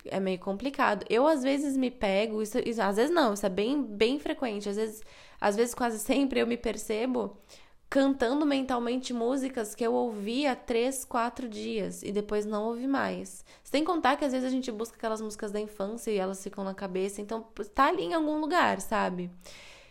é 0.06 0.20
meio 0.20 0.38
complicado. 0.38 1.04
Eu 1.08 1.26
às 1.26 1.42
vezes 1.42 1.76
me 1.76 1.90
pego, 1.90 2.42
isso, 2.42 2.58
isso, 2.64 2.80
às 2.82 2.96
vezes 2.96 3.14
não, 3.14 3.34
isso 3.34 3.46
é 3.46 3.48
bem, 3.48 3.82
bem 3.82 4.18
frequente. 4.18 4.68
Às 4.68 4.76
vezes, 4.76 5.02
às 5.40 5.56
vezes 5.56 5.74
quase 5.74 5.98
sempre 5.98 6.40
eu 6.40 6.46
me 6.46 6.56
percebo 6.56 7.36
cantando 7.90 8.44
mentalmente 8.44 9.14
músicas 9.14 9.74
que 9.74 9.84
eu 9.84 9.94
ouvi 9.94 10.46
há 10.46 10.54
três, 10.54 11.04
quatro 11.04 11.48
dias 11.48 12.02
e 12.02 12.12
depois 12.12 12.44
não 12.44 12.64
ouvi 12.64 12.86
mais. 12.86 13.44
Sem 13.64 13.82
contar 13.82 14.16
que 14.16 14.24
às 14.24 14.32
vezes 14.32 14.46
a 14.46 14.50
gente 14.50 14.70
busca 14.70 14.96
aquelas 14.96 15.20
músicas 15.22 15.50
da 15.50 15.60
infância 15.60 16.10
e 16.10 16.18
elas 16.18 16.42
ficam 16.42 16.62
na 16.64 16.74
cabeça, 16.74 17.22
então 17.22 17.46
tá 17.74 17.86
ali 17.86 18.02
em 18.02 18.14
algum 18.14 18.38
lugar, 18.40 18.80
sabe? 18.80 19.30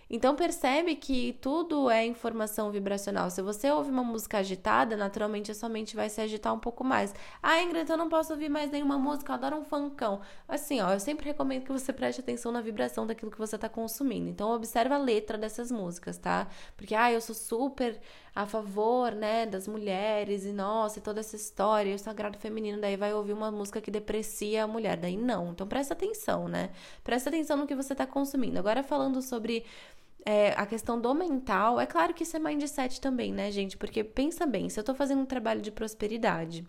Então 0.10 0.36
percebe 0.36 0.96
que 0.96 1.38
tudo 1.42 1.90
é 1.90 2.06
informação 2.06 2.72
vibracional. 2.72 3.30
Se 3.30 3.42
você 3.42 3.70
ouve 3.72 3.90
uma 3.90 4.04
música 4.04 4.38
agitada, 4.38 4.96
naturalmente 4.96 5.52
a 5.52 5.56
sua 5.56 5.68
mente 5.68 5.96
vai 5.96 6.10
se 6.10 6.22
agitar 6.22 6.54
um 6.54 6.60
pouco 6.60 6.84
mais. 6.84 7.14
Ah, 7.44 7.62
Ingrid, 7.62 7.90
eu 7.90 7.98
não 7.98 8.08
posso 8.08 8.32
ouvir 8.34 8.50
mais 8.50 8.72
nenhuma 8.72 8.98
música, 8.98 9.32
eu 9.32 9.36
adoro 9.36 9.58
um 9.58 9.66
funkão. 9.66 10.22
Assim, 10.48 10.82
ó, 10.82 10.94
eu 10.94 11.00
sempre 11.00 11.26
recomendo 11.26 11.64
que 11.66 11.72
você 11.72 11.92
preste 11.92 12.22
atenção 12.22 12.52
na 12.52 12.62
vibração 12.62 13.06
daquilo 13.06 13.32
que 13.32 13.38
você 13.38 13.56
está 13.56 13.68
consumindo. 13.68 14.30
Então 14.30 14.50
observa 14.52 14.96
a 14.96 14.98
letra 14.98 15.38
dessas 15.38 15.72
músicas, 15.72 16.18
tá? 16.18 16.48
Porque 16.78 16.96
ah, 16.96 17.12
eu 17.12 17.20
sou 17.20 17.36
super 17.36 18.00
a 18.38 18.46
favor, 18.46 19.14
né, 19.14 19.48
das 19.48 19.68
mulheres 19.68 20.46
e 20.46 20.54
nossa, 20.54 21.00
e 21.00 21.02
toda 21.02 21.22
essa 21.22 21.36
história, 21.36 21.90
e 21.90 21.96
o 21.96 21.98
sagrado 21.98 22.38
feminino, 22.38 22.80
daí 22.80 22.96
vai 22.96 23.12
ouvir 23.12 23.34
uma 23.34 23.50
música 23.50 23.82
que 23.82 23.90
deprecia 23.90 24.64
a 24.64 24.68
mulher, 24.68 24.96
daí 24.96 25.18
não. 25.18 25.50
Então 25.50 25.66
presta 25.68 25.96
atenção, 25.96 26.48
né? 26.48 26.70
Presta 27.04 27.32
atenção 27.32 27.58
no 27.58 27.66
que 27.66 27.74
você 27.74 27.94
está 27.94 28.06
consumindo. 28.06 28.60
Agora 28.60 28.84
falando 28.84 29.24
sobre 29.24 29.66
é, 30.24 30.50
a 30.56 30.68
questão 30.68 31.02
do 31.02 31.16
mental, 31.16 31.80
é 31.80 31.88
claro 31.88 32.14
que 32.14 32.22
isso 32.22 32.38
é 32.38 32.40
mindset 32.40 33.02
também, 33.02 33.34
né, 33.34 33.50
gente? 33.50 33.76
Porque 33.76 34.04
pensa 34.04 34.46
bem, 34.46 34.70
se 34.70 34.80
eu 34.80 34.84
tô 34.84 34.94
fazendo 34.94 35.22
um 35.22 35.26
trabalho 35.26 35.60
de 35.60 35.72
prosperidade, 35.72 36.64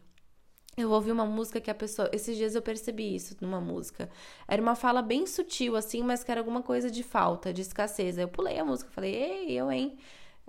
eu 0.75 0.89
vou 0.89 0.97
ouvir 0.97 1.13
uma 1.13 1.27
música 1.27 1.61
que 1.61 1.71
a 1.71 1.75
pessoa. 1.75 2.09
Esses 2.15 2.35
dias 2.35 2.55
eu 2.55 2.63
percebi 2.63 3.15
isso 3.15 3.37
numa 3.43 3.61
música. 3.61 4.09
Era 4.47 4.63
uma 4.63 4.75
fala 4.75 5.03
bem 5.03 5.27
sutil, 5.27 5.77
assim, 5.77 6.03
mas 6.03 6.25
que 6.25 6.31
era 6.31 6.41
alguma 6.41 6.63
coisa 6.63 6.91
de 6.91 7.03
falta, 7.03 7.53
de 7.53 7.61
escassez. 7.61 8.17
Aí 8.17 8.25
eu 8.25 8.29
pulei 8.29 8.59
a 8.59 8.65
música, 8.65 8.91
falei, 8.91 9.15
ei, 9.15 9.53
eu, 9.53 9.71
hein? 9.71 9.99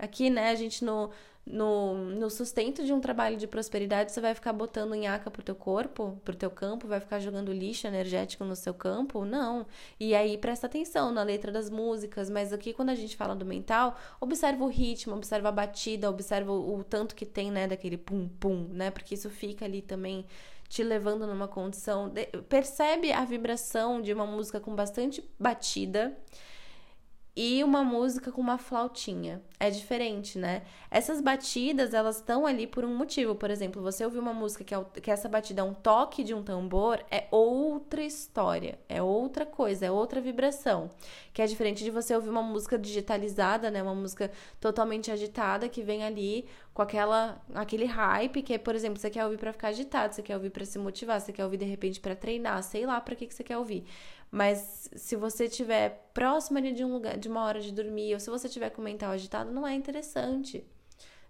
Aqui, 0.00 0.30
né, 0.30 0.50
a 0.50 0.54
gente 0.54 0.84
no, 0.84 1.10
no, 1.46 1.94
no 1.94 2.30
sustento 2.30 2.84
de 2.84 2.92
um 2.92 3.00
trabalho 3.00 3.36
de 3.36 3.46
prosperidade, 3.46 4.12
você 4.12 4.20
vai 4.20 4.34
ficar 4.34 4.52
botando 4.52 4.94
nhaca 4.94 5.30
pro 5.30 5.42
teu 5.42 5.54
corpo, 5.54 6.20
pro 6.24 6.34
teu 6.36 6.50
campo, 6.50 6.86
vai 6.86 7.00
ficar 7.00 7.18
jogando 7.18 7.52
lixo 7.52 7.86
energético 7.86 8.44
no 8.44 8.54
seu 8.54 8.72
campo? 8.72 9.24
Não. 9.24 9.66
E 9.98 10.14
aí 10.14 10.38
presta 10.38 10.66
atenção 10.66 11.12
na 11.12 11.22
letra 11.22 11.50
das 11.50 11.68
músicas, 11.68 12.30
mas 12.30 12.52
aqui 12.52 12.72
quando 12.72 12.90
a 12.90 12.94
gente 12.94 13.16
fala 13.16 13.34
do 13.34 13.44
mental, 13.44 13.96
observa 14.20 14.64
o 14.64 14.68
ritmo, 14.68 15.14
observa 15.14 15.48
a 15.48 15.52
batida, 15.52 16.08
observa 16.08 16.52
o, 16.52 16.78
o 16.78 16.84
tanto 16.84 17.14
que 17.14 17.26
tem, 17.26 17.50
né, 17.50 17.66
daquele 17.66 17.96
pum 17.96 18.28
pum, 18.28 18.68
né? 18.70 18.90
Porque 18.90 19.14
isso 19.14 19.30
fica 19.30 19.64
ali 19.64 19.82
também 19.82 20.24
te 20.68 20.84
levando 20.84 21.26
numa 21.26 21.48
condição, 21.48 22.08
de, 22.08 22.26
percebe 22.48 23.12
a 23.12 23.24
vibração 23.24 24.00
de 24.00 24.12
uma 24.12 24.24
música 24.24 24.60
com 24.60 24.72
bastante 24.74 25.28
batida 25.38 26.16
e 27.36 27.62
uma 27.62 27.84
música 27.84 28.32
com 28.32 28.40
uma 28.40 28.58
flautinha. 28.58 29.40
É 29.58 29.70
diferente, 29.70 30.38
né? 30.38 30.62
Essas 30.90 31.20
batidas, 31.20 31.94
elas 31.94 32.16
estão 32.16 32.46
ali 32.46 32.66
por 32.66 32.84
um 32.84 32.96
motivo. 32.96 33.34
Por 33.34 33.50
exemplo, 33.50 33.80
você 33.82 34.04
ouvir 34.04 34.18
uma 34.18 34.32
música 34.32 34.64
que, 34.64 34.74
é, 34.74 34.84
que 35.00 35.10
essa 35.10 35.28
batida 35.28 35.60
é 35.60 35.64
um 35.64 35.74
toque 35.74 36.24
de 36.24 36.34
um 36.34 36.42
tambor, 36.42 37.04
é 37.10 37.28
outra 37.30 38.02
história, 38.02 38.78
é 38.88 39.02
outra 39.02 39.46
coisa, 39.46 39.86
é 39.86 39.90
outra 39.90 40.20
vibração. 40.20 40.90
Que 41.32 41.42
é 41.42 41.46
diferente 41.46 41.84
de 41.84 41.90
você 41.90 42.14
ouvir 42.14 42.30
uma 42.30 42.42
música 42.42 42.78
digitalizada, 42.78 43.70
né? 43.70 43.82
Uma 43.82 43.94
música 43.94 44.30
totalmente 44.60 45.10
agitada 45.10 45.68
que 45.68 45.82
vem 45.82 46.04
ali 46.04 46.46
com 46.72 46.82
aquela 46.82 47.40
aquele 47.54 47.84
hype 47.84 48.42
que 48.42 48.54
é, 48.54 48.58
por 48.58 48.74
exemplo, 48.74 48.98
você 48.98 49.10
quer 49.10 49.24
ouvir 49.24 49.38
para 49.38 49.52
ficar 49.52 49.68
agitado, 49.68 50.14
você 50.14 50.22
quer 50.22 50.34
ouvir 50.34 50.50
para 50.50 50.64
se 50.64 50.78
motivar, 50.78 51.20
você 51.20 51.32
quer 51.32 51.44
ouvir 51.44 51.58
de 51.58 51.64
repente 51.64 52.00
para 52.00 52.16
treinar, 52.16 52.62
sei 52.62 52.86
lá 52.86 53.00
para 53.00 53.14
que 53.14 53.26
que 53.26 53.34
você 53.34 53.44
quer 53.44 53.58
ouvir. 53.58 53.84
Mas 54.30 54.88
se 54.94 55.16
você 55.16 55.46
estiver 55.46 56.10
próximo 56.14 56.60
de 56.60 56.84
um 56.84 56.92
lugar, 56.92 57.16
de 57.18 57.28
uma 57.28 57.44
hora 57.44 57.60
de 57.60 57.72
dormir, 57.72 58.14
ou 58.14 58.20
se 58.20 58.30
você 58.30 58.48
tiver 58.48 58.70
com 58.70 58.80
o 58.80 58.84
mental 58.84 59.10
agitado, 59.10 59.50
não 59.50 59.66
é 59.66 59.74
interessante. 59.74 60.64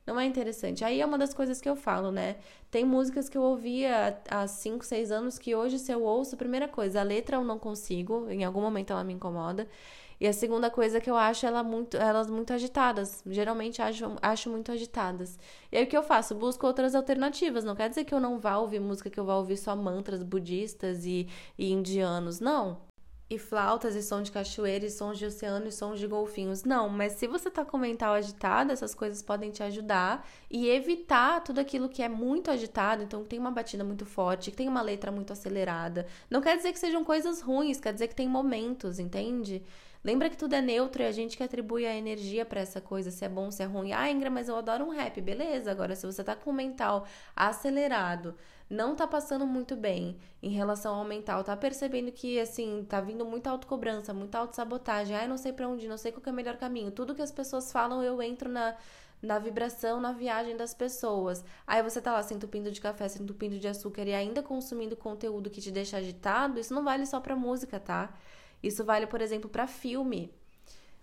Não 0.07 0.19
é 0.19 0.25
interessante. 0.27 0.85
Aí 0.85 1.01
é 1.01 1.07
uma 1.07 1.19
das 1.19 1.33
coisas 1.33 1.61
que 1.61 1.69
eu 1.69 1.77
falo, 1.77 2.11
né? 2.11 2.37
Tem 2.71 2.85
músicas 2.85 3.29
que 3.29 3.39
eu 3.39 3.43
ouvia 3.43 4.19
há 4.29 4.47
5, 4.47 4.85
6 4.85 5.11
anos 5.13 5.39
que 5.39 5.55
hoje, 5.55 5.79
se 5.79 5.93
eu 5.93 6.03
ouço, 6.03 6.37
primeira 6.37 6.67
coisa, 6.69 7.01
a 7.01 7.03
letra 7.03 7.37
eu 7.37 7.45
não 7.45 7.59
consigo, 7.59 8.29
em 8.31 8.45
algum 8.45 8.61
momento 8.61 8.93
ela 8.93 9.05
me 9.05 9.13
incomoda. 9.13 9.69
E 10.21 10.27
a 10.27 10.33
segunda 10.33 10.71
coisa 10.71 11.01
que 11.01 11.09
eu 11.11 11.17
acho 11.17 11.47
ela 11.47 11.63
muito, 11.63 11.97
elas 11.97 12.29
muito 12.31 12.53
agitadas. 12.53 13.23
Geralmente 13.27 13.81
acho, 13.81 14.05
acho 14.21 14.51
muito 14.51 14.71
agitadas. 14.73 15.39
E 15.73 15.79
aí 15.79 15.85
o 15.85 15.87
que 15.87 15.97
eu 15.97 16.03
faço? 16.03 16.35
Busco 16.35 16.67
outras 16.67 16.95
alternativas. 16.95 17.65
Não 17.65 17.75
quer 17.75 17.89
dizer 17.89 18.05
que 18.05 18.15
eu 18.15 18.21
não 18.21 18.39
vá 18.39 18.59
ouvir 18.59 18.81
música, 18.81 19.09
que 19.09 19.19
eu 19.19 19.25
vá 19.25 19.37
ouvir 19.37 19.57
só 19.57 19.75
mantras 19.75 20.23
budistas 20.23 21.07
e, 21.07 21.27
e 21.57 21.73
indianos. 21.73 22.39
Não 22.41 22.90
e 23.31 23.39
flautas 23.39 23.95
e 23.95 24.03
som 24.03 24.21
de 24.21 24.33
cachoeira 24.33 24.85
e 24.85 24.91
sons 24.91 25.17
de 25.17 25.25
oceano 25.25 25.69
e 25.69 25.73
sons 25.73 26.01
de 26.01 26.07
golfinhos. 26.09 26.65
Não, 26.65 26.89
mas 26.89 27.13
se 27.13 27.29
você 27.29 27.49
tá 27.49 27.65
com 27.65 27.77
o 27.77 27.81
mental 27.81 28.15
agitado, 28.15 28.73
essas 28.73 28.93
coisas 28.93 29.23
podem 29.23 29.53
te 29.53 29.63
ajudar 29.63 30.29
e 30.51 30.69
evitar 30.69 31.41
tudo 31.45 31.61
aquilo 31.61 31.89
que 31.89 32.03
é 32.03 32.09
muito 32.09 32.51
agitado, 32.51 33.05
então 33.05 33.23
que 33.23 33.29
tem 33.29 33.39
uma 33.39 33.53
batida 33.53 33.85
muito 33.85 34.05
forte, 34.05 34.51
que 34.51 34.57
tem 34.57 34.69
uma 34.69 34.83
letra 34.83 35.13
muito 35.13 35.33
acelerada. 35.33 36.09
Não 36.29 36.41
quer 36.41 36.57
dizer 36.57 36.73
que 36.73 36.79
sejam 36.81 37.05
coisas 37.05 37.41
ruins, 37.41 37.79
quer 37.79 37.93
dizer 37.93 38.09
que 38.09 38.17
tem 38.17 38.29
momentos, 38.29 38.99
entende? 38.99 39.63
Lembra 40.03 40.31
que 40.31 40.37
tudo 40.37 40.55
é 40.55 40.63
neutro 40.63 41.03
e 41.03 41.07
a 41.07 41.13
gente 41.13 41.37
que 41.37 41.43
atribui 41.43 41.85
a 41.87 41.95
energia 41.95 42.45
para 42.47 42.61
essa 42.61 42.81
coisa, 42.81 43.11
se 43.11 43.23
é 43.25 43.29
bom, 43.29 43.51
se 43.51 43.63
é 43.63 43.67
ruim. 43.67 43.93
Ah, 43.93 44.11
Ingra, 44.11 44.31
mas 44.31 44.49
eu 44.49 44.57
adoro 44.57 44.85
um 44.87 44.91
rap. 44.91 45.21
Beleza, 45.21 45.71
agora 45.71 45.95
se 45.95 46.07
você 46.07 46.25
tá 46.25 46.35
com 46.35 46.51
o 46.51 46.55
mental 46.55 47.07
acelerado, 47.37 48.35
não 48.69 48.97
tá 48.97 49.07
passando 49.07 49.47
muito 49.47 49.77
bem 49.77 50.17
em 50.43 50.49
relação 50.51 50.95
ao 50.95 51.05
mental, 51.05 51.45
tá 51.45 51.55
percebendo 51.55 52.11
que, 52.13 52.41
assim, 52.41 52.87
tá 52.89 52.99
vindo 53.01 53.27
muita 53.27 53.51
autocobrança, 53.51 54.15
muita 54.15 54.39
autossabotagem. 54.39 55.15
Ah, 55.15 55.29
não 55.29 55.37
sei 55.37 55.53
para 55.53 55.69
onde, 55.69 55.87
não 55.87 55.99
sei 55.99 56.13
qual 56.13 56.23
é 56.27 56.31
o 56.31 56.35
melhor 56.35 56.57
caminho. 56.57 56.91
Tudo 56.91 57.15
que 57.15 57.23
as 57.23 57.33
pessoas 57.33 57.71
falam, 57.71 58.03
eu 58.03 58.23
entro 58.23 58.49
na, 58.49 58.75
na 59.23 59.39
vibração, 59.39 60.01
na 60.01 60.13
viagem 60.13 60.57
das 60.57 60.73
pessoas. 60.73 61.45
Aí 61.67 61.83
você 61.83 62.01
tá 62.01 62.13
lá 62.13 62.23
se 62.23 62.33
entupindo 62.33 62.71
de 62.71 62.81
café, 62.81 63.07
se 63.07 63.23
entupindo 63.23 63.59
de 63.59 63.69
açúcar 63.69 64.05
e 64.07 64.15
ainda 64.15 64.43
consumindo 64.43 64.97
conteúdo 64.97 65.51
que 65.51 65.61
te 65.61 65.71
deixa 65.71 65.99
agitado, 65.99 66.59
isso 66.59 66.73
não 66.73 66.83
vale 66.83 67.05
só 67.07 67.21
pra 67.21 67.37
música, 67.37 67.79
tá? 67.79 68.15
Isso 68.63 68.85
vale, 68.85 69.07
por 69.07 69.21
exemplo, 69.21 69.49
para 69.49 69.67
filme. 69.67 70.33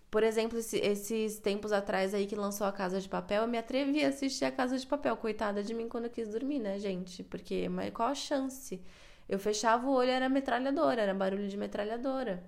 Por 0.09 0.23
exemplo, 0.23 0.57
esse, 0.57 0.77
esses 0.77 1.39
tempos 1.39 1.71
atrás 1.73 2.13
aí 2.13 2.25
que 2.25 2.35
lançou 2.35 2.65
a 2.65 2.71
Casa 2.71 3.01
de 3.01 3.09
Papel, 3.09 3.41
eu 3.43 3.47
me 3.47 3.57
atrevi 3.57 4.03
a 4.05 4.09
assistir 4.09 4.45
a 4.45 4.51
Casa 4.51 4.77
de 4.77 4.87
Papel. 4.87 5.17
Coitada 5.17 5.61
de 5.63 5.73
mim 5.73 5.89
quando 5.89 6.05
eu 6.05 6.09
quis 6.09 6.29
dormir, 6.29 6.59
né, 6.59 6.79
gente? 6.79 7.23
Porque, 7.23 7.67
mas 7.69 7.93
qual 7.93 8.09
a 8.09 8.15
chance? 8.15 8.81
Eu 9.27 9.37
fechava 9.37 9.85
o 9.85 9.91
olho, 9.91 10.09
era 10.09 10.29
metralhadora, 10.29 11.01
era 11.01 11.13
barulho 11.13 11.47
de 11.49 11.57
metralhadora. 11.57 12.43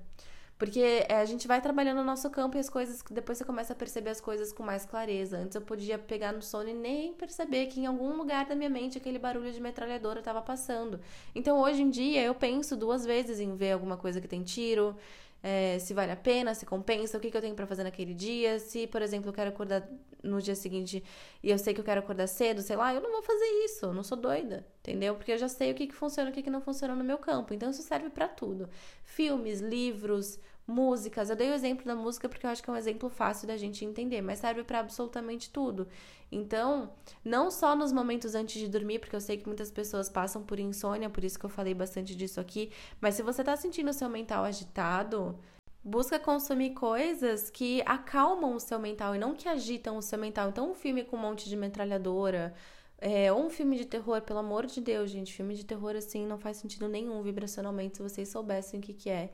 Porque 0.59 1.05
é, 1.07 1.15
a 1.15 1.23
gente 1.23 1.47
vai 1.47 1.61
trabalhando 1.61 1.99
no 1.99 2.03
nosso 2.03 2.29
campo 2.29 2.57
e 2.57 2.59
as 2.59 2.69
coisas, 2.69 3.01
depois 3.09 3.37
você 3.37 3.45
começa 3.45 3.71
a 3.71 3.75
perceber 3.75 4.09
as 4.09 4.19
coisas 4.19 4.51
com 4.51 4.61
mais 4.61 4.85
clareza. 4.85 5.37
Antes 5.37 5.55
eu 5.55 5.61
podia 5.61 5.97
pegar 5.97 6.33
no 6.33 6.41
sono 6.41 6.67
e 6.67 6.73
nem 6.73 7.13
perceber 7.13 7.67
que 7.67 7.79
em 7.79 7.85
algum 7.85 8.17
lugar 8.17 8.45
da 8.45 8.53
minha 8.53 8.69
mente 8.69 8.97
aquele 8.97 9.17
barulho 9.17 9.53
de 9.53 9.61
metralhadora 9.61 10.19
estava 10.19 10.41
passando. 10.41 10.99
Então 11.33 11.61
hoje 11.61 11.81
em 11.81 11.89
dia 11.89 12.21
eu 12.21 12.35
penso 12.35 12.75
duas 12.75 13.05
vezes 13.05 13.39
em 13.39 13.55
ver 13.55 13.71
alguma 13.71 13.95
coisa 13.95 14.19
que 14.19 14.27
tem 14.27 14.43
tiro, 14.43 14.97
é, 15.41 15.79
se 15.79 15.93
vale 15.93 16.11
a 16.11 16.15
pena, 16.15 16.53
se 16.53 16.65
compensa, 16.65 17.17
o 17.17 17.21
que, 17.21 17.31
que 17.31 17.37
eu 17.37 17.41
tenho 17.41 17.55
para 17.55 17.65
fazer 17.65 17.83
naquele 17.83 18.13
dia. 18.13 18.59
Se, 18.59 18.87
por 18.87 19.01
exemplo, 19.01 19.29
eu 19.29 19.33
quero 19.33 19.49
acordar 19.49 19.87
no 20.21 20.41
dia 20.41 20.55
seguinte 20.55 21.03
e 21.41 21.49
eu 21.49 21.57
sei 21.57 21.73
que 21.73 21.79
eu 21.79 21.85
quero 21.85 22.01
acordar 22.01 22.27
cedo, 22.27 22.61
sei 22.61 22.75
lá, 22.75 22.93
eu 22.93 23.01
não 23.01 23.11
vou 23.11 23.21
fazer 23.21 23.45
isso, 23.63 23.85
eu 23.85 23.93
não 23.93 24.03
sou 24.03 24.17
doida, 24.17 24.67
entendeu? 24.79 25.15
Porque 25.15 25.31
eu 25.31 25.37
já 25.37 25.47
sei 25.47 25.71
o 25.71 25.75
que, 25.75 25.87
que 25.87 25.95
funciona 25.95 26.29
e 26.29 26.31
o 26.31 26.35
que, 26.35 26.43
que 26.43 26.49
não 26.49 26.61
funciona 26.61 26.93
no 26.93 27.03
meu 27.03 27.17
campo. 27.17 27.53
Então 27.53 27.69
isso 27.69 27.81
serve 27.81 28.09
para 28.09 28.27
tudo: 28.27 28.69
filmes, 29.03 29.61
livros, 29.61 30.39
músicas. 30.69 31.29
Eu 31.29 31.35
dei 31.35 31.49
o 31.49 31.53
exemplo 31.53 31.85
da 31.85 31.95
música 31.95 32.29
porque 32.29 32.45
eu 32.45 32.49
acho 32.49 32.63
que 32.63 32.69
é 32.69 32.73
um 32.73 32.77
exemplo 32.77 33.09
fácil 33.09 33.47
da 33.47 33.57
gente 33.57 33.83
entender, 33.83 34.21
mas 34.21 34.39
serve 34.39 34.63
para 34.63 34.79
absolutamente 34.79 35.49
tudo. 35.49 35.87
Então, 36.31 36.91
não 37.25 37.49
só 37.49 37.75
nos 37.75 37.91
momentos 37.91 38.35
antes 38.35 38.61
de 38.61 38.67
dormir, 38.67 38.99
porque 38.99 39.15
eu 39.15 39.21
sei 39.21 39.37
que 39.37 39.47
muitas 39.47 39.71
pessoas 39.71 40.09
passam 40.09 40.43
por 40.43 40.59
insônia, 40.59 41.09
por 41.09 41.23
isso 41.23 41.39
que 41.39 41.45
eu 41.45 41.49
falei 41.49 41.73
bastante 41.73 42.15
disso 42.15 42.39
aqui, 42.39 42.71
mas 43.01 43.15
se 43.15 43.23
você 43.23 43.43
tá 43.43 43.55
sentindo 43.55 43.89
o 43.89 43.93
seu 43.93 44.07
mental 44.07 44.43
agitado, 44.43 45.37
busca 45.83 46.19
consumir 46.19 46.71
coisas 46.71 47.49
que 47.49 47.81
acalmam 47.85 48.53
o 48.53 48.59
seu 48.59 48.77
mental 48.79 49.15
e 49.15 49.19
não 49.19 49.33
que 49.33 49.49
agitam 49.49 49.97
o 49.97 50.01
seu 50.01 50.19
mental. 50.19 50.49
Então, 50.49 50.71
um 50.71 50.75
filme 50.75 51.03
com 51.03 51.17
um 51.17 51.19
monte 51.19 51.49
de 51.49 51.55
metralhadora, 51.55 52.53
é, 53.01 53.31
um 53.31 53.49
filme 53.49 53.77
de 53.77 53.85
terror, 53.85 54.21
pelo 54.21 54.39
amor 54.39 54.65
de 54.65 54.81
Deus, 54.81 55.09
gente, 55.09 55.33
filme 55.33 55.55
de 55.55 55.65
terror 55.65 55.95
assim 55.95 56.25
não 56.25 56.37
faz 56.37 56.57
sentido 56.57 56.87
nenhum 56.87 57.21
vibracionalmente 57.23 57.97
se 57.97 58.03
vocês 58.03 58.27
soubessem 58.29 58.79
o 58.79 58.83
que, 58.83 58.93
que 58.93 59.09
é. 59.09 59.31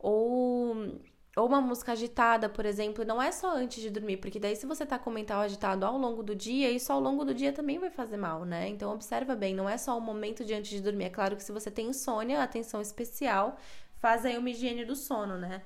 Ou 0.00 1.00
ou 1.36 1.46
uma 1.46 1.60
música 1.60 1.92
agitada, 1.92 2.48
por 2.48 2.66
exemplo, 2.66 3.04
não 3.04 3.22
é 3.22 3.30
só 3.30 3.54
antes 3.54 3.80
de 3.80 3.88
dormir, 3.88 4.16
porque 4.16 4.40
daí 4.40 4.56
se 4.56 4.66
você 4.66 4.84
tá 4.84 4.98
com 4.98 5.10
o 5.10 5.12
mental 5.12 5.40
agitado 5.40 5.86
ao 5.86 5.96
longo 5.96 6.22
do 6.22 6.34
dia, 6.34 6.70
isso 6.70 6.92
ao 6.92 7.00
longo 7.00 7.24
do 7.24 7.32
dia 7.32 7.52
também 7.52 7.78
vai 7.78 7.88
fazer 7.90 8.16
mal, 8.16 8.44
né? 8.44 8.68
Então 8.68 8.92
observa 8.92 9.36
bem, 9.36 9.54
não 9.54 9.68
é 9.68 9.78
só 9.78 9.96
o 9.96 10.00
momento 10.00 10.44
de 10.44 10.52
antes 10.54 10.70
de 10.70 10.80
dormir. 10.80 11.04
É 11.04 11.10
claro 11.10 11.36
que 11.36 11.44
se 11.44 11.52
você 11.52 11.70
tem 11.70 11.86
insônia, 11.88 12.42
atenção 12.42 12.80
especial, 12.80 13.56
faz 14.00 14.24
aí 14.24 14.36
uma 14.36 14.50
higiene 14.50 14.84
do 14.84 14.96
sono, 14.96 15.38
né? 15.38 15.62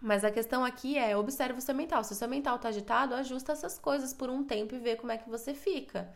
Mas 0.00 0.24
a 0.24 0.30
questão 0.30 0.64
aqui 0.64 0.96
é, 0.96 1.16
observa 1.16 1.58
o 1.58 1.62
seu 1.62 1.74
mental. 1.74 2.04
Se 2.04 2.12
o 2.12 2.16
seu 2.16 2.28
mental 2.28 2.58
tá 2.58 2.68
agitado, 2.68 3.14
ajusta 3.14 3.52
essas 3.52 3.78
coisas 3.78 4.14
por 4.14 4.30
um 4.30 4.44
tempo 4.44 4.74
e 4.74 4.78
vê 4.78 4.96
como 4.96 5.12
é 5.12 5.18
que 5.18 5.28
você 5.28 5.52
fica. 5.54 6.08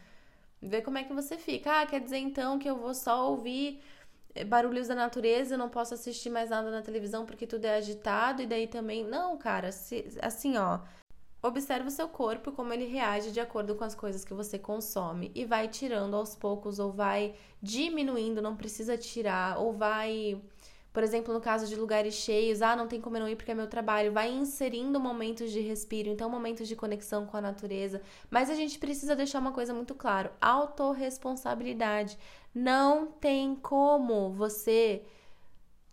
Vê 0.62 0.80
como 0.80 0.98
é 0.98 1.04
que 1.04 1.12
você 1.12 1.36
fica. 1.36 1.80
Ah, 1.80 1.86
quer 1.86 2.00
dizer 2.00 2.18
então 2.18 2.58
que 2.58 2.68
eu 2.68 2.76
vou 2.76 2.94
só 2.94 3.28
ouvir 3.30 3.82
barulhos 4.42 4.88
da 4.88 4.94
natureza, 4.94 5.54
eu 5.54 5.58
não 5.58 5.68
posso 5.68 5.94
assistir 5.94 6.30
mais 6.30 6.50
nada 6.50 6.70
na 6.70 6.82
televisão 6.82 7.24
porque 7.24 7.46
tudo 7.46 7.66
é 7.66 7.76
agitado 7.76 8.42
e 8.42 8.46
daí 8.46 8.66
também. 8.66 9.04
Não, 9.04 9.36
cara, 9.36 9.70
se, 9.70 10.06
assim, 10.20 10.56
ó. 10.56 10.80
Observe 11.42 11.88
o 11.88 11.90
seu 11.90 12.08
corpo 12.08 12.52
como 12.52 12.72
ele 12.72 12.86
reage 12.86 13.30
de 13.30 13.38
acordo 13.38 13.74
com 13.74 13.84
as 13.84 13.94
coisas 13.94 14.24
que 14.24 14.32
você 14.32 14.58
consome 14.58 15.30
e 15.34 15.44
vai 15.44 15.68
tirando 15.68 16.16
aos 16.16 16.34
poucos 16.34 16.78
ou 16.78 16.90
vai 16.90 17.34
diminuindo, 17.60 18.40
não 18.40 18.56
precisa 18.56 18.96
tirar, 18.96 19.58
ou 19.58 19.70
vai 19.74 20.40
por 20.94 21.02
exemplo, 21.02 21.34
no 21.34 21.40
caso 21.40 21.66
de 21.66 21.74
lugares 21.74 22.14
cheios, 22.14 22.62
ah, 22.62 22.76
não 22.76 22.86
tem 22.86 23.00
como 23.00 23.16
eu 23.16 23.20
não 23.22 23.28
ir 23.28 23.34
porque 23.34 23.50
é 23.50 23.54
meu 23.54 23.66
trabalho, 23.66 24.12
vai 24.12 24.30
inserindo 24.30 25.00
momentos 25.00 25.50
de 25.50 25.58
respiro, 25.58 26.08
então 26.08 26.30
momentos 26.30 26.68
de 26.68 26.76
conexão 26.76 27.26
com 27.26 27.36
a 27.36 27.40
natureza. 27.40 28.00
Mas 28.30 28.48
a 28.48 28.54
gente 28.54 28.78
precisa 28.78 29.16
deixar 29.16 29.40
uma 29.40 29.50
coisa 29.50 29.74
muito 29.74 29.92
claro: 29.92 30.30
autorresponsabilidade. 30.40 32.16
Não 32.54 33.06
tem 33.06 33.56
como 33.56 34.30
você 34.30 35.02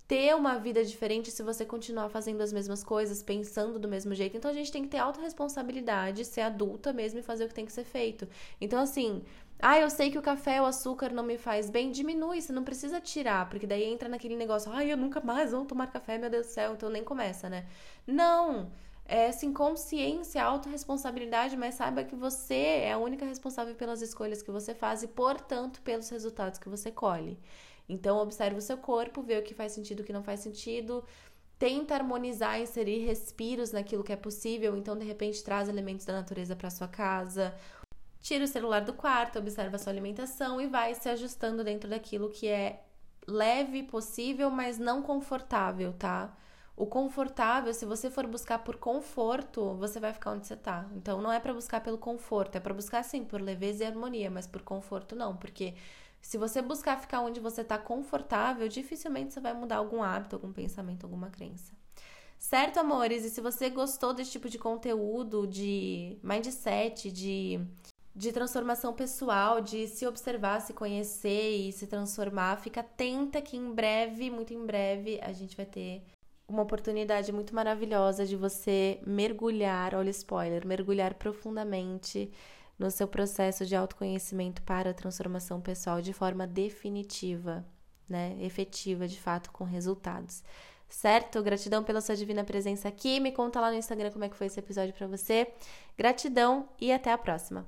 ter 0.07 0.35
uma 0.35 0.57
vida 0.59 0.83
diferente 0.83 1.31
se 1.31 1.41
você 1.41 1.65
continuar 1.65 2.09
fazendo 2.09 2.41
as 2.41 2.51
mesmas 2.51 2.83
coisas, 2.83 3.23
pensando 3.23 3.79
do 3.79 3.87
mesmo 3.87 4.13
jeito. 4.13 4.35
Então 4.35 4.51
a 4.51 4.53
gente 4.53 4.69
tem 4.69 4.83
que 4.83 4.89
ter 4.89 4.97
autorresponsabilidade, 4.97 6.25
ser 6.25 6.41
adulta 6.41 6.91
mesmo 6.91 7.19
e 7.19 7.23
fazer 7.23 7.45
o 7.45 7.47
que 7.47 7.53
tem 7.53 7.65
que 7.65 7.71
ser 7.71 7.85
feito. 7.85 8.27
Então, 8.59 8.81
assim, 8.81 9.23
ah, 9.57 9.79
eu 9.79 9.89
sei 9.89 10.11
que 10.11 10.17
o 10.17 10.21
café, 10.21 10.61
o 10.61 10.65
açúcar 10.65 11.13
não 11.13 11.23
me 11.23 11.37
faz 11.37 11.69
bem, 11.69 11.91
diminui, 11.91 12.41
você 12.41 12.51
não 12.51 12.63
precisa 12.63 12.99
tirar, 12.99 13.49
porque 13.49 13.65
daí 13.65 13.85
entra 13.85 14.09
naquele 14.09 14.35
negócio, 14.35 14.69
ai, 14.73 14.91
eu 14.91 14.97
nunca 14.97 15.21
mais 15.21 15.51
vou 15.51 15.65
tomar 15.65 15.87
café, 15.87 16.17
meu 16.17 16.29
Deus 16.29 16.47
do 16.47 16.51
céu, 16.51 16.73
então 16.73 16.89
nem 16.89 17.05
começa, 17.05 17.47
né? 17.49 17.65
Não! 18.05 18.63
É 18.63 18.90
assim, 19.27 19.51
consciência, 19.53 20.43
autorresponsabilidade, 20.43 21.57
mas 21.57 21.75
saiba 21.75 22.03
que 22.03 22.15
você 22.15 22.55
é 22.55 22.93
a 22.93 22.97
única 22.97 23.25
responsável 23.25 23.75
pelas 23.75 24.01
escolhas 24.01 24.41
que 24.41 24.51
você 24.51 24.73
faz 24.73 25.03
e, 25.03 25.07
portanto, 25.07 25.81
pelos 25.81 26.09
resultados 26.09 26.59
que 26.59 26.69
você 26.69 26.91
colhe. 26.91 27.37
Então, 27.89 28.17
observe 28.17 28.57
o 28.57 28.61
seu 28.61 28.77
corpo, 28.77 29.21
vê 29.21 29.37
o 29.37 29.43
que 29.43 29.53
faz 29.53 29.73
sentido, 29.73 29.99
o 29.99 30.03
que 30.03 30.13
não 30.13 30.23
faz 30.23 30.39
sentido, 30.39 31.03
tenta 31.59 31.95
harmonizar, 31.95 32.59
inserir 32.59 33.05
respiros 33.05 33.71
naquilo 33.71 34.03
que 34.03 34.13
é 34.13 34.15
possível. 34.15 34.77
Então, 34.77 34.97
de 34.97 35.05
repente, 35.05 35.43
traz 35.43 35.67
elementos 35.67 36.05
da 36.05 36.13
natureza 36.13 36.55
para 36.55 36.69
sua 36.69 36.87
casa, 36.87 37.53
Tira 38.21 38.43
o 38.43 38.47
celular 38.47 38.81
do 38.81 38.93
quarto, 38.93 39.39
observa 39.39 39.77
a 39.77 39.79
sua 39.79 39.91
alimentação 39.91 40.61
e 40.61 40.67
vai 40.67 40.93
se 40.93 41.09
ajustando 41.09 41.63
dentro 41.63 41.89
daquilo 41.89 42.29
que 42.29 42.47
é 42.47 42.83
leve 43.27 43.81
possível, 43.81 44.51
mas 44.51 44.77
não 44.77 45.01
confortável, 45.01 45.91
tá? 45.93 46.31
O 46.75 46.85
confortável, 46.85 47.73
se 47.73 47.85
você 47.85 48.09
for 48.09 48.25
buscar 48.25 48.59
por 48.59 48.77
conforto, 48.77 49.75
você 49.75 49.99
vai 49.99 50.13
ficar 50.13 50.31
onde 50.31 50.47
você 50.47 50.55
tá. 50.55 50.89
Então 50.95 51.21
não 51.21 51.31
é 51.31 51.39
para 51.39 51.53
buscar 51.53 51.81
pelo 51.81 51.97
conforto, 51.97 52.55
é 52.55 52.59
para 52.59 52.73
buscar 52.73 53.03
sim 53.03 53.23
por 53.23 53.41
leveza 53.41 53.83
e 53.83 53.87
harmonia, 53.87 54.31
mas 54.31 54.47
por 54.47 54.61
conforto 54.61 55.15
não, 55.15 55.35
porque 55.35 55.75
se 56.21 56.37
você 56.37 56.61
buscar 56.61 56.99
ficar 56.99 57.21
onde 57.21 57.39
você 57.39 57.63
tá 57.63 57.77
confortável, 57.77 58.67
dificilmente 58.67 59.33
você 59.33 59.39
vai 59.39 59.53
mudar 59.53 59.77
algum 59.77 60.03
hábito, 60.03 60.35
algum 60.35 60.53
pensamento, 60.53 61.05
alguma 61.05 61.29
crença. 61.29 61.73
Certo, 62.37 62.79
amores? 62.79 63.23
E 63.25 63.29
se 63.29 63.41
você 63.41 63.69
gostou 63.69 64.13
desse 64.13 64.31
tipo 64.31 64.49
de 64.49 64.57
conteúdo, 64.57 65.45
de 65.45 66.17
mindset, 66.23 67.11
de, 67.11 67.59
de 68.15 68.31
transformação 68.31 68.93
pessoal, 68.93 69.61
de 69.61 69.87
se 69.87 70.07
observar, 70.07 70.59
se 70.61 70.73
conhecer 70.73 71.51
e 71.51 71.71
se 71.71 71.85
transformar, 71.85 72.57
fica 72.57 72.79
atenta 72.79 73.41
que 73.41 73.57
em 73.57 73.71
breve, 73.71 74.31
muito 74.31 74.53
em 74.53 74.65
breve, 74.65 75.19
a 75.21 75.31
gente 75.31 75.55
vai 75.55 75.67
ter 75.67 76.03
uma 76.51 76.63
oportunidade 76.63 77.31
muito 77.31 77.55
maravilhosa 77.55 78.25
de 78.25 78.35
você 78.35 78.99
mergulhar, 79.05 79.95
olha 79.95 80.09
spoiler, 80.09 80.65
mergulhar 80.65 81.13
profundamente 81.15 82.31
no 82.77 82.89
seu 82.91 83.07
processo 83.07 83.65
de 83.65 83.75
autoconhecimento 83.75 84.61
para 84.63 84.91
a 84.91 84.93
transformação 84.93 85.61
pessoal 85.61 86.01
de 86.01 86.13
forma 86.13 86.47
definitiva, 86.47 87.65
né? 88.09 88.35
Efetiva, 88.39 89.07
de 89.07 89.19
fato, 89.19 89.51
com 89.51 89.63
resultados 89.63 90.43
certo? 90.91 91.41
Gratidão 91.41 91.83
pela 91.83 92.01
sua 92.01 92.15
divina 92.15 92.43
presença 92.43 92.87
aqui. 92.87 93.19
Me 93.19 93.31
conta 93.31 93.59
lá 93.59 93.71
no 93.71 93.77
Instagram 93.77 94.11
como 94.11 94.25
é 94.25 94.29
que 94.29 94.35
foi 94.35 94.47
esse 94.47 94.59
episódio 94.59 94.93
para 94.93 95.07
você. 95.07 95.47
Gratidão 95.97 96.67
e 96.79 96.91
até 96.91 97.11
a 97.11 97.17
próxima. 97.17 97.65